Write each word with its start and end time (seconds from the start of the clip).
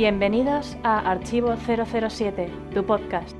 Bienvenidos 0.00 0.78
a 0.82 1.10
Archivo 1.10 1.54
007, 1.58 2.50
tu 2.72 2.86
podcast. 2.86 3.36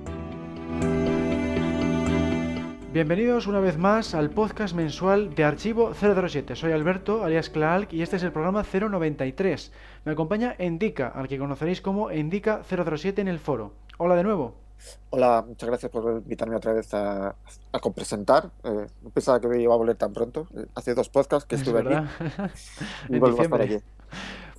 Bienvenidos 2.93 3.47
una 3.47 3.61
vez 3.61 3.79
más 3.79 4.15
al 4.15 4.29
podcast 4.29 4.75
mensual 4.75 5.35
de 5.35 5.44
Archivo 5.44 5.94
007. 5.94 6.54
Soy 6.57 6.72
Alberto, 6.72 7.25
alias 7.25 7.49
Clark, 7.49 7.88
y 7.94 8.03
este 8.03 8.17
es 8.17 8.25
el 8.25 8.33
programa 8.33 8.62
093. 8.62 9.72
Me 10.04 10.12
acompaña 10.12 10.54
Endica, 10.58 11.08
al 11.08 11.29
que 11.29 11.38
conoceréis 11.38 11.81
como 11.81 12.11
Endica 12.11 12.61
007 12.63 13.22
en 13.22 13.29
el 13.29 13.38
foro. 13.38 13.72
Hola 13.97 14.17
de 14.17 14.24
nuevo. 14.24 14.54
Hola, 15.08 15.42
muchas 15.49 15.67
gracias 15.67 15.90
por 15.90 16.12
invitarme 16.12 16.56
otra 16.56 16.74
vez 16.74 16.92
a, 16.92 17.37
a 17.73 17.79
compresentar. 17.80 18.51
Eh, 18.65 18.87
no 19.01 19.09
pensaba 19.09 19.41
que 19.41 19.48
me 19.48 19.62
iba 19.62 19.73
a 19.73 19.79
volver 19.79 19.97
tan 19.97 20.12
pronto. 20.12 20.47
Eh, 20.55 20.67
hace 20.75 20.95
dos 20.95 21.09
podcasts 21.09 21.48
que 21.48 21.56
estuve 21.56 21.81
aquí. 21.81 22.06
y 23.09 23.19
vuelvo 23.19 23.41
a 23.41 23.45
estar 23.45 23.62
aquí. 23.62 23.79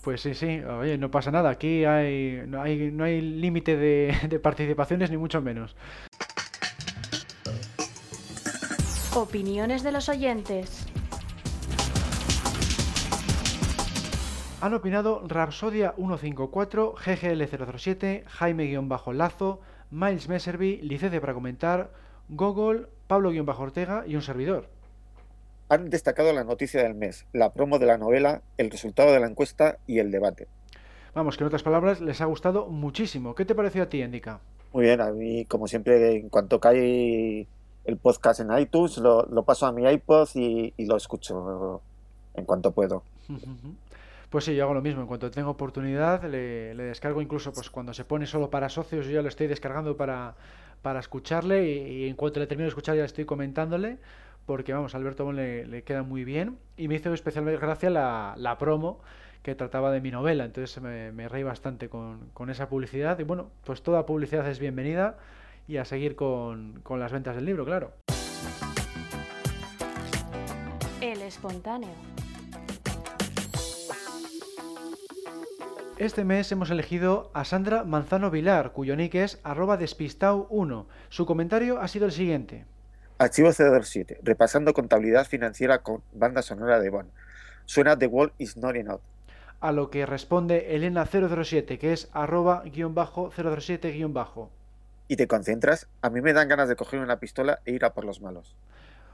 Pues 0.01 0.21
sí, 0.21 0.33
sí, 0.33 0.61
oye, 0.61 0.97
no 0.97 1.11
pasa 1.11 1.29
nada. 1.31 1.51
Aquí 1.51 1.85
hay, 1.85 2.43
no 2.47 2.61
hay, 2.61 2.91
no 2.91 3.03
hay 3.03 3.21
límite 3.21 3.77
de, 3.77 4.15
de 4.29 4.39
participaciones, 4.39 5.11
ni 5.11 5.17
mucho 5.17 5.41
menos. 5.41 5.75
Opiniones 9.13 9.83
de 9.83 9.91
los 9.91 10.09
oyentes. 10.09 10.87
Han 14.61 14.73
opinado 14.75 15.23
Rapsodia 15.27 15.93
154, 15.97 16.95
GGL007, 16.95 18.23
Jaime-Lazo, 18.25 19.59
Miles 19.89 20.29
Messerby, 20.29 20.77
licencia 20.83 21.19
para 21.19 21.33
comentar, 21.33 21.91
Gogol, 22.29 22.89
Pablo-Ortega 23.07 24.03
y 24.05 24.15
un 24.15 24.21
servidor. 24.21 24.69
Han 25.71 25.89
destacado 25.89 26.33
la 26.33 26.43
noticia 26.43 26.83
del 26.83 26.95
mes, 26.95 27.25
la 27.31 27.53
promo 27.53 27.79
de 27.79 27.85
la 27.85 27.97
novela, 27.97 28.41
el 28.57 28.69
resultado 28.69 29.13
de 29.13 29.21
la 29.21 29.27
encuesta 29.27 29.77
y 29.87 29.99
el 29.99 30.11
debate. 30.11 30.49
Vamos, 31.15 31.37
que 31.37 31.45
en 31.45 31.47
otras 31.47 31.63
palabras 31.63 32.01
les 32.01 32.19
ha 32.19 32.25
gustado 32.25 32.67
muchísimo. 32.67 33.35
¿Qué 33.35 33.45
te 33.45 33.55
pareció 33.55 33.83
a 33.83 33.85
ti, 33.85 34.03
Indica? 34.03 34.41
Muy 34.73 34.83
bien, 34.83 34.99
a 34.99 35.11
mí, 35.11 35.45
como 35.45 35.67
siempre, 35.67 36.17
en 36.17 36.27
cuanto 36.27 36.59
cae 36.59 37.47
el 37.85 37.97
podcast 38.01 38.41
en 38.41 38.51
iTunes, 38.59 38.97
lo, 38.97 39.43
paso 39.45 39.65
a 39.65 39.71
mi 39.71 39.89
iPod 39.89 40.27
y, 40.35 40.73
lo 40.85 40.97
escucho 40.97 41.81
en 42.33 42.43
cuanto 42.43 42.73
puedo. 42.73 43.03
Pues 44.29 44.45
sí, 44.45 44.55
yo 44.55 44.63
hago 44.63 44.73
lo 44.73 44.81
mismo. 44.81 45.01
En 45.01 45.07
cuanto 45.07 45.29
tengo 45.29 45.49
oportunidad, 45.49 46.23
le, 46.23 46.73
descargo 46.73 47.21
incluso 47.21 47.51
pues 47.51 47.69
cuando 47.69 47.93
se 47.93 48.05
pone 48.05 48.25
solo 48.25 48.49
para 48.49 48.69
socios, 48.69 49.05
yo 49.05 49.11
ya 49.11 49.21
lo 49.21 49.27
estoy 49.27 49.47
descargando 49.47 49.97
para, 49.97 50.35
para 50.81 51.01
escucharle 51.01 51.69
y, 51.69 52.07
en 52.07 52.15
cuanto 52.15 52.39
le 52.39 52.47
termino 52.47 52.63
de 52.63 52.69
escuchar 52.69 52.95
ya 52.95 53.03
estoy 53.03 53.25
comentándole 53.25 53.97
porque 54.45 54.73
vamos, 54.73 54.95
a 54.95 54.97
Alberto 54.97 55.31
le, 55.31 55.65
le 55.65 55.83
queda 55.83 56.03
muy 56.03 56.23
bien 56.23 56.57
y 56.77 56.87
me 56.87 56.95
hizo 56.95 57.13
especialmente 57.13 57.59
gracia 57.59 57.89
la, 57.89 58.33
la 58.37 58.57
promo 58.57 58.99
que 59.43 59.55
trataba 59.55 59.91
de 59.91 60.01
mi 60.01 60.11
novela, 60.11 60.45
entonces 60.45 60.81
me, 60.81 61.11
me 61.11 61.27
reí 61.27 61.43
bastante 61.43 61.89
con, 61.89 62.29
con 62.33 62.49
esa 62.49 62.69
publicidad 62.69 63.17
y 63.19 63.23
bueno, 63.23 63.49
pues 63.63 63.81
toda 63.81 64.05
publicidad 64.05 64.47
es 64.47 64.59
bienvenida 64.59 65.17
y 65.67 65.77
a 65.77 65.85
seguir 65.85 66.15
con, 66.15 66.83
las 66.89 67.11
ventas 67.11 67.35
del 67.35 67.45
libro, 67.45 67.65
claro. 67.65 67.93
El 70.99 71.21
espontáneo. 71.21 71.89
Este 75.97 76.23
mes 76.23 76.51
hemos 76.51 76.71
elegido 76.71 77.31
a 77.33 77.45
Sandra 77.45 77.83
Manzano 77.83 78.31
Vilar, 78.31 78.71
cuyo 78.71 78.95
nick 78.95 79.15
es 79.15 79.39
arroba 79.43 79.79
despistau1. 79.79 80.85
Su 81.09 81.25
comentario 81.25 81.79
ha 81.79 81.87
sido 81.87 82.05
el 82.07 82.11
siguiente. 82.11 82.65
Archivo 83.21 83.51
007, 83.51 84.21
repasando 84.23 84.73
contabilidad 84.73 85.27
financiera 85.27 85.83
con 85.83 86.01
banda 86.11 86.41
sonora 86.41 86.79
de 86.79 86.89
Bond. 86.89 87.11
Suena 87.65 87.95
The 87.95 88.07
Wall 88.07 88.33
is 88.39 88.57
not 88.57 88.75
enough. 88.75 89.01
A 89.59 89.71
lo 89.71 89.91
que 89.91 90.07
responde 90.07 90.75
Elena007, 90.75 91.77
que 91.77 91.93
es 91.93 92.09
arroba 92.13 92.63
guion 92.65 92.95
bajo 92.95 93.29
007 93.31 93.91
guion 93.91 94.13
bajo 94.13 94.49
y 95.07 95.17
te 95.17 95.27
concentras, 95.27 95.87
a 96.01 96.09
mí 96.09 96.21
me 96.21 96.31
dan 96.31 96.47
ganas 96.47 96.69
de 96.69 96.77
coger 96.77 97.01
una 97.01 97.19
pistola 97.19 97.59
e 97.65 97.73
ir 97.73 97.83
a 97.83 97.93
por 97.93 98.05
los 98.05 98.21
malos. 98.21 98.55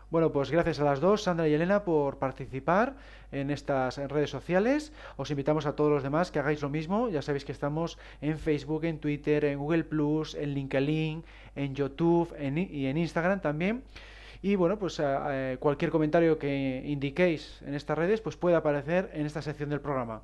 Bueno, 0.10 0.32
pues 0.32 0.52
gracias 0.52 0.80
a 0.80 0.86
las 0.86 1.02
dos, 1.02 1.24
Sandra 1.24 1.50
y 1.50 1.54
Elena, 1.54 1.84
por 1.84 2.18
participar 2.18 2.96
en 3.34 3.52
estas 3.52 3.98
redes 3.98 4.30
sociales. 4.30 4.94
Os 5.18 5.32
invitamos 5.32 5.66
a 5.66 5.76
todos 5.76 5.92
los 5.92 6.02
demás 6.02 6.32
que 6.32 6.40
hagáis 6.40 6.62
lo 6.62 6.70
mismo. 6.70 7.10
Ya 7.10 7.22
sabéis 7.22 7.44
que 7.44 7.52
estamos 7.52 7.98
en 8.22 8.40
Facebook, 8.40 8.86
en 8.86 9.00
Twitter, 9.00 9.44
en 9.44 9.60
Google 9.60 9.84
Plus, 9.84 10.34
en 10.36 10.54
LinkedIn, 10.54 11.26
en 11.56 11.76
YouTube 11.76 12.34
y 12.40 12.86
en 12.86 12.98
Instagram 12.98 13.42
también. 13.42 13.84
Y 14.42 14.56
bueno, 14.56 14.80
pues 14.80 15.02
eh, 15.04 15.58
cualquier 15.60 15.92
comentario 15.92 16.40
que 16.40 16.84
indiquéis 16.86 17.62
en 17.64 17.74
estas 17.74 17.98
redes, 17.98 18.22
pues 18.22 18.38
puede 18.38 18.56
aparecer 18.56 19.10
en 19.14 19.26
esta 19.26 19.42
sección 19.42 19.70
del 19.70 19.82
programa. 19.82 20.22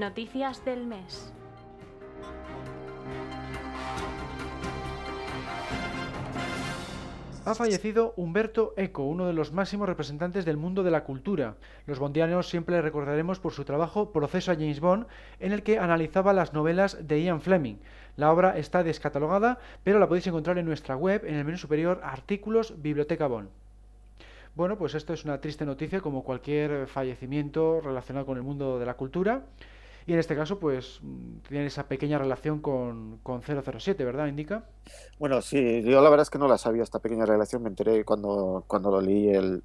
Noticias 0.00 0.64
del 0.64 0.86
mes. 0.86 1.30
Ha 7.44 7.54
fallecido 7.54 8.14
Humberto 8.16 8.72
Eco, 8.78 9.02
uno 9.02 9.26
de 9.26 9.34
los 9.34 9.52
máximos 9.52 9.86
representantes 9.86 10.46
del 10.46 10.56
mundo 10.56 10.82
de 10.82 10.90
la 10.90 11.04
cultura. 11.04 11.56
Los 11.84 11.98
bondianos 11.98 12.48
siempre 12.48 12.80
recordaremos 12.80 13.40
por 13.40 13.52
su 13.52 13.66
trabajo 13.66 14.10
Proceso 14.10 14.50
a 14.50 14.54
James 14.54 14.80
Bond, 14.80 15.06
en 15.38 15.52
el 15.52 15.62
que 15.62 15.78
analizaba 15.78 16.32
las 16.32 16.54
novelas 16.54 17.06
de 17.06 17.22
Ian 17.22 17.42
Fleming. 17.42 17.76
La 18.16 18.32
obra 18.32 18.56
está 18.56 18.82
descatalogada, 18.82 19.58
pero 19.84 19.98
la 19.98 20.08
podéis 20.08 20.26
encontrar 20.26 20.56
en 20.56 20.64
nuestra 20.64 20.96
web, 20.96 21.26
en 21.26 21.34
el 21.34 21.44
menú 21.44 21.58
superior 21.58 22.00
Artículos 22.02 22.80
Biblioteca 22.80 23.26
Bond. 23.26 23.50
Bueno, 24.54 24.78
pues 24.78 24.94
esto 24.94 25.12
es 25.12 25.26
una 25.26 25.42
triste 25.42 25.66
noticia 25.66 26.00
como 26.00 26.24
cualquier 26.24 26.86
fallecimiento 26.86 27.82
relacionado 27.82 28.24
con 28.24 28.38
el 28.38 28.42
mundo 28.42 28.78
de 28.78 28.86
la 28.86 28.94
cultura. 28.94 29.42
Y 30.10 30.12
en 30.12 30.18
este 30.18 30.34
caso, 30.34 30.58
pues 30.58 31.00
tiene 31.48 31.66
esa 31.66 31.86
pequeña 31.86 32.18
relación 32.18 32.60
con, 32.60 33.18
con 33.18 33.42
007, 33.42 34.04
¿verdad? 34.04 34.26
Indica. 34.26 34.64
Bueno, 35.20 35.40
sí, 35.40 35.84
yo 35.84 36.02
la 36.02 36.10
verdad 36.10 36.22
es 36.22 36.30
que 36.30 36.38
no 36.38 36.48
la 36.48 36.58
sabía 36.58 36.82
esta 36.82 36.98
pequeña 36.98 37.26
relación, 37.26 37.62
me 37.62 37.68
enteré 37.68 38.04
cuando, 38.04 38.64
cuando 38.66 38.90
lo 38.90 39.00
leí 39.00 39.28
el 39.28 39.62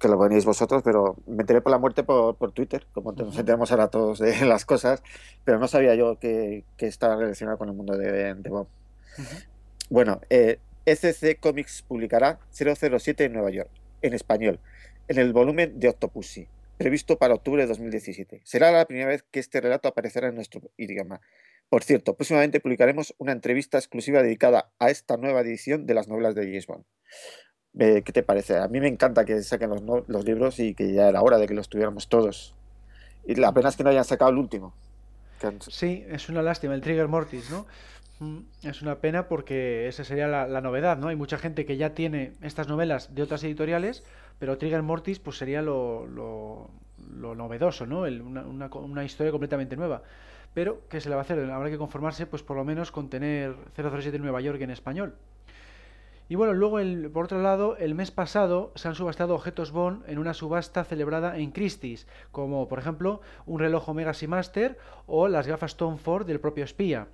que 0.00 0.08
lo 0.08 0.18
veníais 0.18 0.44
vosotros, 0.44 0.82
pero 0.82 1.14
me 1.28 1.42
enteré 1.42 1.60
por 1.60 1.70
la 1.70 1.78
muerte 1.78 2.02
por, 2.02 2.34
por 2.34 2.50
Twitter, 2.50 2.88
como 2.92 3.12
nos 3.12 3.38
enteramos 3.38 3.70
ahora 3.70 3.86
todos 3.86 4.18
de 4.18 4.44
las 4.46 4.64
cosas, 4.64 5.04
pero 5.44 5.60
no 5.60 5.68
sabía 5.68 5.94
yo 5.94 6.18
que, 6.18 6.64
que 6.76 6.88
estaba 6.88 7.14
relacionado 7.14 7.56
con 7.56 7.68
el 7.68 7.76
mundo 7.76 7.96
de, 7.96 8.34
de 8.34 8.50
Bob. 8.50 8.66
Bueno, 9.88 10.22
eh, 10.28 10.58
ECC 10.86 11.38
Comics 11.38 11.82
publicará 11.82 12.40
007 12.50 13.26
en 13.26 13.34
Nueva 13.34 13.50
York, 13.50 13.70
en 14.02 14.12
español, 14.12 14.58
en 15.06 15.20
el 15.20 15.32
volumen 15.32 15.78
de 15.78 15.88
Octopussy 15.88 16.48
previsto 16.76 17.18
para 17.18 17.34
octubre 17.34 17.62
de 17.62 17.68
2017. 17.68 18.42
Será 18.44 18.70
la 18.70 18.86
primera 18.86 19.08
vez 19.08 19.24
que 19.30 19.40
este 19.40 19.60
relato 19.60 19.88
aparecerá 19.88 20.28
en 20.28 20.34
nuestro 20.34 20.70
idioma. 20.76 21.20
Por 21.68 21.82
cierto, 21.82 22.14
próximamente 22.14 22.60
publicaremos 22.60 23.14
una 23.18 23.32
entrevista 23.32 23.78
exclusiva 23.78 24.22
dedicada 24.22 24.70
a 24.78 24.90
esta 24.90 25.16
nueva 25.16 25.40
edición 25.40 25.86
de 25.86 25.94
las 25.94 26.06
novelas 26.08 26.34
de 26.34 26.44
James. 26.44 26.66
Eh, 27.78 28.02
¿Qué 28.02 28.12
te 28.12 28.22
parece? 28.22 28.58
A 28.58 28.68
mí 28.68 28.80
me 28.80 28.88
encanta 28.88 29.24
que 29.24 29.42
saquen 29.42 29.70
los, 29.70 30.24
libros 30.24 30.60
y 30.60 30.74
que 30.74 30.92
ya 30.92 31.08
era 31.08 31.22
hora 31.22 31.38
de 31.38 31.46
que 31.46 31.54
los 31.54 31.68
tuviéramos 31.68 32.08
todos. 32.08 32.54
Y 33.26 33.34
la 33.34 33.52
pena 33.52 33.68
es 33.68 33.76
que 33.76 33.82
no 33.82 33.90
hayan 33.90 34.04
sacado 34.04 34.30
el 34.30 34.38
último. 34.38 34.74
Sí, 35.68 36.04
es 36.08 36.28
una 36.28 36.40
lástima, 36.40 36.74
el 36.74 36.80
Trigger 36.80 37.08
Mortis, 37.08 37.50
¿no? 37.50 37.66
Es 38.62 38.80
una 38.80 38.96
pena 38.96 39.28
porque 39.28 39.88
esa 39.88 40.02
sería 40.02 40.26
la, 40.26 40.60
novedad, 40.60 40.96
¿no? 40.96 41.08
Hay 41.08 41.16
mucha 41.16 41.36
gente 41.36 41.66
que 41.66 41.76
ya 41.76 41.94
tiene 41.94 42.32
estas 42.40 42.66
novelas 42.66 43.14
de 43.14 43.22
otras 43.22 43.44
editoriales, 43.44 44.04
pero 44.38 44.56
Trigger 44.56 44.82
Mortis 44.82 45.18
pues 45.18 45.36
sería 45.36 45.60
lo, 45.60 46.06
lo, 46.06 47.34
novedoso, 47.34 47.86
¿no? 47.86 48.00
una, 48.00 48.46
una, 48.46 49.04
historia 49.04 49.32
completamente 49.32 49.76
nueva. 49.76 50.02
Pero, 50.54 50.80
¿qué 50.88 51.02
se 51.02 51.10
le 51.10 51.14
va 51.14 51.20
a 51.20 51.24
hacer? 51.24 51.38
Habrá 51.50 51.68
que 51.68 51.76
conformarse, 51.76 52.26
pues 52.26 52.42
por 52.42 52.56
lo 52.56 52.64
menos 52.64 52.90
con 52.90 53.10
tener 53.10 53.54
007 53.74 54.16
en 54.16 54.22
Nueva 54.22 54.40
York 54.40 54.60
en 54.62 54.70
español. 54.70 55.14
Y 56.28 56.34
bueno, 56.34 56.54
luego, 56.54 56.80
el, 56.80 57.10
por 57.10 57.26
otro 57.26 57.40
lado, 57.40 57.76
el 57.76 57.94
mes 57.94 58.10
pasado 58.10 58.72
se 58.74 58.88
han 58.88 58.96
subastado 58.96 59.34
objetos 59.34 59.70
Bond 59.70 60.08
en 60.08 60.18
una 60.18 60.34
subasta 60.34 60.82
celebrada 60.84 61.38
en 61.38 61.52
Christie's, 61.52 62.08
como 62.32 62.66
por 62.66 62.80
ejemplo 62.80 63.20
un 63.44 63.60
reloj 63.60 63.88
Omega 63.88 64.12
Seamaster 64.12 64.76
o 65.06 65.28
las 65.28 65.46
gafas 65.46 65.76
Tom 65.76 65.98
Ford 65.98 66.26
del 66.26 66.40
propio 66.40 66.64
espía. 66.64 67.06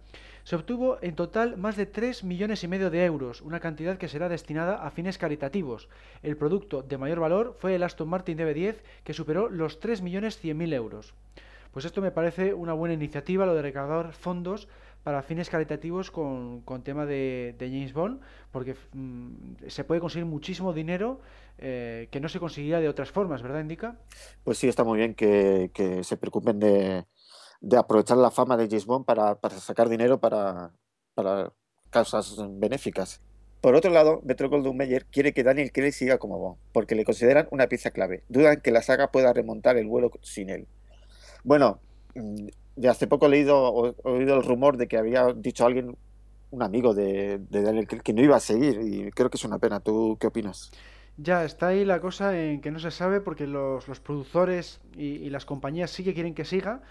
Se 0.44 0.56
obtuvo 0.56 0.98
en 1.02 1.14
total 1.14 1.56
más 1.56 1.76
de 1.76 1.86
3 1.86 2.24
millones 2.24 2.64
y 2.64 2.68
medio 2.68 2.90
de 2.90 3.04
euros, 3.04 3.42
una 3.42 3.60
cantidad 3.60 3.96
que 3.96 4.08
será 4.08 4.28
destinada 4.28 4.84
a 4.84 4.90
fines 4.90 5.16
caritativos. 5.16 5.88
El 6.22 6.36
producto 6.36 6.82
de 6.82 6.98
mayor 6.98 7.20
valor 7.20 7.56
fue 7.60 7.76
el 7.76 7.82
Aston 7.84 8.08
Martin 8.08 8.38
DB10, 8.38 8.76
que 9.04 9.14
superó 9.14 9.48
los 9.48 9.78
3 9.78 10.02
millones 10.02 10.38
100 10.38 10.58
mil 10.58 10.72
euros. 10.72 11.14
Pues 11.70 11.84
esto 11.84 12.02
me 12.02 12.10
parece 12.10 12.54
una 12.54 12.72
buena 12.72 12.94
iniciativa, 12.94 13.46
lo 13.46 13.54
de 13.54 13.62
recaudar 13.62 14.12
fondos 14.12 14.68
para 15.04 15.22
fines 15.22 15.48
caritativos 15.48 16.10
con, 16.10 16.62
tema 16.82 17.06
de, 17.06 17.54
James 17.58 17.92
Bond, 17.92 18.20
porque 18.50 18.74
mm, 18.92 19.68
se 19.68 19.84
puede 19.84 20.00
conseguir 20.00 20.26
muchísimo 20.26 20.72
dinero 20.72 21.20
eh, 21.58 22.08
que 22.10 22.20
no 22.20 22.28
se 22.28 22.40
conseguiría 22.40 22.80
de 22.80 22.88
otras 22.88 23.10
formas, 23.10 23.42
¿verdad, 23.42 23.60
Indica? 23.60 23.96
Pues 24.44 24.58
sí, 24.58 24.68
está 24.68 24.82
muy 24.84 24.98
bien 24.98 25.14
que 25.14 25.70
se 26.02 26.16
preocupen 26.16 26.58
de, 26.58 27.04
de 27.62 27.76
aprovechar 27.76 28.18
la 28.18 28.30
fama 28.30 28.56
de 28.56 28.66
James 28.66 28.86
Bond 28.86 29.06
para, 29.06 29.38
sacar 29.60 29.88
dinero 29.88 30.20
para, 30.20 30.72
causas 31.90 32.36
benéficas. 32.58 33.22
Por 33.60 33.76
otro 33.76 33.92
lado, 33.92 34.20
Metro 34.24 34.50
Goldwyn 34.50 34.76
Mayer 34.76 35.06
quiere 35.06 35.32
que 35.32 35.44
Daniel 35.44 35.70
Craig 35.70 35.92
siga 35.92 36.18
como 36.18 36.38
Bond, 36.38 36.58
porque 36.72 36.96
le 36.96 37.04
consideran 37.04 37.46
una 37.52 37.68
pieza 37.68 37.92
clave. 37.92 38.24
Dudan 38.28 38.60
que 38.60 38.72
la 38.72 38.82
saga 38.82 39.12
pueda 39.12 39.32
remontar 39.32 39.76
el 39.76 39.86
vuelo 39.86 40.10
sin 40.22 40.50
él. 40.50 40.66
Bueno, 41.44 41.78
mm, 42.16 42.48
de 42.74 42.88
hace 42.88 43.06
poco 43.06 43.26
he 43.26 43.30
leído, 43.30 43.94
oído 44.02 44.34
el 44.34 44.42
rumor 44.42 44.76
de 44.76 44.88
que 44.88 44.98
había 44.98 45.32
dicho 45.32 45.64
alguien, 45.64 45.96
un 46.50 46.62
amigo 46.62 46.92
de, 46.92 47.38
de 47.38 47.62
Daniel 47.62 47.86
Craig, 47.86 48.02
que 48.02 48.12
no 48.12 48.22
iba 48.22 48.36
a 48.36 48.40
seguir, 48.40 48.80
y 48.82 49.10
creo 49.12 49.30
que 49.30 49.36
es 49.36 49.44
una 49.44 49.58
pena. 49.58 49.78
¿Tú 49.78 50.16
qué 50.20 50.26
opinas? 50.26 50.72
Ya, 51.16 51.44
está 51.44 51.68
ahí 51.68 51.84
la 51.84 52.00
cosa 52.00 52.36
en 52.36 52.60
que 52.60 52.72
no 52.72 52.80
se 52.80 52.90
sabe 52.90 53.20
porque 53.20 53.46
los, 53.46 53.86
los 53.86 54.00
productores 54.00 54.80
y, 54.96 55.16
y, 55.18 55.30
las 55.30 55.44
compañías 55.44 55.90
sí 55.90 56.02
que 56.02 56.14
quieren 56.14 56.34
que 56.34 56.44
siga, 56.44 56.82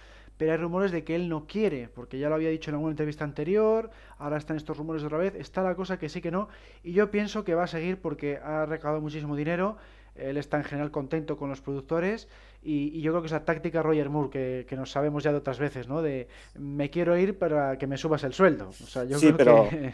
pero 0.42 0.54
hay 0.54 0.58
rumores 0.58 0.92
de 0.92 1.04
que 1.04 1.14
él 1.14 1.30
no 1.30 1.46
quiere, 1.46 1.88
porque 1.88 2.18
ya 2.18 2.28
lo 2.28 2.34
había 2.34 2.50
dicho 2.50 2.72
en 2.72 2.74
alguna 2.74 2.94
entrevista 2.94 3.24
anterior, 3.24 3.92
ahora 4.18 4.38
están 4.38 4.58
estos 4.58 4.76
rumores 4.76 5.04
otra 5.04 5.20
vez, 5.20 5.36
está 5.36 5.62
la 5.62 5.76
cosa 5.76 6.00
que 6.00 6.10
sí 6.10 6.20
que 6.20 6.32
no, 6.32 6.50
y 6.82 6.94
yo 6.94 7.12
pienso 7.12 7.44
que 7.44 7.54
va 7.54 7.66
a 7.66 7.68
seguir 7.68 8.02
porque 8.02 8.40
ha 8.44 8.66
recaudado 8.66 9.02
muchísimo 9.02 9.36
dinero, 9.36 9.78
él 10.16 10.38
está 10.38 10.58
en 10.58 10.64
general 10.64 10.90
contento 10.90 11.38
con 11.38 11.50
los 11.50 11.62
productores 11.62 12.28
y, 12.64 12.88
y 12.88 13.02
yo 13.02 13.12
creo 13.12 13.22
que 13.22 13.28
esa 13.28 13.46
táctica 13.46 13.84
Roger 13.84 14.10
Moore 14.10 14.32
que, 14.32 14.66
que, 14.68 14.76
nos 14.76 14.90
sabemos 14.90 15.24
ya 15.24 15.32
de 15.32 15.38
otras 15.38 15.60
veces, 15.60 15.88
¿no? 15.88 16.02
De 16.02 16.28
me 16.56 16.90
quiero 16.90 17.16
ir 17.16 17.38
para 17.38 17.78
que 17.78 17.86
me 17.86 17.98
subas 17.98 18.24
el 18.24 18.34
sueldo. 18.34 18.70
O 18.70 18.88
sea, 18.88 19.04
yo 19.04 19.20
sí, 19.20 19.32
creo 19.34 19.38
pero 19.38 19.70
que, 19.70 19.94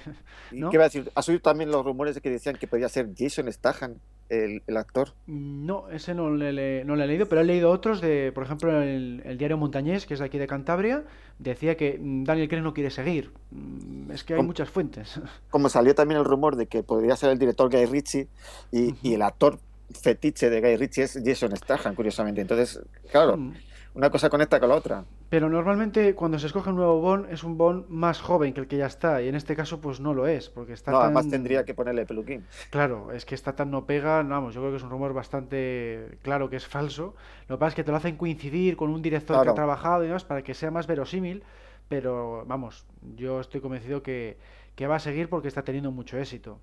¿no? 0.54 0.70
¿qué 0.70 0.78
va 0.78 0.86
a 0.86 0.88
decir? 0.88 1.12
¿Has 1.14 1.28
oído 1.28 1.42
también 1.42 1.72
los 1.72 1.84
rumores 1.84 2.16
de 2.16 2.22
que 2.22 2.30
decían 2.30 2.56
que 2.56 2.68
podía 2.68 2.88
ser 2.88 3.10
Jason 3.18 3.52
Statham 3.52 3.96
el, 4.30 4.62
el 4.68 4.78
actor? 4.78 5.14
No, 5.28 5.90
ese 5.90 6.14
no 6.14 6.30
le, 6.36 6.52
le- 6.54 6.84
no 6.86 6.96
le 6.96 7.04
he 7.04 7.08
leído, 7.08 7.28
pero 7.28 7.42
he 7.42 7.44
leído 7.44 7.72
otros 7.72 8.02
de, 8.02 8.32
por 8.34 8.44
ejemplo, 8.44 8.82
el, 8.82 9.22
el 9.26 9.38
diario 9.38 9.58
Montañés, 9.58 10.06
que 10.06 10.14
es 10.16 10.20
de 10.20 10.26
aquí 10.26 10.38
de 10.38 10.48
Cantabria, 10.48 11.04
decía 11.40 11.76
que 11.78 11.98
mm, 12.02 12.24
Daniel 12.24 12.48
Craig 12.50 12.62
no 12.62 12.74
quiere 12.74 12.90
seguir. 12.90 13.32
Mm, 13.52 14.12
Es 14.12 14.24
que 14.24 14.34
hay 14.36 14.42
muchas 14.44 14.70
fuentes. 14.70 15.20
Como 15.50 15.70
salió 15.70 15.94
también 15.96 16.20
el 16.20 16.26
rumor 16.26 16.56
de 16.56 16.68
que 16.68 16.84
podría 16.84 17.16
ser 17.16 17.32
el 17.32 17.40
director 17.40 17.70
Guy 17.72 17.86
Ritchie 17.86 18.28
y, 18.72 18.96
y 19.02 19.14
el 19.14 19.22
actor 19.22 19.60
fetiche 19.90 20.50
de 20.50 20.60
Guy 20.62 20.76
Ritchie 20.78 21.04
es 21.04 21.20
Jason 21.24 21.56
Statham, 21.56 21.96
curiosamente. 21.96 22.42
Entonces, 22.42 22.80
claro, 23.12 23.38
Mm. 23.38 23.54
Una 23.94 24.10
cosa 24.10 24.30
conecta 24.30 24.60
con 24.60 24.70
la 24.70 24.76
otra. 24.76 25.06
Pero 25.30 25.50
normalmente 25.50 26.14
cuando 26.16 26.38
se 26.40 26.48
escoge 26.48 26.70
un 26.70 26.76
nuevo 26.76 27.02
Bond 27.02 27.32
es 27.32 27.44
un 27.44 27.58
Bond 27.58 27.86
más 27.90 28.22
joven 28.22 28.54
que 28.54 28.60
el 28.62 28.68
que 28.68 28.78
ya 28.78 28.86
está, 28.86 29.22
y 29.22 29.28
en 29.28 29.36
este 29.36 29.56
caso 29.56 29.82
pues 29.82 30.00
no 30.00 30.14
lo 30.14 30.28
es, 30.28 30.50
porque 30.50 30.74
está 30.74 30.92
No, 30.92 30.98
tan... 30.98 31.06
además 31.08 31.30
tendría 31.30 31.66
que 31.66 31.74
ponerle 31.74 32.06
peluquín. 32.06 32.46
Claro, 32.70 33.12
es 33.12 33.26
que 33.26 33.36
está 33.36 33.56
tan 33.56 33.72
no 33.72 33.86
pega, 33.86 34.22
vamos, 34.24 34.54
yo 34.54 34.62
creo 34.62 34.72
que 34.72 34.78
es 34.78 34.84
un 34.84 34.90
rumor 34.90 35.14
bastante 35.14 36.18
claro 36.22 36.50
que 36.50 36.56
es 36.58 36.68
falso. 36.68 37.16
Lo 37.48 37.58
que 37.58 37.60
pasa 37.60 37.70
es 37.70 37.76
que 37.76 37.84
te 37.84 37.92
lo 37.92 37.98
hacen 37.98 38.18
coincidir 38.18 38.78
con 38.78 38.90
un 38.90 39.02
director 39.02 39.44
que 39.44 39.50
ha 39.50 39.54
trabajado 39.56 40.04
y 40.04 40.08
demás 40.08 40.24
para 40.24 40.44
que 40.44 40.54
sea 40.54 40.72
más 40.72 40.88
verosímil, 40.88 41.44
pero 41.88 42.44
vamos, 42.46 42.86
yo 43.16 43.40
estoy 43.40 43.62
convencido 43.62 44.04
que, 44.04 44.38
que 44.76 44.88
va 44.88 44.98
a 44.98 45.00
seguir 45.00 45.30
porque 45.30 45.48
está 45.48 45.64
teniendo 45.64 45.92
mucho 45.92 46.18
éxito. 46.18 46.60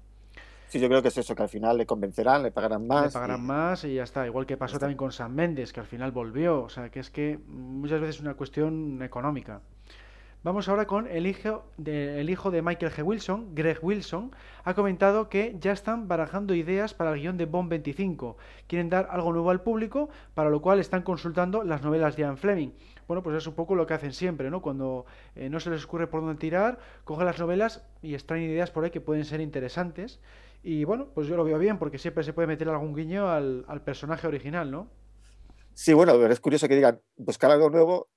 Sí, 0.69 0.81
yo 0.81 0.89
creo 0.89 1.03
que 1.03 1.09
es 1.09 1.19
eso, 1.19 1.35
que 1.35 1.43
al 1.43 1.49
final 1.49 1.77
le 1.79 1.87
convencerán, 1.87 2.43
le 2.43 2.51
pagarán 2.51 2.83
Le 2.83 2.89
más. 2.89 3.13
pagarán 3.13 3.41
y- 3.41 3.47
más 3.47 3.85
y 3.85 3.95
ya 3.95 4.03
está. 4.03 4.27
Igual 4.27 4.45
que 4.47 4.57
pasó 4.57 4.79
también 4.79 4.97
con 4.97 5.13
Sam 5.13 5.33
Mendes, 5.35 5.73
que 5.73 5.81
al 5.81 5.87
final 5.87 6.11
volvió. 6.11 6.63
O 6.63 6.69
sea, 6.69 6.91
que 6.91 7.01
es 7.01 7.11
que 7.11 7.39
muchas 7.47 8.01
veces 8.01 8.17
es 8.17 8.23
una 8.23 8.35
cuestión 8.35 9.01
económica. 9.03 9.61
Vamos 10.43 10.69
ahora 10.69 10.87
con 10.87 11.07
el 11.07 11.27
hijo 11.27 11.65
de, 11.79 12.21
el 12.21 12.29
hijo 12.29 12.51
de 12.51 12.61
Michael 12.61 12.93
G. 12.93 13.03
Wilson, 13.03 13.55
Greg 13.55 13.79
Wilson, 13.81 14.31
ha 14.65 14.75
comentado 14.75 15.31
que 15.31 15.57
ya 15.59 15.73
están 15.73 16.07
barajando 16.07 16.55
ideas 16.55 16.93
para 16.93 17.13
el 17.15 17.21
guion 17.21 17.39
de 17.39 17.47
Bond 17.47 17.71
25. 17.71 18.37
Quieren 18.67 18.91
dar 18.91 19.09
algo 19.11 19.33
nuevo 19.33 19.49
al 19.51 19.63
público, 19.63 20.11
para 20.35 20.51
lo 20.51 20.61
cual 20.61 20.81
están 20.81 21.01
consultando 21.03 21.65
las 21.65 21.83
novelas 21.83 22.17
de 22.17 22.23
Ian 22.25 22.37
Fleming. 22.37 22.73
Bueno, 23.09 23.23
pues 23.23 23.37
es 23.39 23.47
un 23.47 23.55
poco 23.55 23.75
lo 23.75 23.87
que 23.87 23.95
hacen 23.95 24.13
siempre, 24.13 24.51
¿no? 24.51 24.61
Cuando 24.61 25.07
eh, 25.35 25.49
no 25.49 25.61
se 25.61 25.71
les 25.71 25.83
ocurre 25.85 26.09
por 26.09 26.21
dónde 26.21 26.39
tirar, 26.39 26.79
cogen 27.05 27.25
las 27.25 27.39
novelas 27.39 27.83
y 28.03 28.13
extraen 28.13 28.43
ideas 28.43 28.71
por 28.71 28.85
ahí 28.85 28.91
que 28.91 29.01
pueden 29.01 29.25
ser 29.25 29.41
interesantes. 29.41 30.21
Y 30.65 30.85
bueno, 30.85 31.09
pues 31.15 31.27
yo 31.27 31.37
lo 31.37 31.45
veo 31.45 31.59
bien, 31.59 31.79
porque 31.79 31.99
siempre 31.99 32.25
se 32.25 32.33
puede 32.33 32.49
meter 32.49 32.69
algún 32.71 32.95
guiño 32.95 33.29
al, 33.29 33.67
al 33.69 33.83
personaje 33.83 34.27
original, 34.27 34.71
¿no? 34.71 34.89
Sí, 35.75 35.93
bueno, 35.93 36.15
pero 36.15 36.33
es 36.33 36.41
curioso 36.41 36.67
que 36.69 36.75
digan 36.75 37.01
buscar 37.17 37.51
algo 37.51 37.69
nuevo 37.69 38.09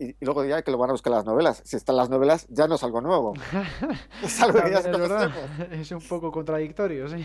y, 0.00 0.10
y 0.10 0.24
luego 0.24 0.42
digan 0.42 0.64
que 0.64 0.72
lo 0.72 0.78
van 0.78 0.90
a 0.90 0.94
buscar 0.94 1.12
las 1.12 1.24
novelas. 1.24 1.62
Si 1.64 1.76
están 1.76 1.96
las 1.96 2.10
novelas, 2.10 2.48
ya 2.48 2.66
no 2.66 2.74
es 2.74 2.82
algo 2.82 3.00
nuevo. 3.00 3.34
Es 4.22 4.42
algo 4.42 4.60
que 4.60 4.70
ya 4.72 4.80
verdad. 4.80 5.30
Es 5.70 5.92
un 5.92 6.00
poco 6.00 6.32
contradictorio, 6.32 7.08
sí. 7.08 7.24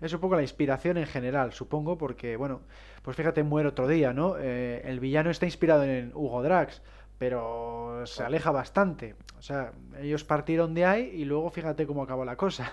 Es 0.00 0.12
un 0.12 0.20
poco 0.20 0.34
la 0.34 0.42
inspiración 0.42 0.96
en 0.98 1.06
general, 1.06 1.52
supongo, 1.52 1.96
porque, 1.96 2.36
bueno, 2.36 2.62
pues 3.02 3.16
fíjate, 3.16 3.44
muere 3.44 3.68
otro 3.68 3.86
día, 3.86 4.12
¿no? 4.12 4.36
Eh, 4.38 4.82
el 4.84 4.98
villano 5.00 5.30
está 5.30 5.46
inspirado 5.46 5.84
en 5.84 6.10
Hugo 6.14 6.42
Drax, 6.42 6.82
pero 7.18 8.02
se 8.04 8.22
aleja 8.22 8.50
bastante. 8.50 9.14
O 9.38 9.42
sea, 9.42 9.72
ellos 10.00 10.24
partieron 10.24 10.74
de 10.74 10.84
ahí 10.84 11.10
y 11.14 11.24
luego 11.24 11.50
fíjate 11.50 11.86
cómo 11.86 12.02
acabó 12.02 12.24
la 12.24 12.36
cosa. 12.36 12.72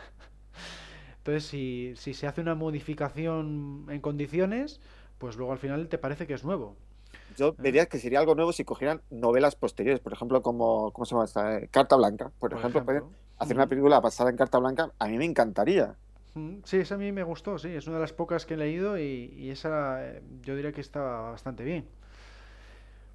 Entonces, 1.24 1.46
si, 1.46 1.94
si 1.96 2.14
se 2.14 2.28
hace 2.28 2.42
una 2.42 2.56
modificación 2.56 3.86
en 3.90 4.02
condiciones, 4.02 4.82
pues 5.18 5.38
luego 5.38 5.54
al 5.54 5.60
final 5.60 5.88
te 5.88 5.98
parece 5.98 6.28
que 6.28 6.34
es 6.34 6.44
nuevo. 6.44 6.76
Yo 7.28 7.56
vería 7.58 7.88
que 7.88 8.00
sería 8.00 8.20
algo 8.20 8.36
nuevo 8.36 8.54
si 8.54 8.64
cogieran 8.66 9.02
novelas 9.10 9.56
posteriores, 9.56 10.02
por 10.02 10.14
ejemplo, 10.14 10.42
como, 10.42 10.92
¿cómo 10.92 11.06
se 11.06 11.12
llama 11.16 11.26
esta? 11.26 11.58
Eh, 11.58 11.68
Carta 11.70 11.96
Blanca. 11.96 12.32
Por, 12.40 12.52
Por 12.52 12.60
ejemplo, 12.60 12.82
hacer 13.38 13.58
una 13.58 13.68
Ujú. 13.68 13.68
película 13.68 14.00
basada 14.00 14.30
en 14.30 14.38
Carta 14.38 14.60
Blanca, 14.60 14.94
a 15.00 15.08
mí 15.08 15.18
me 15.18 15.26
encantaría. 15.26 15.98
Mm, 16.36 16.62
Sí, 16.66 16.78
esa 16.78 16.96
a 16.96 16.98
mí 16.98 17.12
me 17.12 17.24
gustó, 17.24 17.58
sí, 17.60 17.70
es 17.70 17.88
una 17.88 17.98
de 17.98 18.02
las 18.02 18.14
pocas 18.14 18.46
que 18.46 18.56
he 18.56 18.58
leído 18.58 18.98
y, 18.98 19.34
y 19.38 19.50
esa 19.52 20.04
eh, 20.06 20.24
yo 20.42 20.56
diría 20.56 20.72
que 20.72 20.82
está 20.82 21.02
bastante 21.02 21.64
bien. 21.64 21.86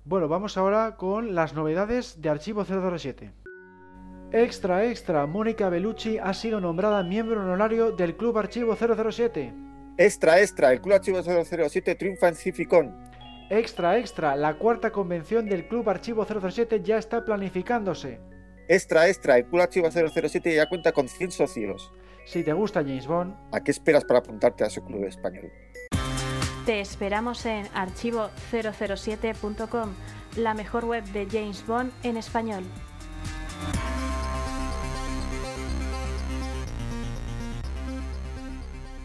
Bueno, 0.05 0.27
vamos 0.29 0.57
ahora 0.57 0.97
con 0.97 1.35
las 1.37 1.55
novedades 1.55 2.21
de 2.21 2.29
Archivo 2.31 2.65
007. 2.65 3.33
Extra, 4.33 4.85
extra, 4.85 5.27
Mónica 5.27 5.71
Bellucci 5.71 6.19
ha 6.19 6.35
sido 6.35 6.61
nombrada 6.61 7.03
miembro 7.03 7.41
honorario 7.41 7.93
del 7.93 8.15
Club 8.15 8.37
Archivo 8.37 8.77
007. 8.77 9.55
Extra, 9.97 10.43
extra, 10.43 10.71
el 10.71 10.83
Club 10.83 10.97
Archivo 10.97 11.23
007 11.23 11.95
triunfa 11.95 12.29
en 12.29 12.35
Cificon. 12.35 12.95
Extra, 13.49 13.97
extra, 13.97 14.37
la 14.37 14.59
cuarta 14.59 14.93
convención 14.93 15.47
del 15.47 15.67
Club 15.67 15.89
Archivo 15.89 16.27
007 16.27 16.83
ya 16.83 16.99
está 16.99 17.25
planificándose. 17.25 18.21
Extra, 18.69 19.09
extra, 19.09 19.39
el 19.39 19.47
Club 19.47 19.63
Archivo 19.63 19.89
007 19.91 20.55
ya 20.55 20.69
cuenta 20.69 20.93
con 20.93 21.09
100 21.09 21.31
socios. 21.31 21.91
Si 22.27 22.45
te 22.45 22.53
gusta 22.53 22.83
James 22.83 23.07
Bond, 23.07 23.35
¿A 23.53 23.65
qué 23.65 23.71
esperas 23.71 24.05
para 24.05 24.19
apuntarte 24.19 24.63
a 24.63 24.69
su 24.69 24.85
club 24.85 25.05
español? 25.05 25.51
Te 26.67 26.83
esperamos 26.83 27.47
en 27.47 27.65
archivo007.com, 27.69 29.95
la 30.37 30.53
mejor 30.53 30.85
web 30.85 31.05
de 31.05 31.27
James 31.31 31.67
Bond 31.67 31.91
en 32.03 32.19
español. 32.19 32.65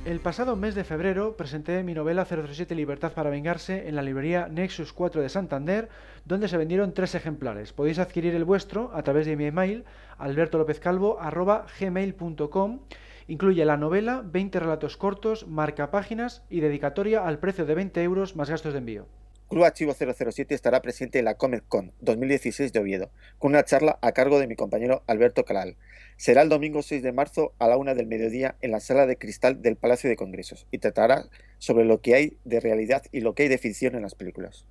El 0.06 0.20
pasado 0.20 0.58
mes 0.58 0.76
de 0.76 0.84
febrero 0.84 1.38
presenté 1.38 1.82
mi 1.82 1.94
novela 1.94 2.26
007 2.26 2.76
Libertad 2.76 3.14
para 3.14 3.30
vengarse 3.30 3.88
en 3.88 3.96
la 3.96 4.02
librería 4.02 4.50
Nexus 4.50 4.92
4 4.92 5.22
de 5.22 5.30
Santander, 5.30 5.88
donde 6.26 6.50
se 6.50 6.58
vendieron 6.58 6.94
tres 6.94 7.16
ejemplares. 7.16 7.72
Podéis 7.72 8.00
adquirir 8.00 8.36
el 8.36 8.44
vuestro 8.44 8.92
a 8.94 9.02
través 9.04 9.26
de 9.26 9.38
mi 9.38 9.46
email 9.46 9.86
albertolopezcalvo@gmail.com. 10.18 12.80
Incluye 13.28 13.64
la 13.64 13.78
novela, 13.78 14.22
20 14.26 14.60
relatos 14.60 14.98
cortos, 14.98 15.48
marcapáginas 15.48 16.44
y 16.50 16.60
dedicatoria 16.60 17.26
al 17.26 17.40
precio 17.40 17.66
de 17.66 17.76
20 17.76 18.04
euros 18.04 18.36
más 18.36 18.50
gastos 18.50 18.74
de 18.74 18.80
envío. 18.80 19.08
Club 19.54 19.66
Archivo 19.66 19.94
007 19.94 20.56
estará 20.56 20.82
presente 20.82 21.20
en 21.20 21.26
la 21.26 21.36
Comic 21.36 21.64
Con 21.68 21.92
2016 22.02 22.74
de 22.74 22.80
Oviedo, 22.80 23.12
con 23.38 23.52
una 23.52 23.64
charla 23.64 24.00
a 24.02 24.12
cargo 24.12 24.40
de 24.40 24.48
mi 24.48 24.56
compañero 24.56 25.04
Alberto 25.06 25.46
Calal. 25.46 25.78
Será 26.18 26.42
el 26.42 26.50
domingo 26.50 26.82
6 26.82 27.04
de 27.04 27.12
marzo 27.12 27.54
a 27.60 27.68
la 27.68 27.78
una 27.78 27.94
del 27.94 28.08
mediodía 28.08 28.56
en 28.62 28.72
la 28.72 28.80
sala 28.80 29.06
de 29.06 29.20
cristal 29.20 29.62
del 29.62 29.76
Palacio 29.76 30.10
de 30.10 30.16
Congresos 30.16 30.66
y 30.72 30.80
tratará 30.80 31.26
sobre 31.60 31.86
lo 31.86 32.02
que 32.02 32.16
hay 32.16 32.38
de 32.46 32.62
realidad 32.62 33.04
y 33.12 33.22
lo 33.22 33.36
que 33.36 33.44
hay 33.44 33.50
de 33.50 33.60
ficción 33.60 33.94
en 33.94 34.02
las 34.02 34.16
películas. 34.16 34.66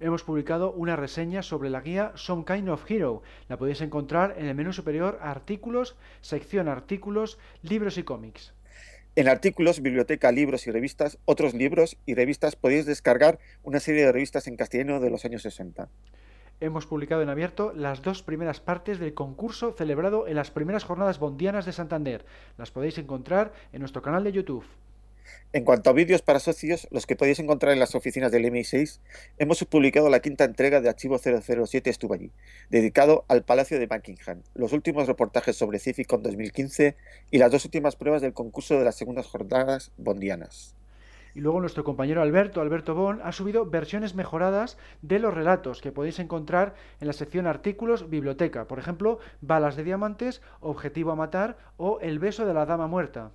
Hemos 0.00 0.24
publicado 0.24 0.72
una 0.72 0.96
reseña 0.96 1.42
sobre 1.42 1.68
la 1.68 1.82
guía 1.82 2.12
Some 2.14 2.46
Kind 2.46 2.70
of 2.70 2.90
Hero. 2.90 3.20
La 3.50 3.58
podéis 3.58 3.82
encontrar 3.82 4.36
en 4.38 4.46
el 4.46 4.54
menú 4.54 4.72
superior 4.72 5.18
Artículos, 5.20 5.96
sección 6.22 6.68
Artículos, 6.68 7.38
Libros 7.60 7.98
y 7.98 8.04
cómics. 8.04 8.54
En 9.18 9.26
artículos, 9.26 9.82
biblioteca, 9.82 10.30
libros 10.30 10.68
y 10.68 10.70
revistas, 10.70 11.18
otros 11.24 11.52
libros 11.52 11.98
y 12.06 12.14
revistas 12.14 12.54
podéis 12.54 12.86
descargar 12.86 13.40
una 13.64 13.80
serie 13.80 14.04
de 14.04 14.12
revistas 14.12 14.46
en 14.46 14.56
castellano 14.56 15.00
de 15.00 15.10
los 15.10 15.24
años 15.24 15.42
60. 15.42 15.88
Hemos 16.60 16.86
publicado 16.86 17.22
en 17.22 17.28
abierto 17.28 17.72
las 17.74 18.02
dos 18.02 18.22
primeras 18.22 18.60
partes 18.60 19.00
del 19.00 19.14
concurso 19.14 19.74
celebrado 19.76 20.28
en 20.28 20.36
las 20.36 20.52
primeras 20.52 20.84
jornadas 20.84 21.18
bondianas 21.18 21.66
de 21.66 21.72
Santander. 21.72 22.26
Las 22.58 22.70
podéis 22.70 22.96
encontrar 22.98 23.52
en 23.72 23.80
nuestro 23.80 24.02
canal 24.02 24.22
de 24.22 24.30
YouTube. 24.30 24.64
En 25.52 25.64
cuanto 25.64 25.88
a 25.88 25.92
vídeos 25.92 26.22
para 26.22 26.40
socios, 26.40 26.86
los 26.90 27.06
que 27.06 27.16
podéis 27.16 27.38
encontrar 27.38 27.72
en 27.72 27.80
las 27.80 27.94
oficinas 27.94 28.30
del 28.30 28.44
MI6, 28.44 29.00
hemos 29.38 29.64
publicado 29.64 30.10
la 30.10 30.20
quinta 30.20 30.44
entrega 30.44 30.80
de 30.80 30.88
Archivo 30.88 31.18
007 31.18 31.88
Estuvo 31.88 32.14
allí, 32.14 32.32
dedicado 32.70 33.24
al 33.28 33.44
Palacio 33.44 33.78
de 33.78 33.86
Buckingham, 33.86 34.42
los 34.54 34.72
últimos 34.72 35.06
reportajes 35.06 35.56
sobre 35.56 35.78
Cificon 35.78 36.22
2015 36.22 36.96
y 37.30 37.38
las 37.38 37.50
dos 37.50 37.64
últimas 37.64 37.96
pruebas 37.96 38.20
del 38.20 38.34
concurso 38.34 38.78
de 38.78 38.84
las 38.84 38.96
segundas 38.96 39.26
jornadas 39.26 39.90
bondianas. 39.96 40.74
Y 41.34 41.40
luego 41.40 41.60
nuestro 41.60 41.84
compañero 41.84 42.20
Alberto, 42.20 42.60
Alberto 42.60 42.94
Bon, 42.94 43.20
ha 43.22 43.32
subido 43.32 43.64
versiones 43.66 44.14
mejoradas 44.14 44.76
de 45.02 45.18
los 45.18 45.32
relatos 45.32 45.80
que 45.80 45.92
podéis 45.92 46.18
encontrar 46.18 46.74
en 47.00 47.06
la 47.06 47.12
sección 47.12 47.46
artículos 47.46 48.10
biblioteca. 48.10 48.66
Por 48.66 48.78
ejemplo, 48.78 49.18
Balas 49.40 49.76
de 49.76 49.84
Diamantes, 49.84 50.42
Objetivo 50.60 51.12
a 51.12 51.16
Matar 51.16 51.56
o 51.76 52.00
El 52.00 52.18
beso 52.18 52.44
de 52.44 52.54
la 52.54 52.66
Dama 52.66 52.86
Muerta. 52.86 53.30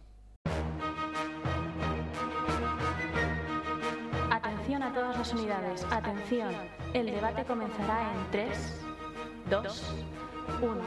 Unidades. 5.31 5.85
Atención. 5.89 6.53
El 6.93 7.05
debate 7.05 7.45
comenzará 7.45 8.11
en 8.13 8.31
3, 8.31 8.81
2, 9.49 9.95
1. 10.61 10.81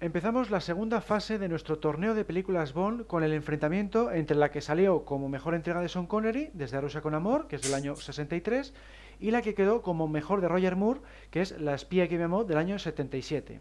Empezamos 0.00 0.50
la 0.50 0.60
segunda 0.60 1.02
fase 1.02 1.38
de 1.38 1.48
nuestro 1.48 1.78
torneo 1.80 2.14
de 2.14 2.24
películas 2.24 2.72
Bond 2.72 3.06
con 3.06 3.22
el 3.24 3.34
enfrentamiento 3.34 4.10
entre 4.10 4.36
la 4.36 4.50
que 4.50 4.62
salió 4.62 5.04
como 5.04 5.28
mejor 5.28 5.54
entrega 5.54 5.82
de 5.82 5.90
Sean 5.90 6.06
Connery, 6.06 6.50
desde 6.54 6.80
Rusia 6.80 7.02
con 7.02 7.14
Amor, 7.14 7.46
que 7.46 7.56
es 7.56 7.62
del 7.62 7.74
año 7.74 7.94
63, 7.94 8.72
y 9.20 9.30
la 9.30 9.42
que 9.42 9.54
quedó 9.54 9.82
como 9.82 10.08
mejor 10.08 10.40
de 10.40 10.48
Roger 10.48 10.76
Moore, 10.76 11.00
que 11.30 11.42
es 11.42 11.60
La 11.60 11.74
espía 11.74 12.08
que 12.08 12.16
me 12.16 12.24
amó, 12.24 12.44
del 12.44 12.56
año 12.56 12.78
77. 12.78 13.60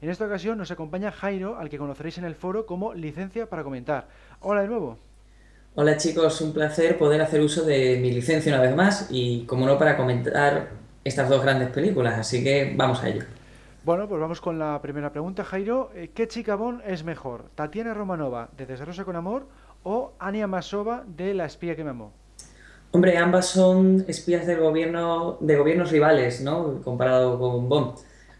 En 0.00 0.08
esta 0.08 0.26
ocasión 0.26 0.56
nos 0.56 0.70
acompaña 0.70 1.10
Jairo, 1.10 1.58
al 1.58 1.68
que 1.68 1.78
conoceréis 1.78 2.18
en 2.18 2.24
el 2.26 2.36
foro 2.36 2.64
como 2.64 2.94
licencia 2.94 3.50
para 3.50 3.64
comentar. 3.64 4.08
Hola 4.40 4.62
de 4.62 4.68
nuevo. 4.68 4.98
Hola 5.74 5.96
chicos, 5.96 6.38
un 6.42 6.52
placer 6.52 6.98
poder 6.98 7.22
hacer 7.22 7.40
uso 7.40 7.64
de 7.64 7.96
mi 7.96 8.12
licencia 8.12 8.52
una 8.52 8.60
vez 8.60 8.76
más 8.76 9.06
y 9.08 9.46
como 9.46 9.64
no 9.64 9.78
para 9.78 9.96
comentar 9.96 10.68
estas 11.02 11.30
dos 11.30 11.42
grandes 11.42 11.70
películas, 11.70 12.18
así 12.18 12.44
que 12.44 12.74
vamos 12.76 13.02
a 13.02 13.08
ello. 13.08 13.22
Bueno, 13.82 14.06
pues 14.06 14.20
vamos 14.20 14.42
con 14.42 14.58
la 14.58 14.82
primera 14.82 15.10
pregunta, 15.10 15.44
Jairo. 15.44 15.90
Eh, 15.94 16.10
¿Qué 16.14 16.28
chica 16.28 16.56
Bond 16.56 16.82
es 16.86 17.04
mejor? 17.04 17.46
¿Tatiana 17.54 17.94
Romanova 17.94 18.50
de 18.54 18.66
Desde 18.66 19.02
con 19.02 19.16
Amor 19.16 19.48
o 19.82 20.12
Ania 20.18 20.46
Masova 20.46 21.04
de 21.06 21.32
La 21.32 21.46
espía 21.46 21.74
que 21.74 21.84
me 21.84 21.90
amó? 21.90 22.12
Hombre, 22.90 23.16
ambas 23.16 23.46
son 23.46 24.04
espías 24.06 24.46
de 24.46 24.56
gobierno 24.56 25.38
de 25.40 25.56
gobiernos 25.56 25.90
rivales, 25.90 26.42
¿no? 26.42 26.82
Comparado 26.82 27.38
con 27.38 27.70
Bond. 27.70 27.94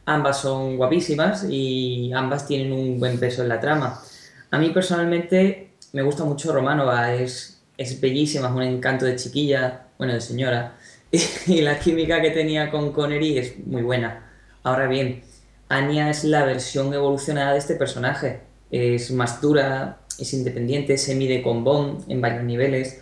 Ambas 0.05 0.39
son 0.39 0.77
guapísimas 0.77 1.47
y 1.49 2.13
ambas 2.13 2.47
tienen 2.47 2.75
un 2.75 3.01
buen 3.01 3.19
peso 3.19 3.41
en 3.43 3.49
la 3.49 3.59
trama. 3.59 4.03
A 4.51 4.59
mí 4.59 4.69
personalmente 4.69 5.72
me 5.93 6.03
gusta 6.03 6.25
mucho 6.25 6.53
Romanova, 6.53 7.15
es, 7.15 7.63
es 7.77 8.01
bellísima, 8.01 8.49
es 8.49 8.55
un 8.55 8.63
encanto 8.63 9.05
de 9.05 9.17
chiquilla, 9.17 9.87
bueno, 9.99 10.15
de 10.15 10.21
señora, 10.21 10.77
y 11.47 11.61
la 11.61 11.79
química 11.79 12.21
que 12.21 12.31
tenía 12.31 12.71
con 12.71 12.93
Connery 12.93 13.39
es 13.39 13.67
muy 13.67 13.83
buena. 13.83 14.31
Ahora 14.63 14.87
bien, 14.87 15.23
Anya 15.69 16.11
es 16.11 16.25
la 16.25 16.45
versión 16.45 16.93
evolucionada 16.95 17.53
de 17.53 17.59
este 17.59 17.75
personaje. 17.75 18.41
Es 18.71 19.11
más 19.11 19.41
dura, 19.41 19.99
es 20.19 20.33
independiente, 20.33 20.97
se 20.97 21.15
mide 21.15 21.43
con 21.43 21.65
Bond 21.65 22.11
en 22.11 22.21
varios 22.21 22.45
niveles, 22.45 23.01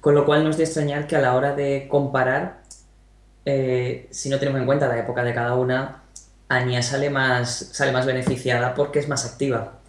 con 0.00 0.14
lo 0.14 0.26
cual 0.26 0.44
no 0.44 0.50
es 0.50 0.58
de 0.58 0.64
extrañar 0.64 1.06
que 1.06 1.16
a 1.16 1.20
la 1.20 1.34
hora 1.34 1.54
de 1.54 1.88
comparar, 1.90 2.62
eh, 3.44 4.08
si 4.10 4.28
no 4.28 4.38
tenemos 4.38 4.60
en 4.60 4.66
cuenta 4.66 4.88
la 4.88 4.98
época 4.98 5.24
de 5.24 5.32
cada 5.32 5.54
una, 5.54 6.02
Anya 6.48 6.82
sale 6.82 7.10
más, 7.10 7.70
sale 7.72 7.92
más 7.92 8.06
beneficiada 8.06 8.74
porque 8.74 8.98
es 8.98 9.08
más 9.08 9.24
activa. 9.24 9.80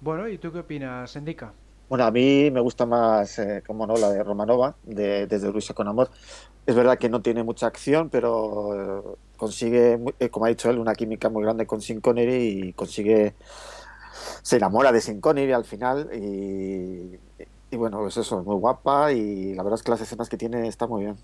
Bueno, 0.00 0.28
¿y 0.28 0.38
tú 0.38 0.50
qué 0.52 0.60
opinas, 0.60 1.14
Endica? 1.16 1.52
Bueno, 1.90 2.04
a 2.04 2.10
mí 2.10 2.50
me 2.50 2.60
gusta 2.60 2.86
más, 2.86 3.38
eh, 3.38 3.62
como 3.66 3.86
no, 3.86 3.96
la 3.96 4.10
de 4.10 4.22
Romanova, 4.22 4.76
de, 4.84 5.26
desde 5.26 5.50
Rusia 5.50 5.74
con 5.74 5.88
Amor. 5.88 6.08
Es 6.64 6.74
verdad 6.74 6.98
que 6.98 7.08
no 7.08 7.20
tiene 7.20 7.42
mucha 7.42 7.66
acción, 7.66 8.08
pero 8.10 9.18
consigue, 9.36 9.98
eh, 10.20 10.28
como 10.30 10.46
ha 10.46 10.50
dicho 10.50 10.70
él, 10.70 10.78
una 10.78 10.94
química 10.94 11.28
muy 11.28 11.42
grande 11.42 11.66
con 11.66 11.80
Sin 11.80 12.00
Connery 12.00 12.68
y 12.68 12.72
consigue, 12.74 13.34
se 14.42 14.56
enamora 14.56 14.92
de 14.92 15.00
Sin 15.00 15.20
Connery 15.20 15.52
al 15.52 15.64
final 15.64 16.08
y, 16.14 17.18
bueno, 17.76 17.98
pues 17.98 18.16
eso, 18.18 18.40
es 18.40 18.46
muy 18.46 18.56
guapa 18.56 19.12
y 19.12 19.54
la 19.54 19.62
verdad 19.64 19.78
es 19.78 19.82
que 19.82 19.90
las 19.90 20.00
escenas 20.00 20.28
que 20.28 20.36
tiene 20.36 20.68
están 20.68 20.90
muy 20.90 21.04
bien. 21.04 21.16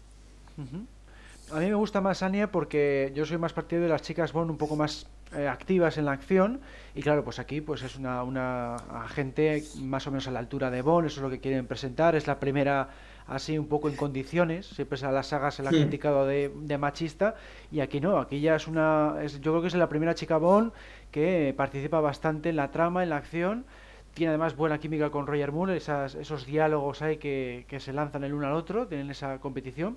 A 1.53 1.61
mí 1.61 1.67
me 1.67 1.75
gusta 1.75 2.01
más 2.01 2.25
Anya 2.25 2.51
porque 2.51 3.13
yo 3.15 3.25
soy 3.25 3.39
más 3.39 3.53
partidario 3.53 3.87
de 3.87 3.93
las 3.93 4.03
chicas 4.03 4.33
Bond 4.33 4.51
un 4.51 4.57
poco 4.57 4.75
más 4.75 5.07
eh, 5.33 5.47
activas 5.47 5.97
en 5.97 6.07
la 6.07 6.13
acción 6.13 6.61
y 6.93 7.03
claro, 7.03 7.23
pues 7.23 7.39
aquí 7.39 7.61
pues 7.61 7.83
es 7.83 7.95
una, 7.95 8.25
una 8.25 8.75
agente 8.75 9.63
más 9.81 10.09
o 10.09 10.11
menos 10.11 10.27
a 10.27 10.33
la 10.33 10.41
altura 10.41 10.73
de 10.73 10.83
Bond, 10.83 11.07
eso 11.07 11.21
es 11.21 11.23
lo 11.23 11.31
que 11.31 11.39
quieren 11.39 11.69
presentar, 11.69 12.17
es 12.17 12.27
la 12.27 12.41
primera 12.41 12.89
así 13.29 13.57
un 13.59 13.69
poco 13.69 13.89
en 13.89 13.95
condiciones. 13.95 14.67
Siempre 14.67 14.99
a 15.07 15.13
las 15.13 15.29
sagas 15.29 15.55
se 15.55 15.63
la 15.63 15.71
ha 15.71 15.73
criticado 15.73 16.27
de, 16.27 16.79
machista 16.81 17.37
y 17.71 17.79
aquí 17.79 18.01
no, 18.01 18.19
aquí 18.19 18.41
ya 18.41 18.57
es 18.57 18.67
una, 18.67 19.15
es, 19.23 19.41
yo 19.41 19.53
creo 19.53 19.63
que 19.63 19.69
es 19.69 19.75
la 19.75 19.89
primera 19.89 20.17
chica 20.17 20.39
Bond 20.39 20.73
que 21.13 21.55
participa 21.57 22.01
bastante 22.01 22.49
en 22.49 22.57
la 22.57 22.73
trama, 22.73 23.05
en 23.05 23.11
la 23.11 23.19
acción. 23.19 23.67
Tiene 24.15 24.31
además 24.31 24.57
buena 24.57 24.79
química 24.79 25.11
con 25.11 25.29
Roger 25.29 25.53
Moore, 25.53 25.77
esas, 25.77 26.17
esos 26.17 26.45
diálogos 26.45 27.03
hay 27.03 27.19
que, 27.19 27.67
que 27.69 27.79
se 27.79 27.93
lanzan 27.93 28.25
el 28.25 28.35
uno 28.35 28.49
al 28.49 28.55
otro, 28.55 28.89
tienen 28.89 29.11
esa 29.11 29.39
competición 29.39 29.97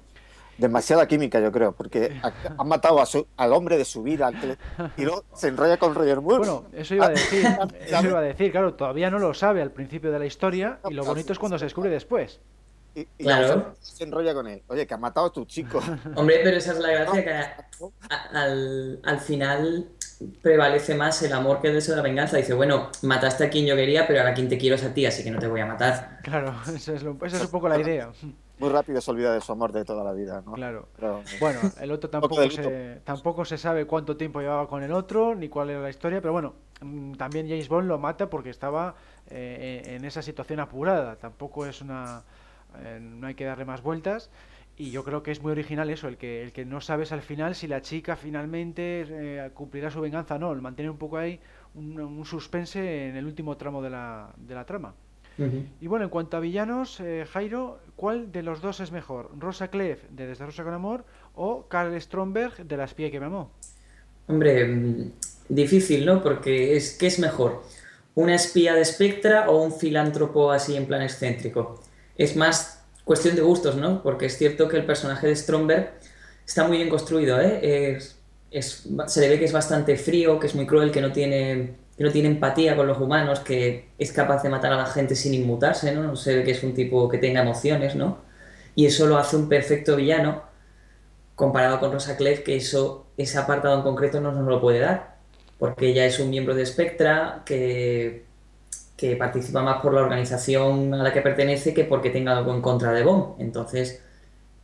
demasiada 0.60 1.08
química, 1.08 1.40
yo 1.40 1.52
creo, 1.52 1.72
porque 1.72 2.22
han 2.58 2.68
matado 2.68 3.02
a 3.02 3.06
al 3.38 3.54
hombre 3.54 3.78
de 3.78 3.86
su 3.86 4.04
vida 4.04 4.32
y 4.98 5.04
luego 5.04 5.24
se 5.34 5.48
enrolla 5.48 5.78
con 5.78 5.96
Roger 5.96 6.22
Moore. 6.22 6.40
Bueno, 6.40 6.66
eso 6.74 6.96
iba 6.96 7.08
a 7.08 7.10
decir, 7.10 7.46
eso 7.80 8.04
iba 8.04 8.20
a 8.20 8.22
decir, 8.22 8.52
claro, 8.52 8.74
todavía 8.76 9.10
no 9.10 9.20
lo 9.20 9.34
sabe 9.34 9.62
al 9.62 9.72
principio 9.72 10.12
de 10.12 10.20
la 10.20 10.26
historia 10.26 10.80
y 10.90 10.94
lo 10.94 11.04
bonito 11.06 11.34
es 11.34 11.40
cuando 11.40 11.58
se 11.58 11.66
descubre 11.66 11.90
después. 11.90 12.40
Y, 12.96 13.06
claro. 13.24 13.76
se 13.80 14.04
enrolla 14.04 14.34
con 14.34 14.48
él. 14.48 14.64
Oye, 14.68 14.86
que 14.86 14.94
ha 14.94 14.98
matado 14.98 15.28
a 15.28 15.32
tu 15.32 15.46
chico. 15.46 15.80
Hombre, 16.16 16.42
pero 16.44 16.58
esa 16.58 16.74
es 16.74 16.80
la 16.80 16.92
gracia, 16.92 17.24
que 17.24 17.34
al, 18.34 19.00
al 19.04 19.20
final 19.20 19.88
prevalece 20.42 20.96
más 20.96 21.22
el 21.22 21.32
amor 21.32 21.62
que 21.62 21.68
el 21.70 21.76
deseo 21.76 21.96
de 21.96 22.02
la 22.02 22.04
venganza. 22.04 22.36
Dice, 22.38 22.54
bueno, 22.54 22.90
mataste 23.04 23.46
a 23.46 23.50
quien 23.50 23.66
yo 23.66 23.76
quería, 23.76 24.06
pero 24.08 24.20
ahora 24.20 24.34
quien 24.34 24.50
te 24.50 24.58
quiero 24.58 24.76
es 24.76 24.84
a 24.84 24.94
ti, 24.94 25.06
así 25.06 25.24
que 25.24 25.32
no 25.32 25.40
te 25.40 25.48
voy 25.48 25.62
a 25.62 25.66
matar. 25.66 26.20
Claro, 26.24 26.54
esa 26.64 26.94
es, 26.94 27.04
es 27.04 27.04
un 27.04 27.18
poco 27.52 27.70
la 27.70 27.80
idea. 27.80 28.12
Muy 28.60 28.70
rápido 28.70 29.00
se 29.02 29.12
olvida 29.12 29.34
de 29.34 29.42
su 29.42 29.52
amor 29.52 29.72
de 29.72 29.86
toda 29.86 30.04
la 30.04 30.14
vida, 30.14 30.44
¿no? 30.46 30.54
Claro. 30.54 30.88
Bueno, 31.40 31.60
el 31.80 31.92
otro 31.92 32.10
tampoco 32.12 32.50
se, 32.50 33.02
tampoco 33.04 33.46
se 33.46 33.58
sabe 33.58 33.86
cuánto 33.86 34.18
tiempo 34.18 34.42
llevaba 34.42 34.68
con 34.68 34.84
el 34.84 34.92
otro, 34.92 35.34
ni 35.36 35.50
cuál 35.50 35.70
era 35.70 35.80
la 35.80 35.90
historia, 35.90 36.22
pero 36.22 36.34
bueno, 36.34 36.54
mm, 36.82 37.14
también 37.14 37.48
James 37.48 37.70
Bond 37.70 37.88
lo 37.88 37.98
mata 37.98 38.30
porque 38.30 38.50
estaba 38.50 38.96
eh, 39.30 39.84
en 39.86 40.06
esa 40.06 40.22
situación 40.22 40.60
apurada. 40.60 41.16
Tampoco 41.16 41.66
es 41.66 41.82
una 41.82 42.24
eh, 42.78 43.00
no 43.02 43.28
hay 43.28 43.36
que 43.36 43.46
darle 43.46 43.66
más 43.66 43.82
vueltas. 43.82 44.30
Y 44.78 44.92
yo 44.92 45.04
creo 45.04 45.24
que 45.24 45.32
es 45.32 45.42
muy 45.42 45.52
original 45.52 45.90
eso, 45.90 46.08
el 46.08 46.18
que, 46.18 46.42
el 46.42 46.54
que 46.54 46.64
no 46.64 46.80
sabes 46.80 47.12
al 47.12 47.22
final 47.22 47.54
si 47.54 47.68
la 47.68 47.82
chica 47.82 48.16
finalmente 48.16 49.06
eh, 49.10 49.52
cumplirá 49.54 49.92
su 49.92 50.00
venganza 50.00 50.36
o 50.36 50.40
no. 50.40 50.54
El 50.54 50.62
mantener 50.62 50.90
un 50.90 50.98
poco 50.98 51.18
ahí 51.18 51.40
un, 51.76 52.26
suspense 52.26 53.10
en 53.10 53.18
el 53.18 53.26
último 53.26 53.58
tramo 53.58 53.82
de 53.82 53.90
la, 53.90 54.34
de 54.38 54.56
la 54.56 54.66
trama. 54.66 54.94
Y 55.80 55.88
bueno, 55.88 56.06
en 56.06 56.12
cuanto 56.12 56.38
a 56.38 56.40
villanos, 56.40 57.00
eh, 57.00 57.26
Jairo, 57.32 57.80
¿cuál 57.96 58.32
de 58.32 58.44
los 58.44 58.62
dos 58.62 58.80
es 58.80 58.92
mejor? 58.92 59.32
¿Rosa 59.38 59.70
Clef 59.70 60.04
de 60.10 60.28
Desde 60.28 60.46
Rosa 60.46 60.64
con 60.64 60.74
Amor 60.74 61.06
o 61.36 61.66
Carl 61.68 62.00
Stromberg 62.02 62.68
de 62.68 62.78
La 62.78 62.84
espía 62.84 63.10
que 63.10 63.20
me 63.20 63.28
amó? 63.28 63.52
Hombre, 64.28 64.66
mm, 64.66 65.12
difícil, 65.50 66.06
¿no? 66.06 66.22
Porque 66.22 66.76
es 66.76 66.98
¿qué 66.98 67.08
es 67.08 67.20
mejor? 67.20 67.64
¿Una 68.16 68.36
espía 68.36 68.76
de 68.76 68.84
Spectra 68.84 69.50
o 69.50 69.64
un 69.64 69.72
filántropo 69.72 70.52
así 70.52 70.76
en 70.76 70.86
plan 70.86 71.02
excéntrico? 71.02 71.82
es 72.20 72.36
más 72.36 72.84
cuestión 73.06 73.36
de 73.36 73.42
gustos, 73.42 73.78
¿no? 73.78 74.04
Porque 74.04 74.28
es 74.28 74.38
cierto 74.38 74.68
que 74.68 74.78
el 74.78 74.86
personaje 74.86 75.26
de 75.26 75.36
Stromberg 75.36 75.94
está 76.46 76.68
muy 76.68 76.78
bien 76.78 76.90
construido, 76.90 77.40
¿eh? 77.42 77.98
se 78.52 79.22
le 79.22 79.30
ve 79.30 79.40
que 79.40 79.46
es 79.46 79.54
bastante 79.54 79.96
frío, 79.96 80.40
que 80.40 80.48
es 80.48 80.56
muy 80.56 80.68
cruel, 80.68 80.92
que 80.92 81.02
no 81.02 81.12
tiene 81.12 81.76
que 82.00 82.06
no 82.06 82.12
tiene 82.12 82.30
empatía 82.30 82.76
con 82.76 82.88
los 82.88 83.00
humanos, 83.00 83.42
que 83.42 83.90
es 84.00 84.12
capaz 84.14 84.42
de 84.44 84.50
matar 84.50 84.74
a 84.74 84.78
la 84.78 84.86
gente 84.88 85.16
sin 85.16 85.36
inmutarse, 85.36 85.94
¿no? 85.94 86.04
No 86.04 86.16
se 86.16 86.38
ve 86.38 86.44
que 86.44 86.52
es 86.52 86.64
un 86.64 86.74
tipo 86.74 87.10
que 87.10 87.20
tenga 87.20 87.42
emociones, 87.42 87.96
¿no? 87.96 88.20
Y 88.76 88.86
eso 88.88 89.06
lo 89.08 89.18
hace 89.18 89.36
un 89.36 89.50
perfecto 89.50 89.96
villano, 89.98 90.44
comparado 91.36 91.80
con 91.80 91.92
Rosa 91.92 92.18
Clef, 92.18 92.42
que 92.44 92.56
eso, 92.58 93.08
ese 93.18 93.38
apartado 93.38 93.76
en 93.78 93.84
concreto 93.84 94.22
no 94.22 94.32
nos 94.32 94.48
lo 94.48 94.62
puede 94.62 94.80
dar, 94.80 95.18
porque 95.60 95.90
ella 95.90 96.06
es 96.06 96.20
un 96.20 96.30
miembro 96.30 96.56
de 96.56 96.66
Spectra 96.66 97.44
que 97.46 98.30
que 99.00 99.16
participa 99.16 99.62
más 99.62 99.82
por 99.82 99.94
la 99.94 100.02
organización 100.02 100.94
a 100.94 101.04
la 101.04 101.14
que 101.14 101.22
pertenece 101.22 101.74
que 101.74 101.86
porque 101.86 102.10
tenga 102.10 102.38
algo 102.38 102.54
en 102.54 102.62
contra 102.62 102.92
de 102.92 103.04
Bond. 103.04 103.40
Entonces, 103.42 104.04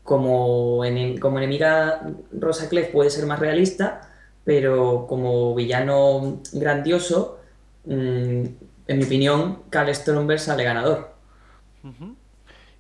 como, 0.03 0.81
como 1.21 1.37
enemiga, 1.39 2.01
Rosa 2.33 2.67
Clef 2.69 2.91
puede 2.91 3.09
ser 3.09 3.25
más 3.27 3.39
realista, 3.39 4.01
pero 4.45 5.05
como 5.07 5.53
villano 5.53 6.41
grandioso, 6.53 7.39
mm, 7.85 8.43
en 8.87 8.97
mi 8.97 9.03
opinión, 9.03 9.63
Carl 9.69 9.93
Stromberg 9.93 10.39
sale 10.39 10.63
ganador. 10.63 11.13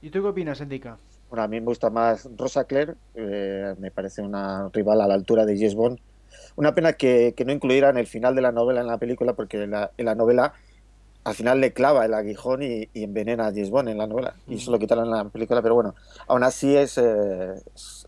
¿Y 0.01 0.09
tú 0.09 0.21
qué 0.21 0.27
opinas, 0.27 0.61
Endica? 0.61 0.97
Bueno, 1.29 1.43
a 1.43 1.47
mí 1.47 1.59
me 1.59 1.65
gusta 1.65 1.89
más 1.89 2.29
Rosa 2.37 2.63
Claire, 2.65 2.93
eh, 3.15 3.75
me 3.79 3.91
parece 3.91 4.21
una 4.21 4.69
rival 4.71 5.01
a 5.01 5.07
la 5.07 5.15
altura 5.15 5.45
de 5.45 5.57
Jess 5.57 5.75
Bond. 5.75 5.99
Una 6.55 6.73
pena 6.73 6.93
que, 6.93 7.33
no 7.45 7.51
incluyeran 7.51 7.97
el 7.97 8.07
final 8.07 8.35
de 8.35 8.41
la 8.41 8.51
novela 8.51 8.81
en 8.81 8.87
la 8.87 8.97
película, 8.97 9.33
porque 9.33 9.63
en 9.63 10.05
la 10.05 10.15
novela 10.15 10.53
al 11.25 11.33
final 11.33 11.59
le 11.59 11.73
clava 11.73 12.05
el 12.05 12.13
aguijón 12.13 12.61
y, 12.61 12.87
envenena 12.93 13.47
a 13.47 13.49
James 13.49 13.71
Bond 13.71 13.89
en 13.89 13.97
la 13.97 14.05
novela. 14.05 14.35
Y 14.47 14.55
eso 14.55 14.71
lo 14.71 14.77
quitaron 14.77 15.05
en 15.05 15.11
la 15.11 15.25
película, 15.25 15.61
pero 15.61 15.73
bueno, 15.73 15.95
aún 16.27 16.43
así 16.43 16.77
es, 16.77 16.99
eh, 16.99 17.55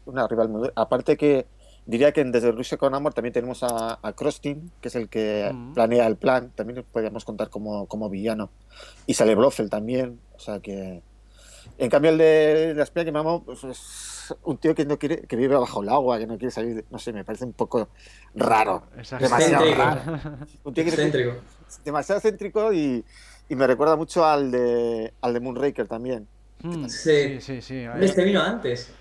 una 0.06 0.28
rival 0.28 0.50
muy 0.50 0.70
Aparte 0.76 1.18
que 1.18 1.48
diría 1.88 2.12
que 2.12 2.22
en 2.22 2.32
Desde 2.32 2.51
Rusia 2.51 2.77
con 2.77 2.94
Amor 2.94 3.13
también 3.15 3.34
tenemos 3.34 3.63
a, 3.63 3.98
a 4.01 4.13
Krostin, 4.13 4.72
que 4.82 4.89
es 4.89 4.96
el 4.96 5.10
que 5.10 5.50
Mm. 5.51 5.74
planea 5.74 6.06
el 6.06 6.17
plan, 6.17 6.51
también 6.53 6.86
podríamos 6.91 7.25
contar 7.25 7.50
como, 7.50 7.88
como 7.88 8.10
villano. 8.10 8.51
Y 9.08 9.15
sale 9.15 9.34
Blofeld 9.34 9.70
también, 9.72 10.20
o 10.36 10.39
sea 10.39 10.60
que... 10.60 11.01
En 11.79 11.89
cambio 11.89 12.12
el 12.12 12.17
de 12.17 12.74
la 12.75 12.84
espía 12.84 13.03
que 13.06 13.12
me 13.12 13.20
amo, 13.20 13.44
pues 13.44 13.63
es 13.65 14.34
un 14.44 14.58
tío 14.58 14.74
que 14.74 14.86
no 14.86 14.98
quiere, 14.98 15.22
que 15.22 15.36
vive 15.36 15.56
bajo 15.56 15.84
el 15.84 15.89
agua, 15.89 16.17
que 16.17 16.25
no 16.25 16.38
quiere 16.38 16.51
salir, 16.51 16.75
de- 16.75 16.86
no 16.89 16.98
sé, 16.98 17.12
me 17.13 17.24
parece 17.25 17.46
un 17.46 17.53
poco 17.53 17.89
raro. 18.36 18.84
Demasiado 18.96 19.65
Excéntrico. 19.65 19.77
raro. 19.77 20.01
Un 20.63 20.74
tío 20.74 20.84
que 20.86 20.89
Excéntrico. 20.89 21.34
demasiado 21.84 22.22
céntrico 22.22 22.72
y, 22.74 23.03
y 23.50 23.56
me 23.56 23.67
recuerda 23.67 23.96
mucho 23.96 24.25
al 24.25 24.50
de, 24.50 25.13
al 25.22 25.34
de 25.34 25.39
Moonraker 25.41 25.88
también. 25.88 26.27
Mm, 26.63 26.86
Sí. 26.88 27.39
sí, 27.39 27.41
sí, 27.41 27.62
sí. 27.62 27.86
Este 28.00 28.24
vino 28.24 28.41
antes. 28.41 28.91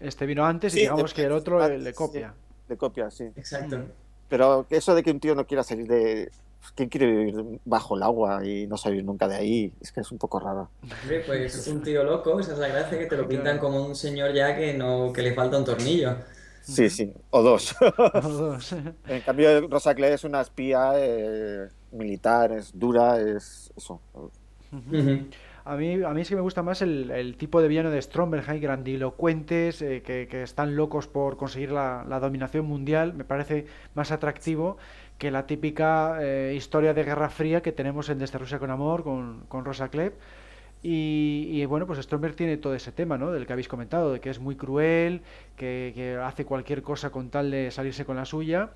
Este 0.00 0.26
vino 0.26 0.44
antes 0.44 0.74
y 0.74 0.80
digamos 0.80 1.14
que 1.14 1.24
el 1.24 1.32
otro 1.32 1.62
ah, 1.62 1.68
le, 1.68 1.78
le 1.78 1.90
sí. 1.90 1.96
copia. 1.96 2.34
De 2.68 2.76
copia, 2.76 3.10
sí. 3.10 3.24
Exacto. 3.36 3.84
Pero 4.28 4.66
eso 4.70 4.94
de 4.94 5.02
que 5.02 5.10
un 5.10 5.20
tío 5.20 5.34
no 5.34 5.46
quiera 5.46 5.62
salir 5.62 5.86
de... 5.86 6.30
¿Quién 6.74 6.88
quiere 6.88 7.06
vivir 7.06 7.60
bajo 7.64 7.96
el 7.96 8.02
agua 8.02 8.44
y 8.44 8.66
no 8.66 8.76
salir 8.76 9.04
nunca 9.04 9.28
de 9.28 9.36
ahí? 9.36 9.72
Es 9.80 9.92
que 9.92 10.00
es 10.00 10.10
un 10.10 10.18
poco 10.18 10.40
raro. 10.40 10.68
Hombre, 10.82 11.22
pues 11.24 11.66
un 11.68 11.80
tío 11.80 12.02
loco, 12.02 12.40
esa 12.40 12.54
es 12.54 12.58
la 12.58 12.66
gracia, 12.66 12.98
que 12.98 13.06
te 13.06 13.16
lo 13.16 13.28
pintan 13.28 13.58
como 13.58 13.86
un 13.86 13.94
señor 13.94 14.34
ya 14.34 14.56
que 14.56 14.74
no 14.74 15.12
que 15.12 15.22
le 15.22 15.32
falta 15.32 15.58
un 15.58 15.64
tornillo. 15.64 16.16
Sí, 16.62 16.90
sí, 16.90 17.12
o 17.30 17.42
dos. 17.42 17.76
Los 18.14 18.38
dos. 18.38 18.72
en 19.06 19.20
cambio, 19.20 19.68
Rosa 19.68 19.94
Clay 19.94 20.14
es 20.14 20.24
una 20.24 20.40
espía 20.40 20.94
eh, 20.96 21.68
militar, 21.92 22.50
es 22.50 22.76
dura, 22.76 23.20
es 23.20 23.72
eso. 23.76 24.00
A 25.66 25.74
mí, 25.74 26.00
a 26.00 26.10
mí 26.10 26.24
sí 26.24 26.30
que 26.30 26.36
me 26.36 26.42
gusta 26.42 26.62
más 26.62 26.80
el, 26.80 27.34
tipo 27.36 27.60
de 27.60 27.66
villano 27.66 27.90
de 27.90 28.00
Stromberg, 28.00 28.60
grandilocuentes, 28.60 29.82
eh, 29.82 30.00
que, 30.00 30.42
están 30.44 30.76
locos 30.76 31.08
por 31.08 31.36
conseguir 31.36 31.72
la, 31.72 32.04
dominación 32.20 32.66
mundial. 32.66 33.14
Me 33.14 33.24
parece 33.24 33.66
más 33.96 34.12
atractivo 34.12 34.76
que 35.18 35.32
la 35.32 35.46
típica 35.48 36.18
eh, 36.20 36.54
historia 36.56 36.94
de 36.94 37.02
Guerra 37.02 37.30
Fría 37.30 37.62
que 37.62 37.72
tenemos 37.72 38.08
en 38.10 38.20
Desde 38.20 38.38
Rusia 38.38 38.60
con 38.60 38.70
Amor, 38.70 39.02
con, 39.02 39.64
Rosa 39.64 39.88
Klebb. 39.88 40.12
Y, 40.84 41.48
y, 41.50 41.64
bueno, 41.64 41.84
pues 41.84 41.98
Stromberg 41.98 42.36
tiene 42.36 42.58
todo 42.58 42.76
ese 42.76 42.92
tema, 42.92 43.18
¿no? 43.18 43.32
Del 43.32 43.44
que 43.44 43.52
habéis 43.52 43.66
comentado, 43.66 44.12
de 44.12 44.20
que 44.20 44.30
es 44.30 44.38
muy 44.38 44.54
cruel, 44.54 45.22
que, 45.56 45.90
que 45.96 46.14
hace 46.14 46.44
cualquier 46.44 46.82
cosa 46.82 47.10
con 47.10 47.28
tal 47.28 47.50
de 47.50 47.72
salirse 47.72 48.04
con 48.04 48.14
la 48.14 48.24
suya. 48.24 48.70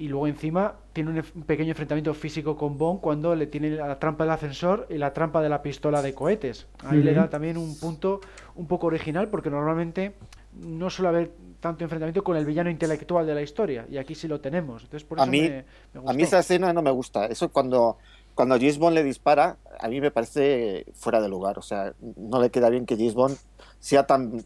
Y 0.00 0.08
luego 0.08 0.26
encima 0.26 0.76
tiene 0.94 1.10
un, 1.10 1.42
pequeño 1.42 1.72
enfrentamiento 1.72 2.14
físico 2.14 2.56
con 2.56 2.78
Bond 2.78 3.02
cuando 3.02 3.34
le 3.34 3.46
tiene 3.46 3.68
la 3.72 3.98
trampa 3.98 4.24
del 4.24 4.32
ascensor 4.32 4.86
y 4.88 4.96
la 4.96 5.12
trampa 5.12 5.42
de 5.42 5.50
la 5.50 5.60
pistola 5.60 6.00
de 6.00 6.14
cohetes. 6.14 6.68
Ahí 6.86 7.02
le 7.02 7.12
da 7.12 7.28
también 7.28 7.58
un 7.58 7.78
punto 7.78 8.22
un 8.54 8.66
poco 8.66 8.86
original 8.86 9.28
porque 9.28 9.50
normalmente 9.50 10.14
no 10.54 10.88
suele 10.88 11.08
haber 11.10 11.30
tanto 11.60 11.84
enfrentamiento 11.84 12.24
con 12.24 12.38
el 12.38 12.46
villano 12.46 12.70
intelectual 12.70 13.26
de 13.26 13.34
la 13.34 13.42
historia 13.42 13.84
y 13.90 13.98
aquí 13.98 14.14
sí 14.14 14.26
lo 14.26 14.40
tenemos. 14.40 14.84
Entonces 14.84 15.06
por 15.06 15.20
A 15.20 15.24
eso 15.24 15.30
mí- 15.32 15.42
me, 15.42 15.64
me 15.92 16.10
A 16.10 16.14
mí 16.14 16.22
esa 16.22 16.38
escena 16.38 16.72
no 16.72 16.80
me 16.80 16.90
gusta. 16.90 17.26
Eso 17.26 17.50
cuando, 17.50 17.98
cuando 18.34 18.54
James 18.56 18.78
Bond 18.78 18.94
le 18.94 19.04
dispara, 19.04 19.58
a 19.78 19.86
mí 19.88 20.00
me 20.00 20.10
parece 20.10 20.86
fuera 20.94 21.20
de 21.20 21.28
lugar. 21.28 21.58
O 21.58 21.62
sea, 21.62 21.92
no 22.16 22.40
le 22.40 22.48
queda 22.48 22.70
bien 22.70 22.86
que 22.86 22.96
James 22.96 23.12
Bond 23.12 23.36
sea 23.78 24.06
tan, 24.06 24.42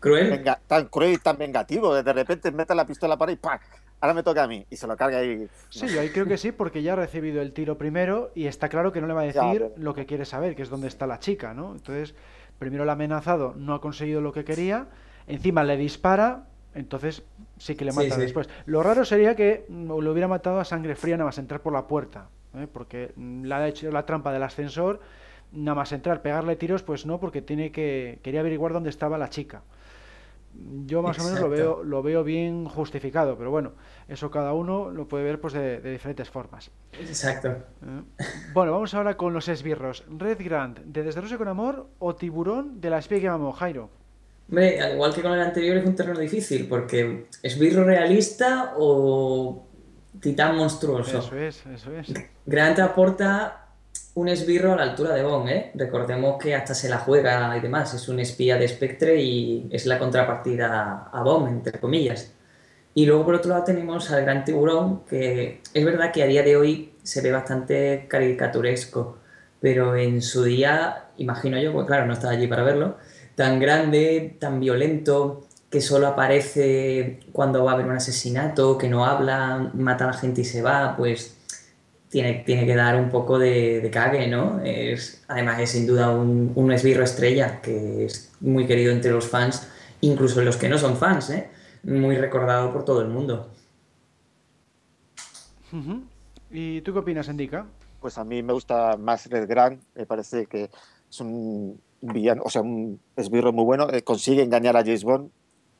Cruel. 0.00 0.28
venga- 0.28 0.60
tan 0.66 0.86
cruel 0.86 1.12
y 1.12 1.18
tan 1.18 1.38
vengativo. 1.38 1.94
De 1.94 2.12
repente 2.12 2.50
mete 2.50 2.74
la 2.74 2.84
pistola 2.84 3.16
para 3.16 3.30
y 3.30 3.36
¡pam! 3.36 3.60
Ahora 4.00 4.14
me 4.14 4.22
toca 4.22 4.44
a 4.44 4.46
mí. 4.48 4.64
Y 4.70 4.76
se 4.76 4.86
lo 4.86 4.96
carga 4.96 5.24
y... 5.24 5.48
Sí, 5.70 5.88
yo 5.88 6.00
ahí 6.00 6.10
creo 6.10 6.26
que 6.26 6.36
sí, 6.38 6.52
porque 6.52 6.82
ya 6.82 6.92
ha 6.92 6.96
recibido 6.96 7.42
el 7.42 7.52
tiro 7.52 7.76
primero 7.78 8.30
y 8.34 8.46
está 8.46 8.68
claro 8.68 8.92
que 8.92 9.00
no 9.00 9.06
le 9.08 9.14
va 9.14 9.22
a 9.22 9.26
Ya, 9.26 9.42
decir 9.44 9.62
pero- 9.62 9.74
lo 9.76 9.94
que 9.94 10.06
quiere 10.06 10.24
saber, 10.24 10.54
que 10.54 10.62
es 10.62 10.68
dónde 10.70 10.86
está 10.88 11.06
la 11.06 11.18
chica, 11.18 11.52
¿no? 11.54 11.72
Entonces, 11.72 12.14
primero 12.58 12.84
la 12.84 12.92
ha 12.92 12.94
amenazado, 12.94 13.54
no 13.56 13.74
ha 13.74 13.80
conseguido 13.80 14.20
lo 14.20 14.32
que 14.32 14.44
quería, 14.44 14.86
encima 15.26 15.64
le 15.64 15.76
dispara, 15.76 16.44
entonces 16.74 17.22
sí 17.58 17.74
que 17.74 17.84
le 17.84 17.92
mata 17.92 18.14
sí. 18.14 18.20
después. 18.20 18.48
Lo 18.66 18.82
raro 18.84 19.04
sería 19.04 19.34
que 19.34 19.64
mm, 19.68 19.88
lo 20.00 20.12
hubiera 20.12 20.28
matado 20.28 20.60
a 20.60 20.64
sangre 20.64 20.94
fría 20.94 21.16
nada 21.16 21.26
más 21.26 21.38
entrar 21.38 21.60
por 21.60 21.72
la 21.72 21.86
puerta, 21.88 22.28
¿eh? 22.54 22.68
porque 22.72 23.12
mm, 23.16 23.44
le 23.44 23.54
ha 23.54 23.66
hecho 23.66 23.90
la 23.90 24.06
trampa 24.06 24.32
del 24.32 24.44
ascensor, 24.44 25.00
nada 25.50 25.74
más 25.74 25.90
entrar, 25.92 26.22
pegarle 26.22 26.54
tiros, 26.54 26.82
pues 26.84 27.04
no, 27.04 27.18
porque 27.18 27.42
tiene 27.42 27.72
que 27.72 28.20
quería 28.22 28.40
averiguar 28.40 28.72
dónde 28.72 28.90
estaba 28.90 29.18
la 29.18 29.28
chica. 29.28 29.62
Yo 30.86 31.02
más 31.02 31.18
o 31.20 31.24
menos 31.24 31.40
lo 31.40 31.48
veo, 31.48 31.84
lo 31.84 32.02
veo 32.02 32.24
bien 32.24 32.64
justificado, 32.64 33.36
pero 33.36 33.50
bueno, 33.50 33.72
eso 34.08 34.30
cada 34.30 34.52
uno 34.52 34.90
lo 34.90 35.06
puede 35.06 35.24
ver 35.24 35.40
pues 35.40 35.52
de, 35.52 35.80
de 35.80 35.92
diferentes 35.92 36.28
formas. 36.28 36.70
Exacto. 36.92 37.48
¿eh? 37.48 38.02
Bueno, 38.52 38.72
vamos 38.72 38.92
ahora 38.94 39.16
con 39.16 39.32
los 39.32 39.48
esbirros. 39.48 40.04
Red 40.08 40.38
Grant, 40.40 40.80
de 40.80 41.04
Desde 41.04 41.20
Rusia 41.20 41.38
con 41.38 41.48
Amor 41.48 41.88
o 41.98 42.16
Tiburón 42.16 42.80
de 42.80 42.90
la 42.90 42.98
espía 42.98 43.18
que 43.18 43.24
llamamos 43.24 43.56
Jairo. 43.56 43.90
Hombre, 44.48 44.80
al 44.80 44.94
igual 44.94 45.14
que 45.14 45.22
con 45.22 45.32
el 45.32 45.40
anterior 45.40 45.76
es 45.76 45.86
un 45.86 45.94
terreno 45.94 46.18
difícil, 46.18 46.66
porque 46.68 47.26
¿es 47.42 47.58
birro 47.58 47.84
realista 47.84 48.74
o 48.78 49.66
titán 50.20 50.56
monstruoso? 50.56 51.18
Eso 51.18 51.36
es, 51.36 51.66
eso 51.66 51.92
es. 51.92 52.12
Grant 52.46 52.78
aporta 52.78 53.67
un 54.18 54.28
esbirro 54.28 54.72
a 54.72 54.76
la 54.76 54.82
altura 54.82 55.14
de 55.14 55.22
Bond, 55.22 55.48
¿eh? 55.48 55.70
Recordemos 55.74 56.42
que 56.42 56.52
hasta 56.54 56.74
se 56.74 56.88
la 56.88 56.98
juega 56.98 57.56
y 57.56 57.60
demás, 57.60 57.94
es 57.94 58.08
un 58.08 58.18
espía 58.18 58.56
de 58.56 58.66
Spectre 58.66 59.22
y 59.22 59.68
es 59.70 59.86
la 59.86 59.96
contrapartida 59.98 61.08
a 61.12 61.22
Bond, 61.22 61.48
entre 61.48 61.78
comillas. 61.78 62.32
Y 62.94 63.06
luego 63.06 63.24
por 63.24 63.36
otro 63.36 63.50
lado 63.50 63.62
tenemos 63.62 64.10
al 64.10 64.22
gran 64.22 64.44
tiburón, 64.44 65.04
que 65.04 65.62
es 65.72 65.84
verdad 65.84 66.10
que 66.10 66.24
a 66.24 66.26
día 66.26 66.42
de 66.42 66.56
hoy 66.56 66.94
se 67.04 67.20
ve 67.20 67.30
bastante 67.30 68.06
caricaturesco, 68.08 69.18
pero 69.60 69.94
en 69.94 70.20
su 70.20 70.42
día, 70.42 71.10
imagino 71.16 71.56
yo, 71.60 71.72
pues 71.72 71.86
claro, 71.86 72.06
no 72.06 72.14
estaba 72.14 72.32
allí 72.32 72.48
para 72.48 72.64
verlo, 72.64 72.96
tan 73.36 73.60
grande, 73.60 74.36
tan 74.40 74.58
violento, 74.58 75.46
que 75.70 75.80
solo 75.80 76.08
aparece 76.08 77.20
cuando 77.30 77.62
va 77.64 77.72
a 77.72 77.74
haber 77.74 77.86
un 77.86 77.96
asesinato, 77.96 78.78
que 78.78 78.88
no 78.88 79.04
habla, 79.04 79.70
mata 79.74 80.04
a 80.04 80.08
la 80.08 80.12
gente 80.14 80.40
y 80.40 80.44
se 80.44 80.60
va, 80.62 80.96
pues 80.96 81.37
tiene, 82.08 82.42
tiene 82.44 82.66
que 82.66 82.74
dar 82.74 82.96
un 82.96 83.10
poco 83.10 83.38
de, 83.38 83.80
de 83.80 83.90
cague, 83.90 84.28
¿no? 84.28 84.60
Es, 84.64 85.24
además 85.28 85.60
es 85.60 85.70
sin 85.70 85.86
duda 85.86 86.10
un, 86.10 86.52
un 86.54 86.72
esbirro 86.72 87.04
estrella, 87.04 87.60
que 87.60 88.04
es 88.04 88.32
muy 88.40 88.66
querido 88.66 88.92
entre 88.92 89.10
los 89.10 89.28
fans, 89.28 89.68
incluso 90.00 90.42
los 90.42 90.56
que 90.56 90.68
no 90.68 90.78
son 90.78 90.96
fans, 90.96 91.30
¿eh? 91.30 91.50
Muy 91.82 92.16
recordado 92.16 92.72
por 92.72 92.84
todo 92.84 93.02
el 93.02 93.08
mundo. 93.08 93.50
¿Y 96.50 96.80
tú 96.80 96.92
qué 96.92 96.98
opinas, 96.98 97.28
Endica? 97.28 97.66
Pues 98.00 98.16
a 98.18 98.24
mí 98.24 98.42
me 98.42 98.52
gusta 98.52 98.96
más 98.96 99.26
Red 99.26 99.48
Grant. 99.48 99.82
Me 99.94 100.06
parece 100.06 100.46
que 100.46 100.70
es 101.10 101.20
un 101.20 101.80
villano, 102.00 102.42
o 102.44 102.50
sea, 102.50 102.62
un 102.62 103.00
esbirro 103.16 103.52
muy 103.52 103.64
bueno. 103.64 103.88
eh, 103.92 104.02
consigue 104.02 104.42
engañar 104.42 104.76
a 104.76 104.82
James 104.82 105.04
Bond. 105.04 105.30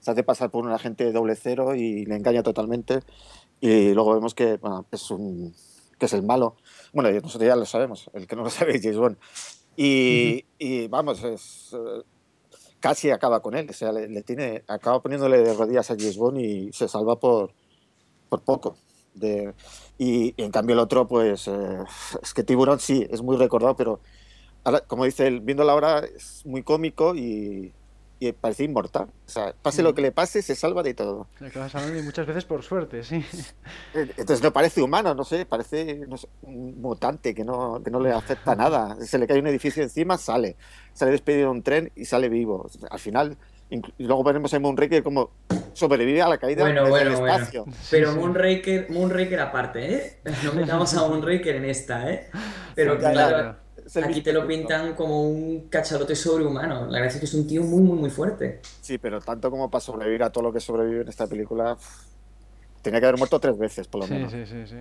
Se 0.00 0.10
hace 0.10 0.22
pasar 0.22 0.50
por 0.50 0.64
un 0.64 0.72
agente 0.72 1.04
de 1.04 1.12
doble 1.12 1.34
cero 1.36 1.74
y 1.74 2.04
le 2.04 2.16
engaña 2.16 2.42
totalmente. 2.42 3.00
Y 3.60 3.92
luego 3.94 4.14
vemos 4.14 4.34
que, 4.34 4.56
bueno, 4.58 4.86
es 4.92 5.10
un, 5.10 5.52
que 5.98 6.06
es 6.06 6.12
el 6.12 6.22
malo. 6.22 6.56
Bueno, 6.92 7.10
nosotros 7.10 7.46
ya 7.46 7.56
lo 7.56 7.66
sabemos, 7.66 8.10
el 8.14 8.26
que 8.26 8.36
no 8.36 8.44
lo 8.44 8.50
sabe 8.50 8.76
es 8.76 8.82
James 8.82 8.98
Bond. 8.98 9.16
Y, 9.76 10.44
y 10.58 10.88
vamos, 10.88 11.22
es, 11.22 11.72
eh, 11.72 12.02
casi 12.80 13.10
acaba 13.10 13.40
con 13.40 13.54
él. 13.54 13.68
O 13.70 13.72
sea, 13.72 13.92
le, 13.92 14.08
le 14.08 14.22
tiene, 14.22 14.64
acaba 14.66 15.00
poniéndole 15.00 15.38
de 15.38 15.54
rodillas 15.54 15.90
a 15.90 15.96
James 15.96 16.16
Bond 16.16 16.38
y 16.38 16.72
se 16.72 16.88
salva 16.88 17.18
por, 17.18 17.52
por 18.28 18.42
poco. 18.42 18.76
De, 19.14 19.54
y, 19.98 20.34
y 20.36 20.42
en 20.42 20.50
cambio 20.52 20.74
el 20.74 20.80
otro, 20.80 21.06
pues 21.06 21.48
eh, 21.48 21.84
es 22.22 22.34
que 22.34 22.44
Tiburón 22.44 22.78
sí, 22.78 23.06
es 23.10 23.22
muy 23.22 23.36
recordado, 23.36 23.76
pero 23.76 24.00
ahora, 24.64 24.80
como 24.80 25.04
dice 25.04 25.26
él, 25.26 25.40
viéndolo 25.40 25.72
ahora 25.72 26.00
es 26.00 26.44
muy 26.46 26.62
cómico 26.62 27.14
y, 27.14 27.72
y 28.20 28.32
parece 28.32 28.64
inmortal. 28.64 29.04
O 29.04 29.30
sea, 29.30 29.54
pase 29.62 29.82
lo 29.82 29.94
que 29.94 30.02
le 30.02 30.12
pase, 30.12 30.42
se 30.42 30.54
salva 30.54 30.82
de 30.82 30.94
todo. 30.94 31.28
Vas 31.54 31.74
hablando 31.74 31.98
y 31.98 32.02
muchas 32.02 32.26
veces 32.26 32.44
por 32.44 32.62
suerte, 32.62 33.02
sí. 33.04 33.24
Eh, 33.94 34.10
Entonces 34.16 34.42
no 34.42 34.52
parece 34.52 34.82
humano, 34.82 35.14
no 35.14 35.24
sé, 35.24 35.46
parece 35.46 36.04
no 36.08 36.16
sé, 36.16 36.28
un 36.42 36.80
mutante 36.80 37.34
que 37.34 37.44
no, 37.44 37.80
que 37.82 37.90
no 37.90 38.00
le 38.00 38.12
afecta 38.12 38.54
nada. 38.54 38.96
Se 39.04 39.18
le 39.18 39.26
cae 39.26 39.38
un 39.38 39.46
edificio 39.46 39.82
encima, 39.82 40.18
sale. 40.18 40.56
Sale 40.92 41.12
despedido 41.12 41.44
de 41.44 41.50
un 41.50 41.62
tren 41.62 41.92
y 41.94 42.04
sale 42.04 42.28
vivo. 42.28 42.68
Al 42.90 42.98
final, 42.98 43.36
y 43.70 44.04
luego 44.04 44.24
veremos 44.24 44.52
en 44.54 44.62
Moonraker 44.62 45.02
cómo 45.02 45.30
sobrevive 45.72 46.22
a 46.22 46.28
la 46.28 46.38
caída 46.38 46.64
Bueno, 46.64 46.82
del 46.82 46.90
bueno, 46.90 47.18
bueno. 47.20 47.34
espacio. 47.34 47.64
Pero 47.90 48.12
sí. 48.12 48.18
Moonraker, 48.18 48.90
Moonraker 48.90 49.40
aparte, 49.40 49.94
¿eh? 49.94 50.20
No 50.44 50.52
metamos 50.54 50.92
a 50.94 51.06
Moonraker 51.06 51.56
en 51.56 51.64
esta, 51.66 52.10
¿eh? 52.10 52.30
Pero 52.74 52.98
claro, 52.98 53.56
aquí 54.00 54.22
te 54.22 54.32
lo 54.32 54.46
pintan 54.46 54.94
como 54.94 55.22
un 55.28 55.68
cachalote 55.68 56.14
sobrehumano. 56.16 56.86
La 56.86 57.00
verdad 57.00 57.14
es 57.14 57.18
que 57.20 57.24
es 57.26 57.34
un 57.34 57.46
tío 57.46 57.62
muy, 57.62 57.82
muy, 57.82 57.98
muy 57.98 58.10
fuerte. 58.10 58.60
Sí, 58.80 58.98
pero 58.98 59.20
tanto 59.20 59.50
como 59.50 59.70
para 59.70 59.80
sobrevivir 59.80 60.22
a 60.22 60.30
todo 60.32 60.44
lo 60.44 60.52
que 60.52 60.60
sobrevive 60.60 61.02
en 61.02 61.08
esta 61.08 61.26
película, 61.28 61.76
tenía 62.82 63.00
que 63.00 63.06
haber 63.06 63.18
muerto 63.18 63.38
tres 63.40 63.56
veces, 63.58 63.86
por 63.88 64.00
lo 64.00 64.06
Sí, 64.06 64.14
menos. 64.14 64.32
sí, 64.32 64.46
sí, 64.46 64.66
sí. 64.66 64.76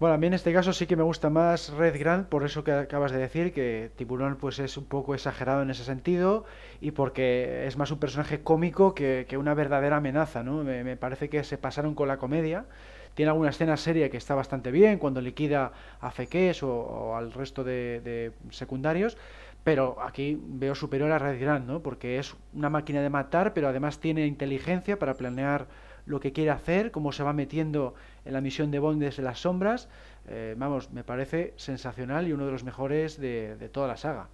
Bueno, 0.00 0.14
a 0.14 0.18
mí 0.18 0.26
en 0.28 0.34
este 0.34 0.52
caso 0.52 0.72
sí 0.72 0.86
que 0.86 0.96
me 0.96 1.04
gusta 1.04 1.30
más 1.30 1.70
Red 1.70 1.98
Grant, 1.98 2.28
por 2.28 2.44
eso 2.44 2.64
que 2.64 2.72
acabas 2.72 3.12
de 3.12 3.18
decir, 3.18 3.52
que 3.54 3.92
Tiburón 3.96 4.36
pues 4.36 4.58
es 4.58 4.76
un 4.76 4.86
poco 4.86 5.14
exagerado 5.14 5.62
en 5.62 5.70
ese 5.70 5.84
sentido 5.84 6.44
y 6.80 6.92
porque 6.92 7.66
es 7.66 7.76
más 7.78 7.90
un 7.92 7.98
personaje 8.00 8.42
cómico 8.42 8.94
que, 8.94 9.26
que 9.28 9.38
una 9.38 9.54
verdadera 9.54 9.98
amenaza, 9.98 10.42
¿no? 10.42 10.64
Me, 10.64 10.84
me 10.84 10.96
parece 10.96 11.30
que 11.30 11.44
se 11.44 11.58
pasaron 11.58 11.94
con 11.94 12.08
la 12.08 12.18
comedia. 12.18 12.66
Tiene 13.14 13.30
alguna 13.30 13.50
escena 13.50 13.76
seria 13.76 14.10
que 14.10 14.16
está 14.16 14.34
bastante 14.34 14.70
bien, 14.70 14.98
cuando 14.98 15.20
liquida 15.20 15.72
a 16.00 16.10
Feques 16.10 16.62
o, 16.62 17.16
al 17.16 17.32
resto 17.32 17.64
de, 17.64 18.00
de 18.00 18.32
secundarios, 18.50 19.16
pero 19.64 19.96
aquí 20.02 20.40
veo 20.40 20.74
superior 20.74 21.12
a 21.12 21.18
Red 21.18 21.40
Grant, 21.40 21.66
¿no? 21.66 21.80
Porque 21.80 22.18
es 22.18 22.34
una 22.52 22.70
máquina 22.70 23.00
de 23.00 23.10
matar, 23.10 23.52
pero 23.54 23.68
además 23.68 24.00
tiene 24.00 24.26
inteligencia 24.26 24.98
para 24.98 25.14
planear 25.14 25.68
lo 26.06 26.20
que 26.20 26.32
quiere 26.32 26.50
hacer, 26.50 26.90
cómo 26.90 27.12
se 27.12 27.22
va 27.22 27.32
metiendo 27.32 27.94
en 28.24 28.32
la 28.32 28.40
misión 28.40 28.70
de 28.70 28.78
Bond 28.78 29.00
desde 29.00 29.22
las 29.22 29.40
sombras. 29.40 29.88
Eh, 30.28 30.54
vamos, 30.56 30.90
me 30.92 31.04
parece 31.04 31.54
sensacional 31.56 32.26
y 32.28 32.32
uno 32.32 32.46
de 32.46 32.52
los 32.52 32.64
mejores 32.64 33.20
de, 33.20 33.68
toda 33.72 33.88
la 33.88 33.96
saga. 33.96 34.28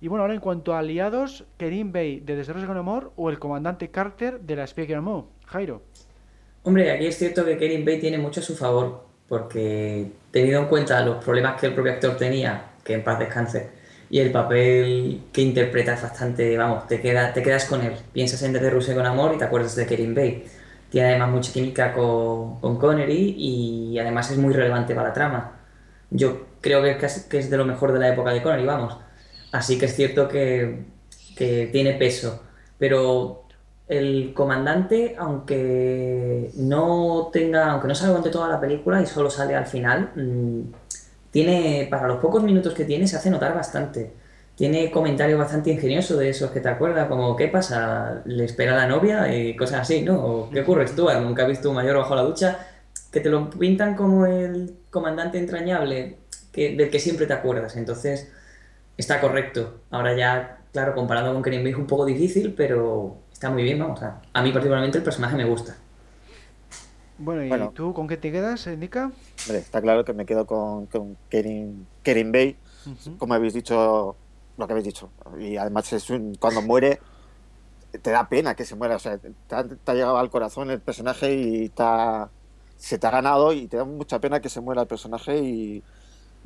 Y 0.00 0.08
bueno, 0.08 0.22
ahora 0.22 0.34
en 0.34 0.40
cuanto 0.40 0.74
a 0.74 0.80
aliados, 0.80 1.44
Kerim 1.58 1.92
Bey 1.92 2.20
de 2.20 2.36
Desde 2.36 2.52
con 2.66 2.76
Amor 2.76 3.12
o 3.16 3.30
el 3.30 3.38
comandante 3.38 3.90
Carter 3.90 4.40
de 4.40 4.56
la 4.56 4.64
Espía 4.64 4.86
que 4.86 5.00
Jairo. 5.46 5.82
Hombre, 6.64 6.92
aquí 6.92 7.06
es 7.06 7.18
cierto 7.18 7.44
que 7.44 7.56
Kerim 7.56 7.84
Bey 7.84 7.98
tiene 8.00 8.18
mucho 8.18 8.40
a 8.40 8.42
su 8.42 8.56
favor, 8.56 9.04
porque 9.28 10.12
tenido 10.30 10.60
en 10.60 10.68
cuenta 10.68 11.04
los 11.04 11.22
problemas 11.24 11.60
que 11.60 11.66
el 11.66 11.74
propio 11.74 11.92
actor 11.92 12.16
tenía, 12.16 12.72
que 12.84 12.94
en 12.94 13.02
paz 13.04 13.18
descanse, 13.18 13.70
y 14.10 14.20
el 14.20 14.30
papel 14.30 15.22
que 15.32 15.40
interpreta 15.40 15.94
es 15.94 16.02
bastante, 16.02 16.56
vamos, 16.56 16.86
te, 16.86 16.98
te 16.98 17.42
quedas 17.42 17.64
con 17.64 17.82
él. 17.82 17.94
Piensas 18.12 18.42
en 18.42 18.52
Desde 18.52 18.70
Rusia 18.70 18.94
con 18.94 19.06
Amor 19.06 19.34
y 19.34 19.38
te 19.38 19.44
acuerdas 19.44 19.74
de 19.74 19.86
Kerim 19.86 20.14
Bay. 20.14 20.44
Tiene 20.90 21.08
además 21.10 21.30
mucha 21.30 21.52
química 21.52 21.92
con, 21.94 22.60
con 22.60 22.78
Connery 22.78 23.34
y 23.38 23.98
además 23.98 24.30
es 24.30 24.36
muy 24.38 24.52
relevante 24.52 24.94
para 24.94 25.08
la 25.08 25.14
trama. 25.14 25.60
Yo 26.10 26.46
creo 26.60 26.82
que 26.82 26.90
es, 27.06 27.20
que 27.24 27.38
es 27.38 27.50
de 27.50 27.56
lo 27.56 27.64
mejor 27.64 27.92
de 27.92 27.98
la 28.00 28.08
época 28.10 28.32
de 28.32 28.42
Connery, 28.42 28.66
vamos. 28.66 28.98
Así 29.52 29.78
que 29.78 29.86
es 29.86 29.96
cierto 29.96 30.28
que, 30.28 30.84
que 31.36 31.68
tiene 31.72 31.94
peso. 31.94 32.42
Pero 32.78 33.41
el 33.88 34.32
comandante, 34.34 35.16
aunque 35.18 36.50
no 36.56 37.30
tenga, 37.32 37.72
aunque 37.72 37.88
no 37.88 37.94
salga 37.94 38.22
toda 38.30 38.48
la 38.48 38.60
película 38.60 39.02
y 39.02 39.06
solo 39.06 39.30
sale 39.30 39.54
al 39.54 39.66
final, 39.66 40.10
mm, 40.14 40.60
tiene, 41.30 41.88
para 41.90 42.06
los 42.08 42.18
pocos 42.20 42.42
minutos 42.42 42.74
que 42.74 42.84
tiene, 42.84 43.06
se 43.06 43.16
hace 43.16 43.30
notar 43.30 43.54
bastante. 43.54 44.12
Tiene 44.54 44.90
comentarios 44.90 45.38
bastante 45.38 45.70
ingeniosos 45.70 46.18
de 46.18 46.28
esos 46.28 46.50
que 46.50 46.60
te 46.60 46.68
acuerdas, 46.68 47.08
como 47.08 47.34
¿qué 47.36 47.48
pasa? 47.48 48.22
¿Le 48.26 48.44
espera 48.44 48.76
la 48.76 48.86
novia? 48.86 49.34
y 49.34 49.56
cosas 49.56 49.80
así, 49.82 50.02
¿no? 50.02 50.24
O 50.24 50.50
¿qué 50.50 50.60
ocurre, 50.60 50.86
tú? 50.86 51.08
Nunca 51.20 51.42
has 51.42 51.48
visto 51.48 51.70
un 51.70 51.76
mayor 51.76 51.96
bajo 51.96 52.14
la 52.14 52.22
ducha. 52.22 52.58
Que 53.10 53.20
te 53.20 53.30
lo 53.30 53.50
pintan 53.50 53.94
como 53.96 54.26
el 54.26 54.76
comandante 54.90 55.38
entrañable 55.38 56.18
que, 56.52 56.76
del 56.76 56.90
que 56.90 56.98
siempre 57.00 57.26
te 57.26 57.32
acuerdas. 57.34 57.76
Entonces, 57.76 58.30
está 58.96 59.20
correcto. 59.20 59.80
Ahora 59.90 60.16
ya, 60.16 60.60
claro, 60.72 60.94
comparado 60.94 61.32
con 61.32 61.42
Kerim 61.42 61.66
es 61.66 61.76
un 61.76 61.86
poco 61.86 62.04
difícil, 62.06 62.54
pero 62.54 63.21
está 63.42 63.50
muy 63.50 63.64
bien, 63.64 63.80
vamos. 63.80 64.00
A, 64.02 64.22
a 64.32 64.40
mí 64.40 64.52
particularmente 64.52 64.98
el 64.98 65.04
personaje 65.04 65.34
me 65.36 65.44
gusta. 65.44 65.76
Bueno, 67.18 67.64
¿y 67.64 67.74
tú 67.74 67.92
con 67.92 68.06
qué 68.06 68.16
te 68.16 68.30
quedas, 68.30 68.68
Nika? 68.68 69.10
está 69.48 69.82
claro 69.82 70.04
que 70.04 70.12
me 70.12 70.24
quedo 70.24 70.46
con, 70.46 70.86
con 70.86 71.16
Kerin, 71.28 71.86
Bay, 72.04 72.56
como 73.18 73.34
habéis 73.34 73.54
dicho, 73.54 74.14
lo 74.56 74.66
que 74.66 74.72
habéis 74.72 74.86
dicho. 74.86 75.10
Y 75.40 75.56
además 75.56 75.92
es 75.92 76.06
cuando 76.38 76.62
muere, 76.62 77.00
te 78.00 78.12
da 78.12 78.28
pena 78.28 78.54
que 78.54 78.64
se 78.64 78.76
muera. 78.76 78.94
O 78.94 79.00
sea, 79.00 79.18
te 79.18 79.34
ha, 79.50 79.94
llegado 79.94 80.18
al 80.18 80.30
corazón 80.30 80.70
el 80.70 80.80
personaje 80.80 81.34
y 81.34 81.72
se 82.76 82.98
te 82.98 83.06
ha 83.08 83.10
ganado 83.10 83.52
y 83.52 83.66
te 83.66 83.76
da 83.76 83.84
mucha 83.84 84.20
pena 84.20 84.40
que 84.40 84.50
se 84.50 84.60
muera 84.60 84.82
el 84.82 84.88
personaje 84.88 85.36
y 85.38 85.82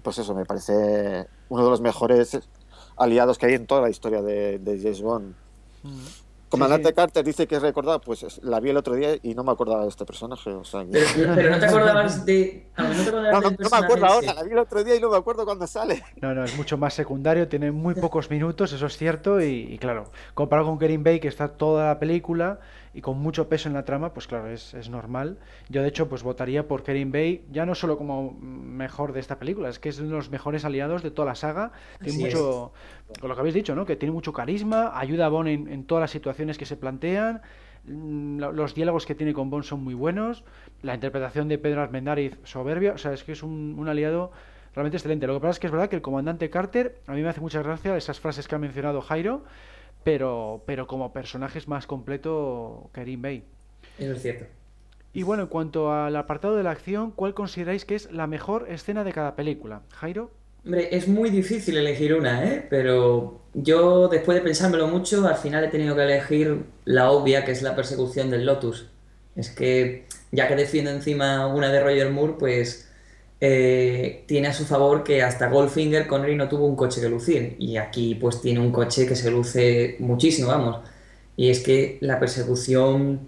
pues 0.03 0.17
eso, 0.17 0.35
me 0.35 0.47
parece 0.47 1.27
uno 1.51 1.65
de 1.65 1.71
los 1.71 1.83
mejores 1.83 2.39
aliados 2.97 3.37
que 3.37 3.47
hay 3.47 3.55
en 3.55 3.67
toda 3.67 3.83
la 3.83 3.91
historia 3.91 4.23
de, 4.23 4.59
de 4.59 4.79
James 4.81 5.03
Bond. 5.03 5.35
Comandante 6.49 6.93
Carter 6.93 7.25
dice 7.25 7.47
que 7.47 7.57
es 7.57 7.63
recordado, 7.63 8.01
pues 8.01 8.41
la 8.43 8.61
vi 8.61 8.71
el 8.71 8.77
otro 8.77 8.95
día 8.95 9.17
y 9.23 9.35
no 9.35 9.43
me 9.43 9.51
acordaba 9.51 9.83
de 9.83 9.89
este 9.89 10.05
personaje. 10.05 10.51
pero, 10.73 11.51
no 11.51 11.59
te 11.59 11.67
acordabas 11.67 12.25
de. 12.25 12.69
No, 12.77 13.41
no, 13.41 13.51
me 13.51 13.77
acuerdo 13.77 14.07
ahora, 14.07 14.35
la 14.35 14.43
vi 14.45 14.53
el 14.53 14.59
otro 14.59 14.85
día 14.85 14.95
y 14.97 15.01
no 15.01 15.11
me 15.11 15.17
acuerdo 15.17 15.45
cuándo 15.45 15.67
sale. 15.67 16.05
No, 16.21 16.35
no, 16.35 16.45
es 16.45 16.57
mucho 16.57 16.79
más 16.79 16.95
secundario, 16.95 17.49
tiene 17.49 17.73
muy 17.73 17.95
pocos 17.95 18.31
minutos, 18.31 18.73
eso 18.73 18.87
es 18.87 18.97
cierto, 18.97 19.41
y, 19.41 19.77
claro, 19.79 20.05
comparado 20.35 20.69
con 20.69 20.79
Kerim 20.79 21.03
Bay, 21.03 21.19
que 21.21 21.29
está 21.29 21.49
toda 21.49 21.89
la 21.89 21.99
película 21.99 22.61
y 22.95 23.03
con 23.03 23.19
mucho 23.19 23.49
peso 23.49 23.69
en 23.69 23.75
la 23.75 23.85
trama, 23.85 24.15
pues 24.15 24.27
claro, 24.27 24.49
es, 24.49 24.73
es 24.73 24.89
normal. 24.89 25.39
Yo 25.69 25.83
de 25.83 25.89
hecho, 25.89 26.09
pues 26.09 26.23
votaría 26.23 26.67
por 26.67 26.83
Kerim 26.83 27.13
Bay, 27.13 27.45
ya 27.51 27.67
no 27.67 27.75
solo 27.75 27.99
como 27.99 28.33
mejor 28.41 29.13
de 29.13 29.21
esta 29.21 29.39
película, 29.39 29.69
es 29.69 29.79
que 29.79 29.91
es 29.91 29.99
uno 29.99 30.11
de 30.11 30.17
los 30.17 30.31
mejores 30.31 30.65
aliados 30.65 31.03
de 31.03 31.11
toda 31.11 31.27
la 31.27 31.35
saga. 31.35 31.73
Tiene 32.03 32.25
mucho, 32.25 32.73
con 33.21 33.29
lo 33.29 33.35
que 33.35 33.41
habéis 33.41 33.55
dicho, 33.55 33.75
¿no? 33.75 33.87
Que 33.87 33.97
tiene 33.97 34.13
mucho 34.13 34.33
carisma, 34.33 34.99
ayuda 34.99 35.27
a 35.27 35.29
Bond 35.29 35.49
en, 35.49 35.85
todas 35.85 36.03
las 36.03 36.11
situaciones 36.11 36.59
que 36.59 36.67
se 36.67 36.77
plantean. 36.77 37.43
Mm, 37.85 38.39
los 38.39 38.75
diálogos 38.75 39.07
que 39.07 39.15
tiene 39.15 39.33
con 39.33 39.49
Bond 39.49 39.65
son 39.65 39.83
muy 39.83 39.95
buenos. 39.95 40.45
La 40.83 40.95
interpretación 40.95 41.49
de 41.49 41.59
Pedro 41.59 41.83
Armendáriz 41.83 42.37
soberbia. 42.45 42.93
O 42.93 42.99
sea, 42.99 43.13
es 43.13 43.23
que 43.23 43.33
es 43.33 43.43
un, 43.43 43.85
aliado 43.89 44.33
realmente 44.75 44.97
excelente. 44.97 45.27
Lo 45.27 45.35
que 45.35 45.41
pasa 45.41 45.53
es 45.53 45.59
que 45.61 45.67
es 45.69 45.73
verdad 45.73 45.89
que 45.89 45.97
el 45.97 46.03
comandante 46.03 46.51
Carter, 46.51 47.01
a 47.07 47.13
mí 47.13 47.23
me 47.23 47.29
hace 47.29 47.41
mucha 47.41 47.63
gracia 47.63 47.97
esas 47.97 48.21
frases 48.21 48.49
que 48.49 48.55
ha 48.55 48.59
mencionado 48.59 49.01
Jairo, 49.01 49.45
pero, 50.05 50.63
pero 50.67 50.87
como 50.87 51.13
personaje 51.13 51.59
es 51.59 51.69
más 51.69 51.87
completo 51.87 52.91
Karim 52.93 53.23
Bey. 53.23 53.45
Eso 53.99 54.13
es 54.13 54.23
cierto. 54.23 54.47
Y 55.13 55.23
bueno, 55.23 55.45
en 55.45 55.49
cuanto 55.49 55.93
al 55.93 56.15
apartado 56.17 56.57
de 56.57 56.63
la 56.63 56.73
acción, 56.73 57.11
¿cuál 57.11 57.33
consideráis 57.33 57.87
que 57.87 57.95
es 57.95 58.13
la 58.13 58.27
mejor 58.27 58.67
escena 58.69 59.03
de 59.03 59.13
cada 59.13 59.35
película? 59.35 59.81
Jairo. 59.93 60.31
Hombre, 60.67 60.89
es 60.91 61.07
muy 61.07 61.31
difícil 61.31 61.77
elegir 61.77 62.13
una, 62.13 62.45
¿eh? 62.45 62.67
Pero 62.69 63.43
yo, 63.55 64.09
después 64.09 64.35
de 64.37 64.43
pensármelo 64.43 64.89
mucho, 64.89 65.25
al 65.25 65.37
final 65.37 65.63
he 65.63 65.69
tenido 65.69 65.95
que 65.95 66.03
elegir 66.03 66.65
la 66.85 67.13
obvia, 67.13 67.45
que 67.45 67.53
es 67.53 67.63
la 67.63 67.77
persecución 67.77 68.31
del 68.31 68.45
Lotus. 68.45 68.89
Es 69.37 69.49
que, 69.51 70.07
ya 70.33 70.49
que 70.49 70.57
defiendo 70.57 70.91
encima 70.91 71.47
una 71.47 71.71
de 71.71 71.81
Roger 71.81 72.11
Moore, 72.11 72.35
pues 72.37 72.89
eh, 73.41 74.25
tiene 74.27 74.49
a 74.49 74.53
su 74.53 74.65
favor 74.65 75.05
que 75.05 75.23
hasta 75.23 75.49
Goldfinger 75.49 76.09
Connery 76.09 76.35
no 76.35 76.49
tuvo 76.49 76.67
un 76.67 76.75
coche 76.75 77.01
que 77.01 77.09
lucir. 77.09 77.55
Y 77.61 77.77
aquí, 77.77 78.17
pues, 78.17 78.41
tiene 78.41 78.59
un 78.59 78.73
coche 78.73 79.07
que 79.07 79.15
se 79.15 79.31
luce 79.31 79.95
muchísimo, 80.01 80.49
vamos. 80.49 80.81
Y 81.37 81.51
es 81.51 81.61
que 81.61 81.99
la 82.01 82.19
persecución 82.19 83.21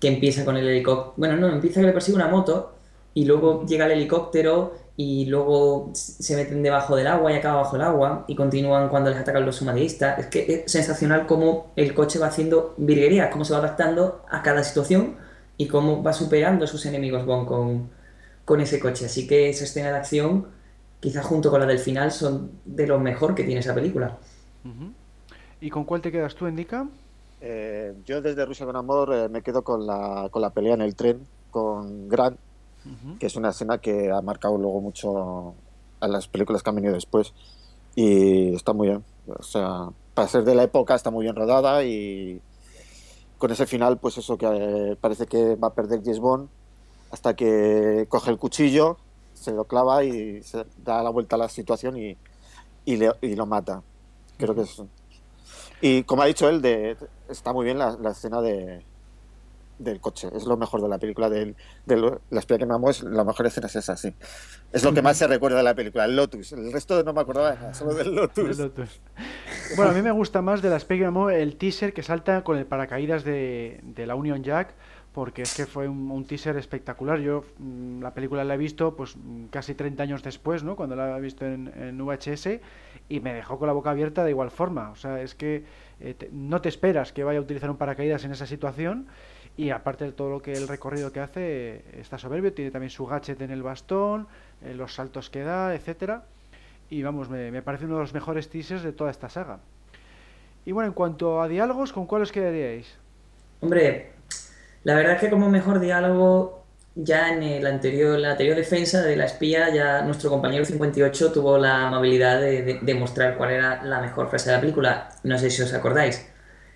que 0.00 0.08
empieza 0.08 0.44
con 0.44 0.56
el 0.56 0.66
helicóptero. 0.68 1.14
Bueno, 1.16 1.36
no, 1.36 1.52
empieza 1.52 1.80
que 1.80 1.86
le 1.86 1.92
persigue 1.92 2.16
una 2.16 2.26
moto 2.26 2.74
y 3.14 3.26
luego 3.26 3.64
llega 3.64 3.86
el 3.86 3.92
helicóptero 3.92 4.74
y 5.02 5.24
luego 5.24 5.92
se 5.94 6.36
meten 6.36 6.62
debajo 6.62 6.94
del 6.94 7.06
agua 7.06 7.32
y 7.32 7.36
acaba 7.36 7.62
bajo 7.62 7.76
el 7.76 7.80
agua 7.80 8.26
y 8.28 8.34
continúan 8.34 8.90
cuando 8.90 9.08
les 9.08 9.18
atacan 9.18 9.46
los 9.46 9.56
sumadistas. 9.56 10.18
Es 10.18 10.26
que 10.26 10.64
es 10.66 10.70
sensacional 10.70 11.26
cómo 11.26 11.72
el 11.74 11.94
coche 11.94 12.18
va 12.18 12.26
haciendo 12.26 12.74
virguerías, 12.76 13.30
cómo 13.30 13.46
se 13.46 13.54
va 13.54 13.60
adaptando 13.60 14.22
a 14.28 14.42
cada 14.42 14.62
situación 14.62 15.16
y 15.56 15.68
cómo 15.68 16.02
va 16.02 16.12
superando 16.12 16.66
a 16.66 16.68
sus 16.68 16.84
enemigos 16.84 17.24
con, 17.24 17.88
con 18.44 18.60
ese 18.60 18.78
coche. 18.78 19.06
Así 19.06 19.26
que 19.26 19.48
esa 19.48 19.64
escena 19.64 19.88
de 19.88 19.96
acción, 19.96 20.48
quizás 21.00 21.24
junto 21.24 21.50
con 21.50 21.60
la 21.60 21.66
del 21.66 21.78
final, 21.78 22.12
son 22.12 22.50
de 22.66 22.86
lo 22.86 23.00
mejor 23.00 23.34
que 23.34 23.44
tiene 23.44 23.60
esa 23.60 23.74
película. 23.74 24.18
¿Y 25.62 25.70
con 25.70 25.84
cuál 25.84 26.02
te 26.02 26.12
quedas 26.12 26.34
tú, 26.34 26.46
Indica? 26.46 26.86
Eh, 27.40 27.94
yo 28.04 28.20
desde 28.20 28.44
Rusia 28.44 28.66
con 28.66 28.76
Amor 28.76 29.14
eh, 29.14 29.30
me 29.30 29.40
quedo 29.40 29.62
con 29.62 29.86
la, 29.86 30.28
con 30.30 30.42
la 30.42 30.50
pelea 30.50 30.74
en 30.74 30.82
el 30.82 30.94
tren 30.94 31.26
con 31.50 32.06
Grant 32.10 32.38
que 33.18 33.26
es 33.26 33.36
una 33.36 33.50
escena 33.50 33.78
que 33.78 34.10
ha 34.10 34.22
marcado 34.22 34.56
luego 34.56 34.80
mucho 34.80 35.54
a 36.00 36.08
las 36.08 36.28
películas 36.28 36.62
que 36.62 36.70
han 36.70 36.76
venido 36.76 36.94
después 36.94 37.34
y 37.94 38.54
está 38.54 38.72
muy 38.72 38.88
bien. 38.88 39.04
O 39.26 39.42
sea, 39.42 39.90
para 40.14 40.28
ser 40.28 40.44
de 40.44 40.54
la 40.54 40.62
época 40.62 40.94
está 40.94 41.10
muy 41.10 41.24
bien 41.24 41.36
rodada 41.36 41.84
y 41.84 42.40
con 43.38 43.50
ese 43.50 43.66
final, 43.66 43.98
pues 43.98 44.18
eso 44.18 44.36
que 44.36 44.46
eh, 44.46 44.96
parece 45.00 45.26
que 45.26 45.56
va 45.56 45.68
a 45.68 45.74
perder 45.74 46.02
James 46.02 46.20
Bond 46.20 46.48
hasta 47.10 47.34
que 47.34 48.06
coge 48.08 48.30
el 48.30 48.38
cuchillo, 48.38 48.98
se 49.34 49.52
lo 49.52 49.64
clava 49.64 50.04
y 50.04 50.42
se 50.42 50.64
da 50.78 51.02
la 51.02 51.10
vuelta 51.10 51.36
a 51.36 51.38
la 51.38 51.48
situación 51.48 51.96
y, 51.96 52.16
y, 52.84 53.34
lo 53.34 53.46
mata. 53.46 53.82
Creo 54.36 54.54
que 54.54 54.62
es. 54.62 54.82
Y 55.80 56.04
como 56.04 56.22
ha 56.22 56.26
dicho 56.26 56.48
él, 56.48 56.60
de, 56.60 56.96
está 57.28 57.52
muy 57.52 57.64
bien 57.64 57.78
la 57.78 58.10
escena 58.10 58.40
de, 58.42 58.84
del 59.80 60.00
coche. 60.00 60.28
Es 60.34 60.44
lo 60.46 60.56
mejor 60.56 60.82
de 60.82 60.88
la 60.88 60.98
película. 60.98 61.28
Del, 61.28 61.56
la 61.86 62.38
espía 62.38 62.58
que 62.58 62.66
me 62.66 62.74
es 62.90 63.02
la 63.02 63.24
mejor 63.24 63.46
escena 63.46 63.66
es 63.66 63.76
esa, 63.76 63.96
sí. 63.96 64.14
Es 64.72 64.84
lo 64.84 64.92
que 64.94 65.02
más 65.02 65.16
se 65.16 65.26
recuerda 65.26 65.56
de 65.56 65.62
la 65.64 65.74
película, 65.74 66.04
el 66.04 66.14
Lotus. 66.14 66.52
El 66.52 66.72
resto 66.72 67.02
no 67.02 67.12
me 67.12 67.20
acordaba 67.20 67.74
solo 67.74 67.94
del 67.94 68.14
Lotus. 68.14 68.58
Bueno, 69.76 69.90
a 69.90 69.94
mí 69.94 70.02
me 70.02 70.12
gusta 70.12 70.42
más 70.42 70.62
de 70.62 70.70
la 70.70 70.76
espía 70.76 70.98
que 70.98 71.10
me 71.10 71.42
el 71.42 71.56
teaser 71.56 71.92
que 71.92 72.02
salta 72.02 72.44
con 72.44 72.56
el 72.56 72.66
paracaídas 72.66 73.24
de, 73.24 73.80
la 73.96 74.14
Union 74.14 74.42
Jack 74.42 74.74
porque 75.12 75.42
es 75.42 75.56
que 75.56 75.66
fue 75.66 75.88
un, 75.88 76.24
teaser 76.24 76.56
espectacular. 76.56 77.18
Yo 77.18 77.44
mm, 77.58 78.00
la 78.00 78.14
película 78.14 78.44
la 78.44 78.54
he 78.54 78.58
visto 78.58 78.94
pues 78.94 79.16
casi 79.50 79.74
30 79.74 80.02
años 80.02 80.22
después, 80.22 80.62
¿no? 80.62 80.76
Cuando 80.76 80.94
la 80.94 81.16
he 81.16 81.20
visto 81.20 81.44
en, 81.44 81.98
VHS 81.98 82.60
y 83.08 83.18
me 83.18 83.34
dejó 83.34 83.58
con 83.58 83.66
la 83.66 83.72
boca 83.72 83.90
abierta 83.90 84.22
de 84.22 84.30
igual 84.30 84.52
forma. 84.52 84.90
O 84.90 84.94
sea, 84.94 85.20
es 85.20 85.34
que 85.34 85.64
eh, 85.98 86.14
no 86.30 86.60
te 86.60 86.68
esperas 86.68 87.12
que 87.12 87.24
vaya 87.24 87.40
a 87.40 87.42
utilizar 87.42 87.70
un 87.70 87.76
paracaídas 87.76 88.24
en 88.24 88.30
esa 88.30 88.46
situación 88.46 89.08
y 89.60 89.68
aparte 89.72 90.06
de 90.06 90.12
todo 90.12 90.30
lo 90.30 90.40
que 90.40 90.54
el 90.54 90.66
recorrido 90.66 91.12
que 91.12 91.20
hace, 91.20 91.84
está 92.00 92.16
soberbio, 92.16 92.54
tiene 92.54 92.70
también 92.70 92.88
su 92.88 93.04
gadget 93.04 93.42
en 93.42 93.50
el 93.50 93.62
bastón, 93.62 94.26
eh, 94.64 94.72
los 94.72 94.94
saltos 94.94 95.28
que 95.28 95.42
da, 95.42 95.74
etcétera. 95.74 96.22
Y 96.88 97.02
vamos, 97.02 97.28
me, 97.28 97.60
parece 97.60 97.84
uno 97.84 97.96
de 97.96 98.00
los 98.00 98.14
mejores 98.14 98.48
teasers 98.48 98.82
de 98.82 98.92
toda 98.92 99.10
esta 99.10 99.28
saga. 99.28 99.58
Y 100.64 100.72
bueno, 100.72 100.88
en 100.88 100.94
cuanto 100.94 101.42
a 101.42 101.46
diálogos, 101.46 101.92
¿con 101.92 102.06
cuál 102.06 102.22
os 102.22 102.32
quedaríais? 102.32 102.86
Hombre, 103.60 104.12
la 104.84 104.94
verdad 104.94 105.16
es 105.16 105.20
que 105.20 105.28
como 105.28 105.50
mejor 105.50 105.78
diálogo, 105.78 106.64
ya 106.94 107.28
en 107.28 107.42
el 107.42 107.66
anterior, 107.66 108.18
la 108.18 108.30
anterior 108.30 108.56
defensa 108.56 109.02
de 109.02 109.14
la 109.14 109.26
espía, 109.26 109.68
ya 109.74 110.00
nuestro 110.00 110.30
compañero 110.30 110.64
58 110.64 111.32
tuvo 111.32 111.58
la 111.58 111.86
amabilidad 111.86 112.40
de, 112.40 112.78
de, 112.80 112.94
mostrar 112.94 113.36
cuál 113.36 113.50
era 113.50 113.82
la 113.82 114.00
mejor 114.00 114.30
frase 114.30 114.48
de 114.48 114.56
la 114.56 114.60
película. 114.62 115.10
No 115.22 115.36
sé 115.36 115.50
si 115.50 115.60
os 115.60 115.74
acordáis 115.74 116.29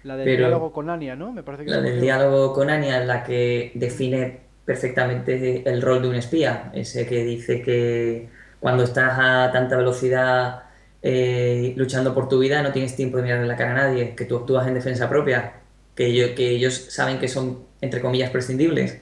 La 0.04 0.16
del 0.16 0.24
Pero- 0.26 0.46
diálogo 0.48 0.72
con 0.72 0.90
Anya, 0.90 1.16
¿no? 1.16 1.32
Me 1.32 1.42
parece 1.42 1.64
que 1.64 1.70
La 1.70 1.80
del 1.80 2.00
diálogo 2.00 2.52
con 2.52 2.70
Anya 2.70 3.00
es 3.00 3.06
la 3.06 3.24
que 3.24 3.72
define 3.74 4.40
perfectamente 4.64 5.68
el 5.68 5.82
rol 5.82 6.02
de 6.02 6.08
un 6.08 6.14
espía. 6.14 6.70
Ese 6.74 7.06
que 7.06 7.24
dice 7.24 7.62
que 7.62 8.28
cuando 8.60 8.84
estás 8.84 9.14
a 9.18 9.50
tanta 9.52 9.76
velocidad 9.76 10.62
eh, 11.02 11.74
luchando 11.76 12.14
por 12.14 12.28
tu 12.28 12.38
vida 12.38 12.62
no 12.62 12.72
tienes 12.72 12.96
tiempo 12.96 13.18
de 13.18 13.24
mirarle 13.24 13.46
la 13.46 13.56
cara 13.56 13.72
a 13.72 13.74
nadie, 13.74 14.14
que 14.14 14.24
tú 14.24 14.36
actúas 14.36 14.66
en 14.66 14.74
defensa 14.74 15.08
propia, 15.08 15.54
que 15.94 16.06
ellos 16.06 16.74
saben 16.74 17.18
que 17.18 17.28
son, 17.28 17.64
entre 17.80 18.00
comillas, 18.00 18.30
prescindibles. 18.30 19.00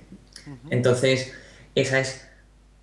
Entonces, 0.70 1.32
esa 1.74 2.00
es 2.00 2.28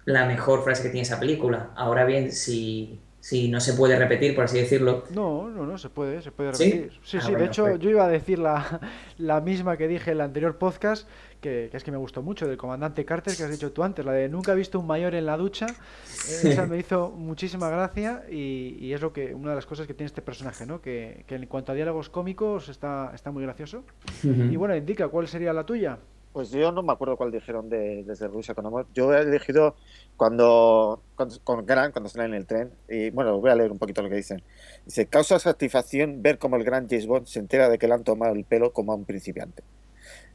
la 0.06 0.26
mejor 0.26 0.64
frase 0.64 0.84
que 0.84 0.90
tiene 0.90 1.04
esa 1.04 1.20
película. 1.20 1.72
Ahora 1.76 2.06
bien, 2.06 2.32
si, 2.32 3.00
si 3.22 3.50
no 3.50 3.60
se 3.60 3.74
puede 3.74 3.98
repetir, 3.98 4.34
por 4.36 4.46
así 4.46 4.58
decirlo, 4.60 5.04
No, 5.14 5.50
no, 5.50 5.66
no, 5.66 5.78
se 5.78 5.90
puede, 5.90 6.22
se 6.22 6.32
puede 6.32 6.54
¿Sí? 6.54 6.72
repetir. 6.72 7.00
Sí, 7.04 7.18
Ah, 7.18 7.22
sí, 7.22 7.36
de 7.36 7.46
hecho 7.46 7.64
pues- 7.66 7.80
yo 7.80 7.90
iba 7.90 8.06
a 8.06 8.08
decir 8.08 8.40
la, 8.40 8.80
la 9.18 9.42
misma 9.42 9.76
que 9.78 9.88
dije 9.88 10.12
en 10.12 10.18
el 10.18 10.22
anterior 10.22 10.58
podcast, 10.58 11.08
que, 11.42 11.68
que 11.72 11.78
es 11.78 11.84
que 11.84 11.92
me 11.92 11.98
gustó 11.98 12.22
mucho, 12.22 12.48
del 12.48 12.58
comandante 12.58 13.06
Carter 13.06 13.36
que 13.36 13.44
has 13.44 13.50
dicho 13.52 13.72
tú 13.72 13.84
antes, 13.84 14.06
la 14.06 14.12
de 14.14 14.28
nunca 14.30 14.52
he 14.54 14.56
visto 14.56 14.80
un 14.80 14.88
mayor 14.88 15.16
en 15.16 15.26
la 15.26 15.38
ducha, 15.38 15.68
eh, 15.68 16.50
esa 16.50 16.66
me 16.66 16.78
hizo 16.78 17.10
muchísima 17.12 17.70
gracia 17.70 18.24
y, 18.30 18.78
y 18.80 18.94
es 18.94 19.02
lo 19.02 19.14
que 19.14 19.34
una 19.34 19.50
de 19.52 19.56
las 19.56 19.66
cosas 19.66 19.88
que 19.88 19.94
tiene 19.94 20.08
este 20.08 20.22
personaje, 20.22 20.66
¿no? 20.66 20.82
Que, 20.82 21.24
que 21.28 21.36
en 21.36 21.46
cuanto 21.48 21.72
a 21.72 21.76
diálogos 21.76 22.10
cómicos 22.10 22.68
está, 22.70 23.12
está 23.16 23.32
muy 23.32 23.44
gracioso. 23.44 23.84
Y 24.24 24.56
bueno, 24.58 24.76
indica 24.76 25.08
cuál 25.08 25.28
sería 25.28 25.54
la 25.54 25.66
tuya. 25.66 25.98
Pues 26.40 26.52
yo 26.52 26.72
no 26.72 26.84
me 26.84 26.94
acuerdo 26.94 27.18
cuál 27.18 27.34
dijeron 27.34 27.68
de, 27.68 28.02
desde 28.06 28.30
Rusia 28.30 28.56
con 28.56 28.66
amor. 28.66 28.88
Yo 28.94 29.14
he 29.14 29.20
elegido 29.20 29.76
cuando, 30.16 31.04
cuando 31.18 31.38
con 31.44 31.66
Gran, 31.66 31.92
cuando 31.92 32.08
salen 32.08 32.28
en 32.30 32.36
el 32.36 32.46
tren, 32.46 32.72
y 32.88 33.10
bueno, 33.10 33.38
voy 33.42 33.52
a 33.52 33.56
leer 33.56 33.74
un 33.74 33.78
poquito 33.78 34.02
lo 34.02 34.08
que 34.08 34.16
dicen. 34.16 34.42
Dice, 34.86 35.06
causa 35.08 35.38
satisfacción 35.38 36.22
ver 36.22 36.40
cómo 36.40 36.56
el 36.56 36.64
gran 36.64 36.88
James 36.88 37.08
Bond 37.08 37.26
se 37.26 37.40
entera 37.40 37.68
de 37.68 37.78
que 37.78 37.90
le 37.90 37.94
han 37.96 38.06
tomado 38.06 38.34
el 38.34 38.46
pelo 38.46 38.72
como 38.72 38.94
a 38.94 38.96
un 38.96 39.04
principiante. 39.04 39.64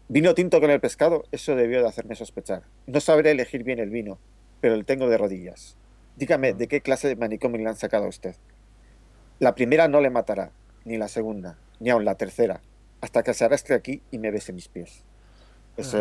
Vino 0.09 0.35
tinto 0.35 0.61
con 0.61 0.69
el 0.69 0.79
pescado, 0.79 1.25
eso 1.33 1.57
debió 1.57 1.81
de 1.81 1.89
hacerme 1.89 2.17
sospechar. 2.17 2.65
No 2.87 3.01
sabré 3.01 3.31
elegir 3.31 3.65
bien 3.65 3.79
el 3.79 3.89
vino, 3.89 4.19
pero 4.61 4.75
el 4.75 4.85
tengo 4.85 5.09
de 5.09 5.17
rodillas. 5.17 5.79
Dígame, 6.17 6.53
¿de 6.53 6.69
qué 6.69 6.83
clase 6.83 7.09
de 7.09 7.17
manicomio 7.17 7.63
le 7.63 7.71
han 7.71 7.77
sacado 7.77 8.05
a 8.05 8.09
usted? 8.09 8.37
La 9.39 9.55
primera 9.55 9.89
no 9.89 10.03
le 10.03 10.11
matará, 10.11 10.51
ni 10.85 10.99
la 10.99 11.09
segunda, 11.09 11.57
ni 11.81 11.89
aun 11.89 12.05
la 12.05 12.17
tercera, 12.17 12.61
hasta 13.01 13.23
que 13.23 13.33
se 13.33 13.47
arrastre 13.47 13.75
aquí 13.75 14.03
y 14.11 14.19
me 14.19 14.31
bese 14.31 14.53
mis 14.53 14.69
pies. 14.69 15.03
Ese, 15.77 15.99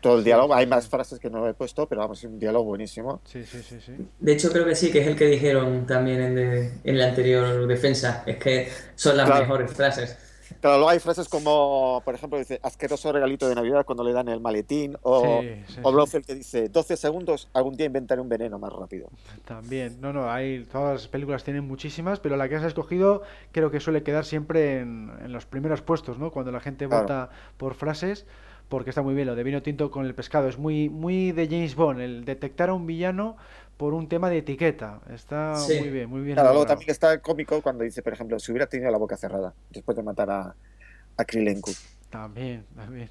todo 0.00 0.18
el 0.18 0.20
Sí, 0.20 0.24
diálogo, 0.24 0.54
hay 0.54 0.66
más 0.66 0.88
frases 0.88 1.18
que 1.18 1.30
no 1.30 1.46
he 1.48 1.54
puesto, 1.54 1.88
pero 1.88 2.00
vamos, 2.02 2.18
es 2.18 2.24
un 2.30 2.38
diálogo 2.38 2.64
buenísimo. 2.66 3.20
Sí, 3.24 3.44
sí, 3.44 3.62
sí, 3.62 3.80
sí. 3.80 3.92
De 4.18 4.32
hecho, 4.32 4.50
creo 4.50 4.64
que 4.66 4.74
sí, 4.74 4.90
que 4.92 5.00
es 5.00 5.06
el 5.06 5.16
que 5.16 5.26
dijeron 5.26 5.86
también 5.86 6.20
en, 6.20 6.34
de- 6.34 6.72
en 6.84 6.98
la 6.98 7.06
anterior 7.08 7.66
defensa. 7.66 8.22
Es 8.26 8.36
que 8.36 8.68
son 8.94 9.16
las 9.16 9.26
Claro. 9.26 9.42
mejores 9.42 9.72
frases. 9.72 10.18
Claro, 10.60 10.76
luego 10.78 10.90
hay 10.90 10.98
frases 10.98 11.28
como, 11.28 12.02
por 12.04 12.14
ejemplo, 12.14 12.38
dice, 12.38 12.58
asqueroso 12.62 13.12
regalito 13.12 13.48
de 13.48 13.54
Navidad 13.54 13.84
cuando 13.84 14.02
le 14.04 14.12
dan 14.12 14.28
el 14.28 14.40
maletín, 14.40 14.96
o, 15.02 15.40
Sí, 15.42 15.64
sí, 15.66 15.80
o 15.82 15.88
sí. 15.88 15.92
Blofeld 15.92 16.24
que 16.24 16.34
dice, 16.34 16.68
12 16.70 16.96
segundos, 16.96 17.48
algún 17.52 17.74
día 17.76 17.86
inventaré 17.86 18.20
un 18.20 18.28
veneno 18.30 18.58
más 18.58 18.72
rápido. 18.72 19.08
También, 19.44 20.00
no, 20.00 20.12
no, 20.12 20.30
hay, 20.30 20.64
todas 20.64 20.94
las 21.02 21.08
películas 21.08 21.44
tienen 21.44 21.64
muchísimas, 21.66 22.18
pero 22.20 22.36
la 22.36 22.48
que 22.48 22.56
has 22.56 22.64
escogido 22.64 23.22
creo 23.52 23.70
que 23.70 23.80
suele 23.80 24.02
quedar 24.02 24.24
siempre 24.24 24.80
en, 24.80 25.12
en 25.22 25.32
los 25.32 25.44
primeros 25.44 25.82
puestos, 25.82 26.18
¿no? 26.18 26.30
Cuando 26.30 26.50
la 26.50 26.60
gente 26.60 26.86
Claro. 26.86 27.02
vota 27.02 27.30
por 27.58 27.74
frases, 27.74 28.26
porque 28.68 28.90
está 28.90 29.02
muy 29.02 29.14
bien 29.14 29.26
lo 29.26 29.34
de 29.34 29.42
vino 29.44 29.62
tinto 29.62 29.90
con 29.90 30.06
el 30.06 30.14
pescado, 30.14 30.48
es 30.48 30.58
muy, 30.58 30.88
muy 30.88 31.32
de 31.32 31.46
James 31.46 31.74
Bond, 31.74 32.00
el 32.00 32.24
detectar 32.24 32.70
a 32.70 32.74
un 32.74 32.86
villano 32.86 33.36
por 33.76 33.94
un 33.94 34.08
tema 34.08 34.30
de 34.30 34.38
etiqueta, 34.38 35.00
está 35.10 35.54
Sí. 35.56 35.78
muy 35.78 35.90
bien, 35.90 36.08
muy 36.08 36.22
bien 36.22 36.34
Claro, 36.34 36.50
luego 36.50 36.66
también 36.66 36.90
está 36.90 37.20
cómico 37.20 37.60
cuando 37.62 37.84
dice, 37.84 38.02
por 38.02 38.12
ejemplo, 38.12 38.38
si 38.38 38.52
hubiera 38.52 38.66
tenido 38.68 38.90
la 38.90 38.98
boca 38.98 39.16
cerrada 39.16 39.54
después 39.70 39.96
de 39.96 40.02
matar 40.02 40.30
a, 40.30 40.56
a. 41.16 41.24
También, 42.10 42.66
también. 42.74 43.10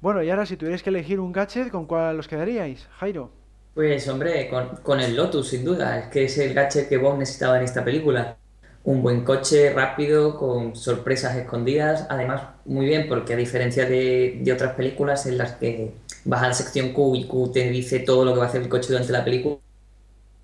Bueno, 0.00 0.22
y 0.22 0.30
ahora 0.30 0.46
si 0.46 0.56
tuvierais 0.56 0.82
que 0.82 0.90
elegir 0.90 1.20
un 1.20 1.32
gadget, 1.32 1.70
¿con 1.70 1.86
cuál 1.86 2.18
os 2.18 2.28
quedaríais, 2.28 2.88
Jairo? 2.98 3.32
Pues 3.74 4.08
hombre, 4.08 4.48
con, 4.48 4.76
con 4.82 5.00
el 5.00 5.16
Lotus, 5.16 5.48
sin 5.50 5.64
duda. 5.64 5.98
Es 6.00 6.08
que 6.08 6.24
es 6.24 6.38
el 6.38 6.54
gadget 6.54 6.88
que 6.88 6.96
Bond 6.98 7.20
necesitaba 7.20 7.58
en 7.58 7.64
esta 7.64 7.84
película. 7.84 8.39
Un 8.82 9.02
buen 9.02 9.24
coche 9.24 9.72
rápido, 9.72 10.38
con 10.38 10.74
sorpresas 10.74 11.36
escondidas. 11.36 12.06
Además, 12.08 12.42
muy 12.64 12.86
bien, 12.86 13.08
porque 13.08 13.34
a 13.34 13.36
diferencia 13.36 13.84
de, 13.86 14.40
de 14.42 14.52
otras 14.52 14.74
películas 14.74 15.26
en 15.26 15.38
las 15.38 15.52
que 15.52 15.94
vas 16.24 16.42
a 16.42 16.48
la 16.48 16.54
sección 16.54 16.92
Q 16.92 17.14
y 17.16 17.26
Q 17.26 17.52
te 17.52 17.68
dice 17.70 18.00
todo 18.00 18.24
lo 18.24 18.32
que 18.32 18.38
va 18.40 18.46
a 18.46 18.48
hacer 18.48 18.62
el 18.62 18.68
coche 18.68 18.88
durante 18.88 19.12
la 19.12 19.24
película, 19.24 19.58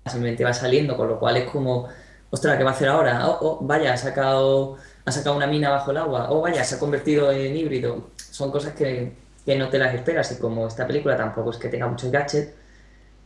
simplemente 0.05 0.43
va 0.43 0.53
saliendo, 0.53 0.95
con 0.97 1.07
lo 1.09 1.19
cual 1.19 1.37
es 1.37 1.49
como, 1.49 1.87
ostras, 2.29 2.57
¿qué 2.57 2.63
va 2.63 2.71
a 2.71 2.73
hacer 2.73 2.89
ahora? 2.89 3.27
Oh, 3.29 3.37
oh, 3.41 3.59
vaya, 3.65 3.93
ha 3.93 3.97
sacado, 3.97 4.77
ha 5.05 5.11
sacado 5.11 5.35
una 5.35 5.47
mina 5.47 5.69
bajo 5.69 5.91
el 5.91 5.97
agua. 5.97 6.27
Oh, 6.31 6.41
vaya, 6.41 6.63
se 6.63 6.75
ha 6.75 6.79
convertido 6.79 7.31
en 7.31 7.55
híbrido. 7.55 8.09
Son 8.17 8.51
cosas 8.51 8.73
que, 8.73 9.13
que 9.45 9.55
no 9.57 9.69
te 9.69 9.79
las 9.79 9.93
esperas 9.95 10.31
y 10.31 10.39
como 10.39 10.67
esta 10.67 10.87
película 10.87 11.17
tampoco 11.17 11.51
es 11.51 11.57
que 11.57 11.69
tenga 11.69 11.87
muchos 11.87 12.11
gadgets, 12.11 12.51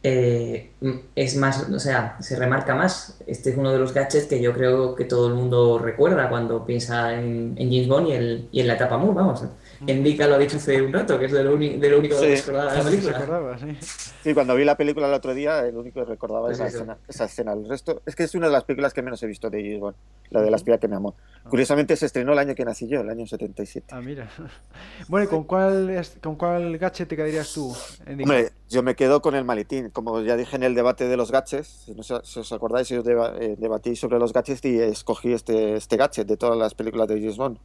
eh, 0.04 0.72
es 1.16 1.36
más, 1.38 1.70
o 1.70 1.80
sea, 1.80 2.18
se 2.22 2.36
remarca 2.36 2.76
más. 2.76 3.18
Este 3.28 3.52
es 3.52 3.58
uno 3.58 3.72
de 3.72 3.80
los 3.80 3.94
gadgets 3.94 4.26
que 4.28 4.42
yo 4.42 4.54
creo 4.54 4.96
que 4.96 5.06
todo 5.06 5.28
el 5.28 5.34
mundo 5.36 5.80
recuerda 5.80 6.30
cuando 6.30 6.66
piensa 6.66 7.14
en, 7.14 7.54
en 7.58 7.70
James 7.72 7.88
Bond 7.88 8.08
y, 8.10 8.12
el- 8.14 8.50
y 8.52 8.60
en 8.62 8.68
la 8.68 8.74
etapa 8.76 8.98
Moore, 8.98 9.16
vamos. 9.16 9.44
Endica 9.88 10.28
lo 10.28 10.36
ha 10.36 10.38
dicho 10.38 10.58
hace 10.58 10.82
un 10.82 10.94
rato, 10.94 11.18
que 11.18 11.26
es 11.26 11.32
de 11.32 11.44
lo, 11.44 11.54
uni- 11.56 11.78
de 11.78 11.90
lo 11.90 12.00
único 12.00 12.20
que 12.20 12.36
Sí. 12.38 12.42
recordaba 12.42 12.72
de 12.72 12.78
la 12.78 12.84
¿Se 12.84 12.90
película. 12.92 13.18
acordaba? 13.18 13.58
Sí. 13.58 13.78
Sí, 14.24 14.34
cuando 14.36 14.56
vi 14.56 14.64
la 14.64 14.78
película 14.78 15.08
el 15.08 15.14
otro 15.14 15.34
día, 15.34 15.66
el 15.66 15.76
único 15.76 16.02
que 16.02 16.06
recordaba 16.06 16.46
Pues 16.48 16.58
esa, 16.58 16.68
eso. 16.68 16.78
escena, 16.78 16.98
esa 17.08 17.26
escena. 17.26 17.54
El 17.54 17.68
resto, 17.68 18.02
es 18.06 18.16
que 18.16 18.24
es 18.24 18.36
una 18.36 18.48
de 18.48 18.54
las 18.54 18.64
películas 18.64 18.94
que 18.94 19.02
menos 19.02 19.22
he 19.24 19.28
visto 19.28 19.50
de 19.50 19.62
James 19.64 19.80
Bond, 19.80 19.96
la 20.30 20.42
de 20.42 20.52
la 20.52 20.58
espía 20.58 20.78
que 20.78 20.88
me 20.88 20.96
amó. 20.96 21.16
Curiosamente 21.50 21.96
se 21.96 22.06
estrenó 22.06 22.34
el 22.34 22.40
año 22.40 22.54
que 22.54 22.64
nací 22.64 22.88
yo, 22.88 23.02
el 23.02 23.10
año 23.10 23.26
77. 23.26 23.88
Ah, 23.92 24.02
mira. 24.02 24.30
Bueno, 25.08 25.26
¿y 25.26 25.28
con 25.28 25.44
cuál, 25.46 26.00
con 26.22 26.36
cuál 26.36 26.78
gadget 26.78 27.08
te 27.08 27.16
quedarías 27.16 27.52
tú? 27.52 27.76
Hombre, 28.08 28.52
yo 28.70 28.84
me 28.84 28.96
quedo 28.96 29.22
con 29.22 29.34
el 29.36 29.44
maletín. 29.46 29.90
Como 29.90 30.22
ya 30.22 30.38
dije 30.38 30.56
en 30.56 30.64
el 30.64 30.76
debate 30.76 31.08
de 31.08 31.18
los 31.18 31.32
gadgets, 31.32 31.68
si, 31.86 31.96
no 31.96 32.04
si 32.04 32.14
os 32.40 32.52
acordáis, 32.54 32.88
yo 32.90 33.02
deba- 33.04 33.34
eh, 33.40 33.56
debatí 33.58 33.96
sobre 33.96 34.20
los 34.20 34.32
gadgets 34.32 34.64
y 34.66 34.80
escogí 34.80 35.34
este, 35.34 35.76
este 35.76 35.98
gadget 35.98 36.28
de 36.28 36.38
todas 36.38 36.58
las 36.58 36.76
películas 36.76 37.08
de 37.08 37.16
James 37.20 37.38
Bond. 37.38 37.58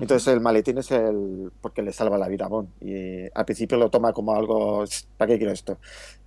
Entonces 0.00 0.32
el 0.32 0.40
maletín 0.40 0.78
es 0.78 0.90
el 0.90 1.50
porque 1.60 1.82
le 1.82 1.92
salva 1.92 2.18
la 2.18 2.28
vida 2.28 2.46
a 2.46 2.48
Bond. 2.48 2.68
Y 2.80 3.26
al 3.34 3.44
principio 3.44 3.78
lo 3.78 3.90
toma 3.90 4.12
como 4.12 4.34
algo, 4.34 4.84
¿para 5.16 5.28
qué 5.32 5.38
quiero 5.38 5.52
esto? 5.52 5.78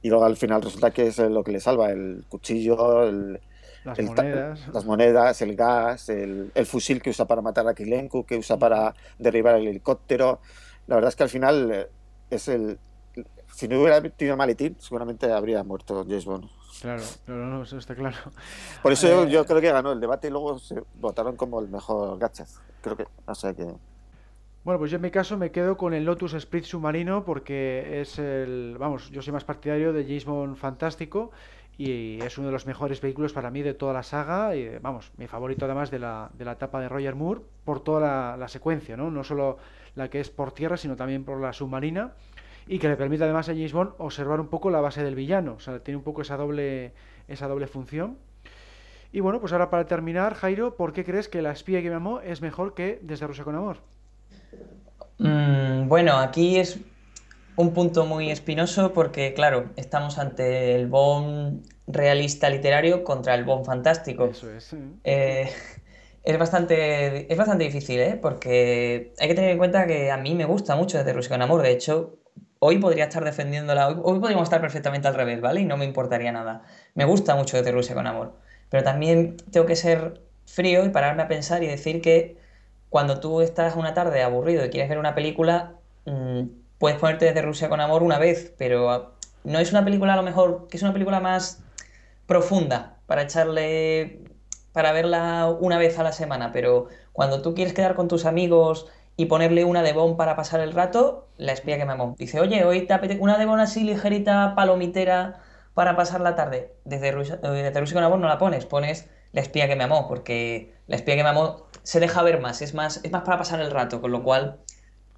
Y 0.02 0.10
luego 0.10 0.26
al 0.26 0.38
final 0.38 0.62
resulta 0.62 0.92
que 0.92 1.08
es 1.08 1.20
lo 1.20 1.44
que 1.44 1.52
le 1.52 1.60
salva, 1.60 1.92
el 1.92 2.26
cuchillo, 2.30 3.04
el, 3.04 3.40
Las 3.84 4.00
el 4.00 4.06
monedas. 4.08 4.68
las 4.74 4.86
monedas, 4.86 5.42
el 5.42 5.56
gas, 5.56 6.10
el, 6.10 6.52
el 6.56 6.66
fusil 6.66 7.02
que 7.02 7.12
usa 7.12 7.26
para 7.26 7.42
matar 7.42 7.68
a 7.68 7.74
Krylenko, 7.74 8.26
que 8.26 8.38
usa 8.38 8.58
para 8.58 8.94
derribar 9.18 9.56
el 9.56 9.68
helicóptero. 9.68 10.40
La 10.88 10.96
verdad 10.96 11.10
es 11.10 11.16
que 11.16 11.24
al 11.24 11.30
final 11.30 11.72
eh, 11.72 11.88
es 12.30 12.48
el... 12.48 12.80
Si 13.54 13.68
no 13.68 13.80
hubiera 13.82 14.02
tenido 14.02 14.38
maletín, 14.38 14.76
seguramente 14.80 15.32
habría 15.32 15.64
muerto 15.64 16.04
James 16.08 16.26
Bond. 16.26 16.50
Claro, 16.82 17.04
claro, 17.26 17.46
no, 17.46 17.64
eso 17.64 17.78
está 17.78 17.94
claro. 17.94 18.16
Por 18.82 18.94
eso 18.94 19.24
Eh, 19.26 19.30
yo 19.30 19.46
creo 19.46 19.60
que 19.60 19.72
ganó 19.72 19.92
el 19.92 20.00
debate 20.00 20.28
y 20.28 20.32
luego 20.32 20.58
se 20.60 20.82
votaron 20.96 21.36
como 21.36 21.60
el 21.60 21.68
mejor 21.68 22.18
gadget. 22.18 22.48
Creo 22.82 22.96
que, 22.96 23.06
o 23.26 23.36
sea 23.36 23.54
que... 23.54 23.66
Bueno, 24.64 24.78
pues 24.78 24.92
yo 24.92 24.98
en 24.98 25.02
mi 25.02 25.12
caso 25.12 25.38
me 25.38 25.52
quedo 25.52 25.78
con 25.78 25.94
el 25.94 26.04
Lotus 26.04 26.34
Esprit 26.34 26.66
Submarino 26.66 27.24
porque 27.24 28.02
es 28.02 28.20
el, 28.20 28.76
vamos, 28.78 29.10
yo 29.10 29.22
soy 29.22 29.32
más 29.32 29.46
partidario 29.46 29.94
de 29.94 30.04
James 30.04 30.58
fantástico 30.58 31.32
y 31.78 32.22
es 32.22 32.38
uno 32.38 32.48
de 32.48 32.52
los 32.52 32.66
mejores 32.66 33.00
vehículos 33.00 33.32
para 33.32 33.52
mí 33.52 33.62
de 33.62 33.74
toda 33.74 33.94
la 33.94 34.04
saga 34.04 34.56
y 34.56 34.78
vamos, 34.80 35.12
mi 35.18 35.28
favorito 35.28 35.64
además 35.64 35.90
de 35.92 36.00
la, 36.00 36.30
de 36.34 36.44
la 36.44 36.52
etapa 36.52 36.82
de 36.82 36.90
Roger 36.90 37.16
Moore 37.16 37.42
por 37.64 37.80
toda 37.80 38.02
la, 38.02 38.38
la 38.38 38.50
secuencia, 38.50 38.98
¿no? 38.98 39.10
No 39.10 39.24
solo 39.24 39.58
la 39.96 40.10
que 40.10 40.20
es 40.20 40.30
por 40.30 40.52
tierra, 40.52 40.76
sino 40.76 40.98
también 40.98 41.24
por 41.24 41.40
la 41.40 41.54
submarina 41.54 42.12
y 42.68 42.80
que 42.80 42.90
le 42.90 42.98
permite 42.98 43.24
además 43.24 43.50
a 43.50 43.54
James 43.54 43.74
Bond 43.74 43.94
observar 43.98 44.40
un 44.40 44.48
poco 44.48 44.70
la 44.70 44.82
base 44.82 45.04
del 45.04 45.16
villano, 45.16 45.54
o 45.54 45.60
sea, 45.60 45.80
tiene 45.80 45.98
un 45.98 46.04
poco 46.04 46.22
esa 46.22 46.38
doble, 46.38 46.94
esa 47.28 47.48
doble 47.48 47.66
función. 47.66 48.18
Y 49.12 49.22
bueno, 49.22 49.40
pues 49.40 49.52
ahora 49.54 49.70
para 49.70 49.86
terminar, 49.86 50.36
Jairo, 50.36 50.76
¿por 50.76 50.94
qué 50.94 51.04
crees 51.04 51.28
que 51.28 51.42
La 51.42 51.52
espía 51.52 51.82
que 51.82 51.90
me 51.90 51.96
amó 51.96 52.22
es 52.22 52.42
mejor 52.42 52.76
que 52.76 53.00
Desde 53.02 53.26
Rusia 53.26 53.44
con 53.44 53.56
Amor? 53.56 53.78
Mm, 55.18 55.88
bueno, 55.88 56.18
aquí 56.18 56.58
es 56.58 56.80
un 57.56 57.74
punto 57.74 58.06
muy 58.06 58.30
espinoso 58.30 58.94
porque, 58.94 59.34
claro, 59.34 59.72
estamos 59.76 60.18
ante 60.20 60.76
el 60.76 60.88
Bond 60.88 61.66
realista 61.88 62.50
literario 62.50 63.04
contra 63.04 63.34
el 63.34 63.44
Bond 63.44 63.66
fantástico. 63.66 64.26
Eso 64.26 64.52
es. 64.52 64.76
Eh, 65.04 65.50
es 66.24 66.38
bastante, 66.38 67.32
es 67.32 67.38
bastante 67.38 67.64
difícil, 67.64 68.00
¿eh? 68.00 68.20
Porque 68.22 69.14
hay 69.20 69.28
que 69.28 69.36
tener 69.36 69.50
en 69.50 69.58
cuenta 69.58 69.88
que 69.88 70.12
a 70.12 70.18
mí 70.18 70.36
me 70.36 70.46
gusta 70.46 70.76
mucho 70.76 71.00
Desde 71.00 71.14
Rusia 71.14 71.32
con 71.32 71.42
Amor. 71.42 71.64
De 71.64 71.72
hecho, 71.72 72.20
hoy 72.60 72.78
podría 72.78 73.06
estar 73.06 73.26
defendiéndola. 73.26 73.88
Hoy, 73.88 73.96
hoy 74.04 74.20
podríamos 74.20 74.46
estar 74.46 74.62
perfectamente 74.62 75.08
al 75.08 75.16
revés, 75.16 75.42
¿vale? 75.42 75.62
Y 75.62 75.66
no 75.66 75.78
me 75.78 75.86
importaría 75.86 76.32
nada. 76.32 76.62
Me 76.94 77.06
gusta 77.06 77.36
mucho 77.36 77.58
Desde 77.58 77.72
Rusia 77.72 77.96
con 77.96 78.06
Amor. 78.06 78.36
Pero 78.70 78.84
también 78.84 79.38
tengo 79.52 79.66
que 79.66 79.76
ser 79.76 80.22
frío 80.46 80.86
y 80.86 80.90
pararme 80.90 81.24
a 81.24 81.28
pensar 81.28 81.64
y 81.64 81.68
decir 81.68 82.02
que 82.02 82.38
cuando 82.90 83.20
tú 83.20 83.42
estás 83.42 83.76
una 83.76 83.94
tarde 83.94 84.24
aburrido 84.24 84.66
y 84.66 84.70
quieres 84.70 84.90
ver 84.90 84.98
una 84.98 85.16
película, 85.16 85.76
mm, 86.06 86.44
puedes 86.80 86.98
ponerte 87.00 87.26
Desde 87.26 87.42
Rusia 87.42 87.70
con 87.70 87.82
Amor 87.82 88.04
una 88.04 88.18
vez, 88.20 88.54
pero 88.58 88.90
ah, 88.90 89.12
no 89.44 89.60
es 89.60 89.72
una 89.72 89.86
película 89.86 90.14
a 90.14 90.18
lo 90.18 90.24
mejor, 90.24 90.68
que 90.70 90.78
es 90.78 90.84
una 90.84 90.94
película 90.94 91.20
más 91.20 91.64
profunda 92.26 92.98
para 93.06 93.24
echarle, 93.24 94.22
para 94.74 94.92
verla 94.92 95.48
una 95.60 95.78
vez 95.78 96.00
a 96.00 96.04
la 96.04 96.12
semana, 96.12 96.52
pero 96.52 96.88
cuando 97.14 97.42
tú 97.42 97.54
quieres 97.56 97.74
quedar 97.74 97.96
con 97.96 98.08
tus 98.08 98.26
amigos 98.26 98.88
y 99.18 99.26
ponerle 99.26 99.66
una 99.66 99.84
de 99.84 99.94
Bond 99.94 100.16
para 100.18 100.36
pasar 100.36 100.62
el 100.62 100.72
rato, 100.74 101.28
la 101.38 101.52
espía 101.54 101.78
que 101.78 101.86
me 101.86 101.94
amó. 101.94 102.16
Dice, 102.18 102.40
oye, 102.40 102.64
hoy 102.64 102.88
te 102.88 102.94
apetece 102.94 103.20
una 103.20 103.38
de 103.38 103.46
Bond 103.46 103.62
así 103.62 103.84
ligerita, 103.84 104.54
palomitera 104.56 105.42
para 105.80 105.96
pasar 105.96 106.20
la 106.20 106.36
tarde. 106.36 106.74
Desde 106.84 107.10
Rusia, 107.14 107.38
desde 107.38 107.80
Rusia 107.80 107.96
con 107.96 108.04
amor 108.04 108.20
no 108.20 108.28
la 108.28 108.38
pones, 108.38 108.66
pones 108.66 109.10
la 109.32 109.40
espía 109.40 109.66
que 109.70 109.78
me 109.78 109.86
amó, 109.86 110.10
porque 110.10 110.74
la 110.88 110.98
espía 110.98 111.16
que 111.16 111.24
me 111.24 111.30
amó 111.30 111.68
se 111.84 112.02
deja 112.02 112.22
ver 112.22 112.42
más, 112.42 112.62
es 112.62 112.74
más, 112.74 113.00
es 113.02 113.10
más 113.14 113.24
para 113.24 113.38
pasar 113.38 113.62
el 113.62 113.72
rato, 113.72 114.02
con 114.02 114.12
lo 114.12 114.22
cual 114.22 114.60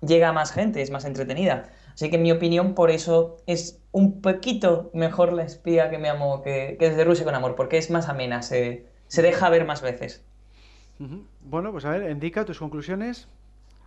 llega 0.02 0.30
a 0.30 0.34
más 0.34 0.52
gente, 0.52 0.84
es 0.84 0.92
más 0.92 1.04
entretenida. 1.04 1.72
Así 1.96 2.12
que 2.12 2.18
en 2.18 2.22
mi 2.22 2.32
opinión, 2.32 2.76
por 2.76 2.92
eso 2.92 3.38
es 3.48 3.82
un 3.92 4.22
poquito 4.22 4.92
mejor 4.94 5.34
la 5.34 5.42
espía 5.42 5.90
que 5.90 5.98
me 5.98 6.10
amó 6.10 6.44
que, 6.44 6.78
desde 6.80 7.06
Rusia 7.06 7.26
con 7.26 7.34
amor, 7.34 7.56
porque 7.56 7.80
es 7.80 7.90
más 7.90 8.08
amena, 8.08 8.44
se, 8.44 8.86
se 9.08 9.24
deja 9.24 9.50
ver 9.50 9.66
más 9.66 9.82
veces. 9.82 10.24
Bueno, 11.40 11.72
pues 11.72 11.86
a 11.86 11.90
ver, 11.90 12.08
indica 12.12 12.46
tus 12.46 12.60
conclusiones. 12.60 13.28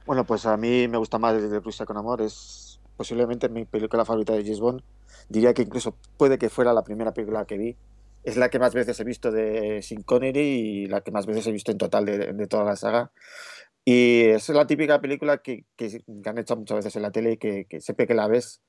Bueno, 0.07 0.25
pues 0.25 0.45
a 0.45 0.57
mí 0.57 0.89
me 0.89 0.99
gusta 0.99 1.19
más 1.19 1.41
desde 1.41 1.61
Rusia 1.61 1.87
con 1.87 1.97
amor, 1.99 2.21
es 2.21 2.74
posiblemente 2.97 3.49
mi 3.49 3.65
película 3.65 4.05
favorita 4.05 4.33
de 4.33 4.43
James 4.43 4.61
Bond. 4.61 4.83
Diría 5.29 5.55
que 5.55 5.63
incluso 5.63 5.97
puede 6.17 6.39
que 6.39 6.49
fuera 6.49 6.73
la 6.73 6.85
primera 6.85 7.13
película 7.13 7.45
que 7.45 7.59
vi. 7.59 7.77
Es 8.23 8.37
la 8.37 8.49
que 8.49 8.59
más 8.59 8.75
veces 8.75 8.99
he 9.01 9.05
visto 9.05 9.31
de 9.31 9.83
Sin 9.83 10.03
Connery 10.03 10.41
y 10.41 10.87
la 10.87 11.03
que 11.03 11.11
más 11.11 11.27
veces 11.27 11.47
he 11.47 11.53
visto 11.53 11.71
en 11.71 11.79
total 11.79 12.07
de, 12.07 12.33
de 12.33 12.47
toda 12.47 12.65
la 12.65 12.77
saga. 12.77 13.13
Y 13.85 14.23
es 14.29 14.49
la 14.49 14.67
típica 14.67 15.01
película 15.01 15.39
que, 15.39 15.67
que, 15.77 16.03
han 16.25 16.39
hecho 16.39 16.57
muchas 16.57 16.77
veces 16.77 16.97
en 16.97 17.03
la 17.03 17.11
tele 17.11 17.33
y 17.33 17.37
que, 17.37 17.67
que 17.67 17.81
siempre 17.81 18.07
que 18.07 18.15
la 18.15 18.27
ves, 18.29 18.63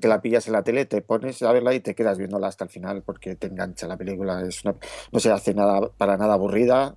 que 0.00 0.08
la 0.08 0.20
pillas 0.20 0.48
en 0.48 0.54
la 0.54 0.64
tele, 0.64 0.84
te 0.84 1.00
pones 1.00 1.40
a 1.42 1.52
verla 1.52 1.74
y 1.74 1.80
te 1.80 1.94
quedas 1.94 2.18
viéndola 2.18 2.48
hasta 2.48 2.64
el 2.64 2.70
final 2.70 3.02
porque 3.02 3.36
te 3.36 3.46
engancha 3.46 3.86
la 3.86 3.96
película. 3.96 4.42
Es 4.42 4.64
no 4.64 5.20
se 5.20 5.30
hace 5.30 5.54
nada 5.54 5.90
para 5.96 6.16
nada 6.16 6.34
aburrida, 6.34 6.96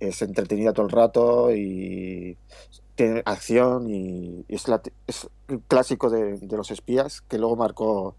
es 0.00 0.20
entretenida 0.22 0.72
todo 0.72 0.86
el 0.86 0.92
rato 0.92 1.54
y 1.54 2.36
tiene 2.96 3.22
acción 3.24 3.88
y, 3.88 4.44
es, 4.48 4.66
la, 4.66 4.82
es 5.06 5.28
un 5.48 5.62
clásico 5.68 6.10
de, 6.10 6.38
de, 6.38 6.56
los 6.56 6.70
espías 6.70 7.20
que 7.20 7.38
luego 7.38 7.54
marcó, 7.54 8.16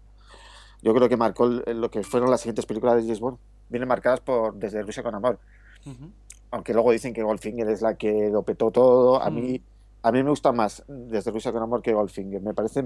yo 0.82 0.94
creo 0.94 1.08
que 1.08 1.16
marcó 1.16 1.46
lo 1.46 1.90
que 1.90 2.02
fueron 2.02 2.30
las 2.30 2.40
siguientes 2.40 2.64
películas 2.64 2.96
de 2.96 3.02
James 3.02 3.20
Bond. 3.20 3.38
Vienen 3.68 3.88
marcadas 3.88 4.20
por 4.20 4.54
Desde 4.54 4.82
Rusia 4.82 5.02
con 5.02 5.14
Amor. 5.14 5.38
Uh 5.84 6.08
aunque 6.50 6.72
luego 6.72 6.92
dicen 6.92 7.12
que 7.12 7.22
Goldfinger 7.22 7.68
es 7.68 7.82
la 7.82 7.94
que 7.94 8.30
lo 8.30 8.42
petó 8.42 8.70
todo, 8.70 9.22
a, 9.22 9.30
mí, 9.30 9.58
mm. 9.58 10.06
a 10.06 10.12
mí 10.12 10.22
me 10.22 10.30
gusta 10.30 10.52
más 10.52 10.82
desde 10.86 11.30
Rusia 11.30 11.52
con 11.52 11.62
Amor 11.62 11.82
que 11.82 11.92
Goldfinger. 11.92 12.40
Me 12.40 12.54
parece 12.54 12.84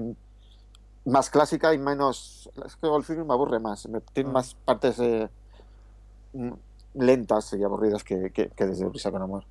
más 1.05 1.29
clásica 1.29 1.73
y 1.73 1.77
menos... 1.77 2.49
Es 2.65 2.75
que 2.75 2.87
Goldfinger 2.87 3.25
me 3.25 3.33
aburre 3.33 3.59
más, 3.59 3.87
me, 3.87 4.01
tiene 4.01 4.29
ah. 4.29 4.33
más 4.33 4.55
partes 4.55 4.99
eh, 4.99 5.29
lentas 6.93 7.53
y 7.53 7.63
aburridas 7.63 8.03
que, 8.03 8.31
que, 8.31 8.65
desde 8.65 8.85
Rusia 8.85 9.11
con 9.11 9.21
Amor. 9.21 9.45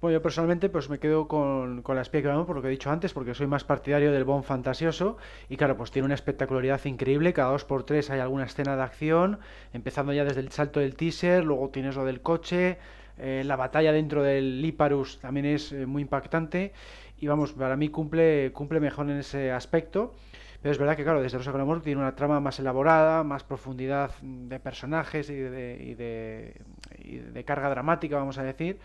Bueno, 0.00 0.14
yo 0.14 0.22
personalmente 0.22 0.68
pues 0.68 0.88
me 0.88 1.00
quedo 1.00 1.26
con, 1.26 1.82
con 1.82 1.96
la 1.96 2.02
espía 2.02 2.22
que 2.22 2.28
vamos 2.28 2.46
por 2.46 2.54
lo 2.54 2.62
que 2.62 2.68
he 2.68 2.70
dicho 2.70 2.88
antes, 2.88 3.12
porque 3.12 3.34
soy 3.34 3.48
más 3.48 3.64
partidario 3.64 4.12
del 4.12 4.22
Bond 4.22 4.44
fantasioso 4.44 5.16
y 5.48 5.56
claro, 5.56 5.76
pues 5.76 5.90
tiene 5.90 6.06
una 6.06 6.14
espectacularidad 6.14 6.84
increíble, 6.84 7.32
cada 7.32 7.50
dos 7.50 7.64
por 7.64 7.82
tres 7.82 8.08
hay 8.10 8.20
alguna 8.20 8.44
escena 8.44 8.76
de 8.76 8.82
acción, 8.82 9.40
empezando 9.72 10.12
ya 10.12 10.24
desde 10.24 10.40
el 10.40 10.52
salto 10.52 10.78
del 10.78 10.94
teaser, 10.94 11.44
luego 11.44 11.70
tienes 11.70 11.96
lo 11.96 12.04
del 12.04 12.20
coche, 12.20 12.78
eh, 13.18 13.42
la 13.44 13.56
batalla 13.56 13.90
dentro 13.90 14.22
del 14.22 14.62
Liparus 14.62 15.18
también 15.18 15.46
es 15.46 15.72
eh, 15.72 15.84
muy 15.84 16.02
impactante 16.02 16.72
y 17.18 17.26
vamos, 17.26 17.52
para 17.52 17.76
mí 17.76 17.88
cumple, 17.88 18.52
cumple 18.52 18.78
mejor 18.78 19.10
en 19.10 19.18
ese 19.18 19.50
aspecto. 19.50 20.14
Pero 20.62 20.72
es 20.72 20.78
verdad 20.78 20.96
que, 20.96 21.04
claro, 21.04 21.22
desde 21.22 21.38
Rosa 21.38 21.52
con 21.52 21.60
Amor 21.60 21.82
tiene 21.82 22.00
una 22.00 22.16
trama 22.16 22.40
más 22.40 22.58
elaborada, 22.58 23.22
más 23.22 23.44
profundidad 23.44 24.10
de 24.22 24.58
personajes 24.58 25.30
y 25.30 25.36
de, 25.36 25.78
y 25.80 25.94
de, 25.94 26.60
y 26.98 27.16
de 27.18 27.44
carga 27.44 27.70
dramática, 27.70 28.16
vamos 28.16 28.38
a 28.38 28.42
decir. 28.42 28.78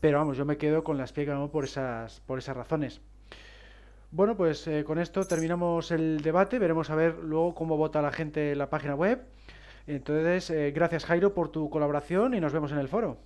Pero 0.00 0.18
vamos, 0.18 0.36
yo 0.36 0.44
me 0.44 0.56
quedo 0.56 0.84
con 0.84 0.98
la 0.98 1.04
espía 1.04 1.24
que 1.24 1.48
por 1.50 1.64
esas, 1.64 2.20
por 2.20 2.38
esas 2.38 2.56
razones. 2.56 3.00
Bueno, 4.10 4.36
pues 4.36 4.66
eh, 4.68 4.84
con 4.84 4.98
esto 4.98 5.24
terminamos 5.24 5.90
el 5.90 6.20
debate. 6.20 6.58
Veremos 6.58 6.90
a 6.90 6.94
ver 6.94 7.16
luego 7.16 7.54
cómo 7.54 7.76
vota 7.76 8.00
la 8.00 8.12
gente 8.12 8.52
en 8.52 8.58
la 8.58 8.70
página 8.70 8.94
web. 8.94 9.24
Entonces, 9.86 10.50
eh, 10.50 10.70
gracias 10.72 11.04
Jairo 11.04 11.34
por 11.34 11.48
tu 11.48 11.68
colaboración 11.68 12.34
y 12.34 12.40
nos 12.40 12.52
vemos 12.52 12.70
en 12.70 12.78
el 12.78 12.88
foro. 12.88 13.16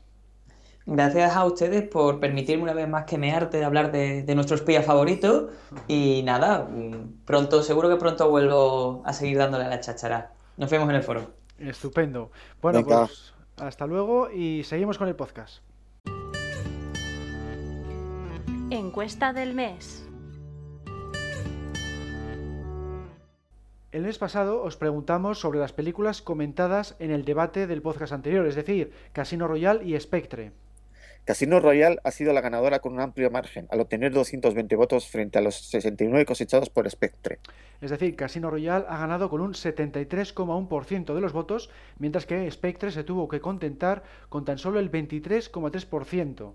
Gracias 0.87 1.37
a 1.37 1.45
ustedes 1.45 1.87
por 1.87 2.19
permitirme 2.19 2.63
una 2.63 2.73
vez 2.73 2.89
más 2.89 3.05
que 3.05 3.19
me 3.19 3.33
arte 3.33 3.59
de 3.59 3.65
hablar 3.67 3.93
de, 3.93 4.25
nuestro 4.35 4.57
espía 4.57 4.83
favorito. 4.83 5.51
Y 5.87 6.23
nada, 6.25 6.67
mm, 6.71 7.25
pronto, 7.27 7.63
seguro 7.63 7.91
que 7.91 7.97
pronto 7.97 8.31
vuelvo 8.31 9.03
a 9.05 9.13
seguir 9.13 9.37
dándole 9.37 9.65
a 9.65 9.69
la 9.69 9.81
chachara. 9.81 10.33
Nos 10.57 10.71
vemos 10.71 10.89
en 10.89 10.97
el 10.97 11.03
foro. 11.03 11.33
Estupendo. 11.59 12.31
Bueno, 12.63 12.83
pues 12.83 13.35
hasta 13.59 13.87
luego 13.87 14.31
y 14.31 14.65
seguimos 14.65 14.97
con 14.97 15.09
el 15.09 15.17
podcast. 15.17 15.63
Encuesta 18.71 19.33
del 19.33 19.55
mes. 19.55 20.07
El 23.93 24.03
mes 24.03 24.19
pasado 24.19 24.63
os 24.63 24.77
preguntamos 24.77 25.41
sobre 25.41 25.59
las 25.59 25.73
películas 25.73 26.21
comentadas 26.21 26.95
en 26.99 27.11
el 27.11 27.25
debate 27.25 27.67
del 27.67 27.81
podcast 27.81 28.13
anterior, 28.13 28.47
es 28.47 28.57
decir, 28.57 28.93
Casino 29.15 29.49
Royale 29.49 29.87
y 29.87 29.99
Spectre. 29.99 30.53
Casino 31.25 31.61
Royale 31.61 31.99
ha 32.05 32.11
sido 32.11 32.35
la 32.35 32.43
ganadora 32.43 32.81
con 32.81 32.93
un 32.93 33.01
amplio 33.01 33.31
margen, 33.31 33.67
al 33.71 33.81
obtener 33.81 34.13
220 34.13 34.77
votos 34.77 35.09
frente 35.09 35.39
a 35.39 35.43
los 35.43 35.57
69 35.57 36.27
cosechados 36.27 36.69
por 36.69 36.91
Spectre. 36.91 37.39
Es 37.81 37.91
decir, 37.91 38.17
Casino 38.17 38.51
Royale 38.51 38.85
ha 38.89 38.99
ganado 38.99 39.31
con 39.31 39.41
un 39.41 39.55
73,1% 39.55 41.15
de 41.15 41.21
los 41.23 41.33
votos, 41.33 41.71
mientras 41.99 42.27
que 42.27 42.51
Spectre 42.51 42.91
se 42.91 43.05
tuvo 43.05 43.29
que 43.29 43.41
contentar 43.41 44.03
con 44.29 44.45
tan 44.45 44.59
solo 44.59 44.79
el 44.79 44.91
23,3%. 44.91 46.53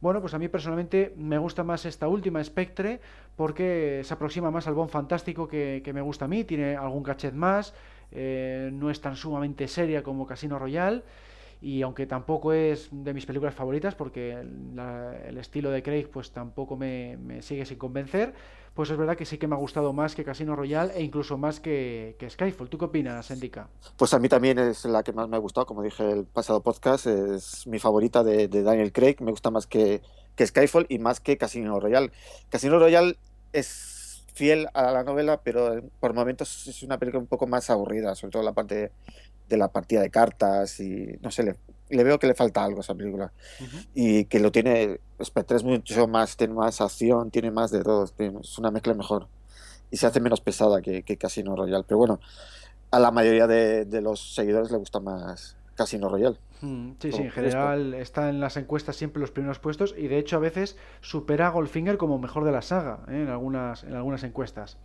Bueno, 0.00 0.20
pues 0.20 0.32
a 0.34 0.38
mí 0.38 0.48
personalmente 0.48 1.12
me 1.16 1.38
gusta 1.38 1.64
más 1.64 1.84
esta 1.84 2.06
última 2.06 2.42
Spectre 2.44 3.00
porque 3.34 4.02
se 4.04 4.14
aproxima 4.14 4.50
más 4.50 4.68
al 4.68 4.74
Bond 4.74 4.90
fantástico 4.90 5.48
que, 5.48 5.90
me 5.92 6.00
gusta 6.00 6.26
a 6.26 6.28
mí, 6.28 6.44
tiene 6.44 6.76
algún 6.76 7.02
cachet 7.02 7.34
más, 7.34 7.74
eh, 8.12 8.70
no 8.72 8.90
es 8.90 9.00
tan 9.00 9.16
sumamente 9.16 9.66
seria 9.66 10.04
como 10.04 10.24
Casino 10.24 10.58
Royale 10.58 11.02
y 11.60 11.82
aunque 11.82 12.06
tampoco 12.06 12.52
es 12.52 12.88
de 12.92 13.12
mis 13.12 13.26
películas 13.26 13.54
favoritas 13.54 13.96
porque 13.96 14.32
el 14.34 15.38
estilo 15.38 15.70
de 15.70 15.82
Craig 15.82 16.08
pues 16.12 16.30
tampoco 16.30 16.76
me, 16.76 17.42
sigue 17.42 17.66
sin 17.66 17.78
convencer 17.78 18.34
pues 18.78 18.90
es 18.90 18.96
verdad 18.96 19.16
que 19.16 19.24
sí 19.24 19.38
que 19.38 19.48
me 19.48 19.56
ha 19.56 19.58
gustado 19.58 19.92
más 19.92 20.14
que 20.14 20.22
Casino 20.22 20.54
Royale 20.54 20.92
e 20.94 21.02
incluso 21.02 21.36
más 21.36 21.58
que, 21.58 22.14
que 22.16 22.30
Skyfall. 22.30 22.68
¿Tú 22.68 22.78
qué 22.78 22.84
opinas, 22.84 23.28
Endica? 23.32 23.68
Pues 23.96 24.14
a 24.14 24.20
mí 24.20 24.28
también 24.28 24.56
es 24.60 24.84
la 24.84 25.02
que 25.02 25.12
más 25.12 25.28
me 25.28 25.34
ha 25.34 25.40
gustado, 25.40 25.66
como 25.66 25.82
dije 25.82 26.08
el 26.08 26.26
pasado 26.26 26.62
podcast, 26.62 27.08
es 27.08 27.66
mi 27.66 27.80
favorita 27.80 28.22
de, 28.22 28.46
Daniel 28.46 28.92
Craig, 28.92 29.16
me 29.18 29.32
gusta 29.32 29.50
más 29.50 29.66
que, 29.66 30.00
que 30.36 30.46
Skyfall 30.46 30.86
y 30.88 31.00
más 31.00 31.18
que 31.18 31.36
Casino 31.36 31.80
Royale. 31.80 32.12
Casino 32.50 32.78
Royale 32.78 33.18
es 33.52 34.24
fiel 34.32 34.68
a 34.72 34.92
la 34.92 35.02
novela, 35.02 35.40
pero 35.42 35.82
por 35.98 36.14
momentos 36.14 36.68
es 36.68 36.84
una 36.84 36.98
película 36.98 37.20
un 37.20 37.26
poco 37.26 37.48
más 37.48 37.70
aburrida, 37.70 38.14
sobre 38.14 38.30
todo 38.30 38.44
la 38.44 38.52
parte 38.52 38.92
de 39.48 39.56
la 39.56 39.72
partida 39.72 40.02
de 40.02 40.10
cartas 40.10 40.78
y 40.78 41.18
no 41.20 41.32
sé, 41.32 41.42
le, 41.42 41.56
le 41.88 42.04
veo 42.04 42.18
que 42.18 42.26
le 42.26 42.34
falta 42.34 42.64
algo 42.64 42.78
a 42.78 42.80
esa 42.80 42.94
película. 42.94 43.32
Y 43.94 44.24
que 44.26 44.40
lo 44.40 44.52
tiene, 44.52 45.00
Spectre 45.22 45.56
es 45.56 45.64
mucho 45.64 46.06
más, 46.06 46.36
tiene 46.36 46.54
más 46.54 46.80
acción, 46.80 47.30
tiene 47.30 47.50
más 47.50 47.70
de 47.70 47.82
todo, 47.82 48.04
es 48.04 48.58
una 48.58 48.70
mezcla 48.70 48.94
mejor. 48.94 49.28
Y 49.90 49.96
se 49.96 50.06
hace 50.06 50.20
menos 50.20 50.40
pesada 50.40 50.82
que, 50.82 51.02
que 51.02 51.16
Casino 51.16 51.56
Royale. 51.56 51.84
Pero 51.86 51.98
bueno, 51.98 52.20
a 52.90 52.98
la 52.98 53.10
mayoría 53.10 53.46
de, 53.46 53.84
de 53.84 54.00
los 54.00 54.34
seguidores 54.34 54.70
le 54.70 54.78
gusta 54.78 55.00
más 55.00 55.56
Casino 55.74 56.08
Royale. 56.08 56.36
Sí, 56.60 57.12
sí, 57.12 57.22
en 57.22 57.30
general 57.30 57.94
está 57.94 58.28
en 58.28 58.40
las 58.40 58.56
encuestas 58.56 58.96
siempre 58.96 59.20
los 59.20 59.30
primeros 59.30 59.60
puestos 59.60 59.94
y 59.96 60.08
de 60.08 60.18
hecho 60.18 60.36
a 60.36 60.40
veces 60.40 60.76
supera 61.00 61.46
a 61.46 61.50
Goldfinger 61.50 61.98
como 61.98 62.18
mejor 62.18 62.44
de 62.44 62.50
la 62.50 62.62
saga 62.62 63.04
¿eh? 63.08 63.22
en, 63.22 63.28
algunas, 63.28 63.84
en 63.84 63.94
algunas 63.94 64.24
encuestas. 64.24 64.78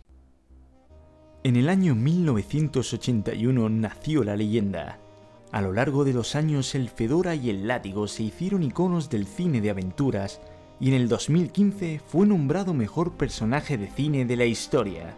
En 1.42 1.56
el 1.56 1.68
año 1.68 1.96
1981 1.96 3.68
nació 3.68 4.22
la 4.22 4.36
leyenda 4.36 5.00
a 5.54 5.62
lo 5.62 5.72
largo 5.72 6.02
de 6.02 6.12
los 6.12 6.34
años 6.34 6.74
el 6.74 6.88
Fedora 6.88 7.36
y 7.36 7.48
el 7.48 7.68
Látigo 7.68 8.08
se 8.08 8.24
hicieron 8.24 8.64
iconos 8.64 9.08
del 9.08 9.24
cine 9.24 9.60
de 9.60 9.70
aventuras 9.70 10.40
y 10.80 10.88
en 10.88 10.94
el 10.94 11.08
2015 11.08 12.00
fue 12.04 12.26
nombrado 12.26 12.74
mejor 12.74 13.12
personaje 13.12 13.78
de 13.78 13.86
cine 13.86 14.24
de 14.24 14.34
la 14.34 14.46
historia. 14.46 15.14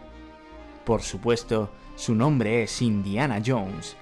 Por 0.85 1.01
supuesto, 1.01 1.71
su 1.95 2.13
nombre 2.13 2.61
es 2.61 2.83
Indiana 2.83 3.41
Jones, 3.43 3.97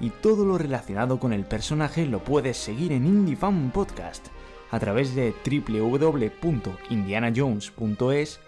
y 0.00 0.10
todo 0.10 0.44
lo 0.44 0.58
relacionado 0.58 1.20
con 1.20 1.32
el 1.32 1.44
personaje 1.44 2.04
lo 2.04 2.18
puedes 2.18 2.56
seguir 2.56 2.90
en 2.90 3.06
IndieFan 3.06 3.70
Podcast 3.70 4.26
a 4.72 4.80
través 4.80 5.14
de 5.14 5.32
www.indianajones.es 5.46 8.40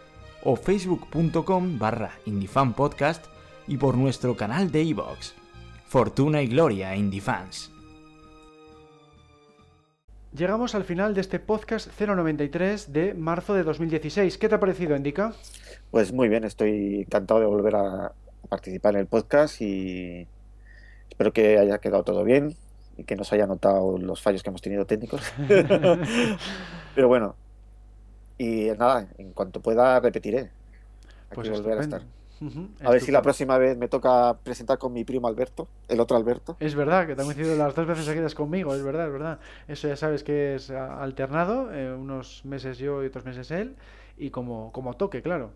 o 0.43 0.57
facebook.com 0.57 1.78
barra 1.78 2.18
Podcast 2.74 3.26
y 3.68 3.76
por 3.76 3.97
nuestro 3.97 4.36
canal 4.36 4.72
de 4.72 4.82
iVoox. 4.82 5.38
Fortuna 5.89 6.43
y 6.43 6.49
gloria, 6.49 6.95
Indie 6.95 7.22
fans. 7.22 7.72
Llegamos 10.36 10.74
al 10.74 10.84
final 10.84 11.14
de 11.14 11.22
este 11.22 11.39
podcast 11.39 11.89
093 11.99 12.93
de 12.93 13.14
marzo 13.14 13.55
de 13.55 13.62
2016. 13.62 14.36
¿Qué 14.36 14.51
te 14.51 14.55
ha 14.55 14.61
parecido, 14.61 14.95
Indica? 14.95 15.32
Pues 15.91 16.12
muy 16.12 16.28
bien, 16.28 16.45
estoy 16.45 17.01
encantado 17.07 17.41
de 17.41 17.47
volver 17.47 17.76
a 17.76 18.12
participar 18.51 18.95
en 18.95 19.01
el 19.01 19.07
podcast 19.07 19.62
y 19.62 20.28
espero 21.09 21.32
que 21.32 21.59
haya 21.59 21.78
quedado 21.78 22.05
todo 22.05 22.22
bien 22.22 22.55
y 22.99 23.05
que 23.05 23.16
no 23.16 23.24
se 23.24 23.36
haya 23.36 23.47
notado 23.47 23.97
los 23.97 24.20
fallos 24.20 24.43
que 24.43 24.51
hemos 24.51 24.61
tenido 24.61 24.84
técnicos. 24.84 25.22
Pero 26.95 27.09
bueno, 27.09 27.34
Y 28.36 28.66
nada, 28.78 29.09
en 29.16 29.32
cuanto 29.32 29.62
pueda 29.62 29.99
repetiré. 30.01 30.51
Aquí 31.30 31.34
Pues 31.34 31.49
volver 31.49 31.78
a 31.78 31.80
estupendo. 31.80 32.18
A 32.84 32.91
ver 32.91 33.01
si 33.01 33.11
la 33.11 33.22
próxima 33.22 33.59
vez 33.59 33.76
me 33.76 33.89
toca 33.89 34.36
presentar 34.43 34.78
con 34.78 34.93
mi 34.93 35.05
primo 35.05 35.28
Alberto, 35.28 35.68
el 35.89 36.01
otro 36.01 36.16
Alberto. 36.16 36.57
Es 36.61 36.74
verdad 36.74 37.07
que 37.07 37.14
te 37.14 37.22
han 37.22 37.26
coincidido 37.26 37.57
las 37.57 37.74
dos 37.74 37.86
veces 37.86 38.05
seguidas 38.05 38.34
conmigo, 38.34 38.74
es 38.74 38.82
verdad, 38.82 39.07
es 39.07 39.12
verdad. 39.12 39.39
Eso 39.66 39.89
ya 39.89 39.97
sabes 39.97 40.22
que 40.22 40.55
es 40.55 40.70
ah, 40.70 41.03
alternado, 41.03 41.72
eh, 41.72 41.93
unos 41.93 42.45
meses 42.45 42.78
yo 42.78 43.03
y 43.03 43.07
otros 43.07 43.24
meses 43.24 43.51
él, 43.51 43.76
y 44.16 44.30
como, 44.30 44.72
como 44.72 44.95
toque, 44.95 45.22
claro. 45.22 45.51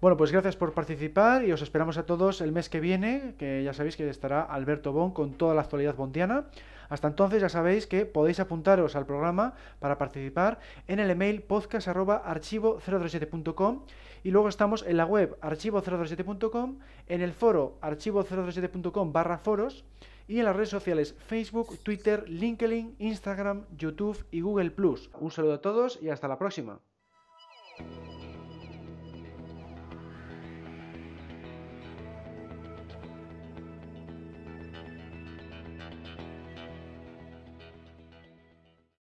Bueno, 0.00 0.16
pues 0.16 0.32
gracias 0.32 0.56
por 0.56 0.72
participar 0.72 1.44
y 1.44 1.52
os 1.52 1.62
esperamos 1.62 1.96
a 1.96 2.06
todos 2.06 2.40
el 2.40 2.50
mes 2.50 2.68
que 2.68 2.80
viene, 2.80 3.34
que 3.38 3.62
ya 3.62 3.72
sabéis 3.72 3.96
que 3.96 4.08
estará 4.08 4.42
Alberto 4.42 4.92
Bon 4.92 5.12
con 5.12 5.34
toda 5.34 5.54
la 5.54 5.60
actualidad 5.60 5.94
bondiana. 5.94 6.46
Hasta 6.92 7.08
entonces 7.08 7.40
ya 7.40 7.48
sabéis 7.48 7.86
que 7.86 8.04
podéis 8.04 8.38
apuntaros 8.38 8.94
al 8.96 9.06
programa 9.06 9.54
para 9.78 9.96
participar 9.96 10.58
en 10.86 11.00
el 11.00 11.10
email 11.10 11.42
podcast@archivo037.com 11.42 13.86
y 14.22 14.30
luego 14.30 14.50
estamos 14.50 14.84
en 14.86 14.98
la 14.98 15.06
web 15.06 15.38
archivo037.com, 15.40 16.80
en 17.06 17.22
el 17.22 17.32
foro 17.32 17.78
archivo037.com 17.80 19.10
barra 19.10 19.38
foros 19.38 19.86
y 20.28 20.40
en 20.40 20.44
las 20.44 20.54
redes 20.54 20.68
sociales 20.68 21.14
Facebook, 21.26 21.78
Twitter, 21.82 22.28
LinkedIn, 22.28 22.96
Instagram, 22.98 23.64
YouTube 23.74 24.26
y 24.30 24.42
Google⁇ 24.42 24.76
Un 25.18 25.30
saludo 25.30 25.54
a 25.54 25.62
todos 25.62 25.98
y 26.02 26.10
hasta 26.10 26.28
la 26.28 26.36
próxima. 26.36 26.78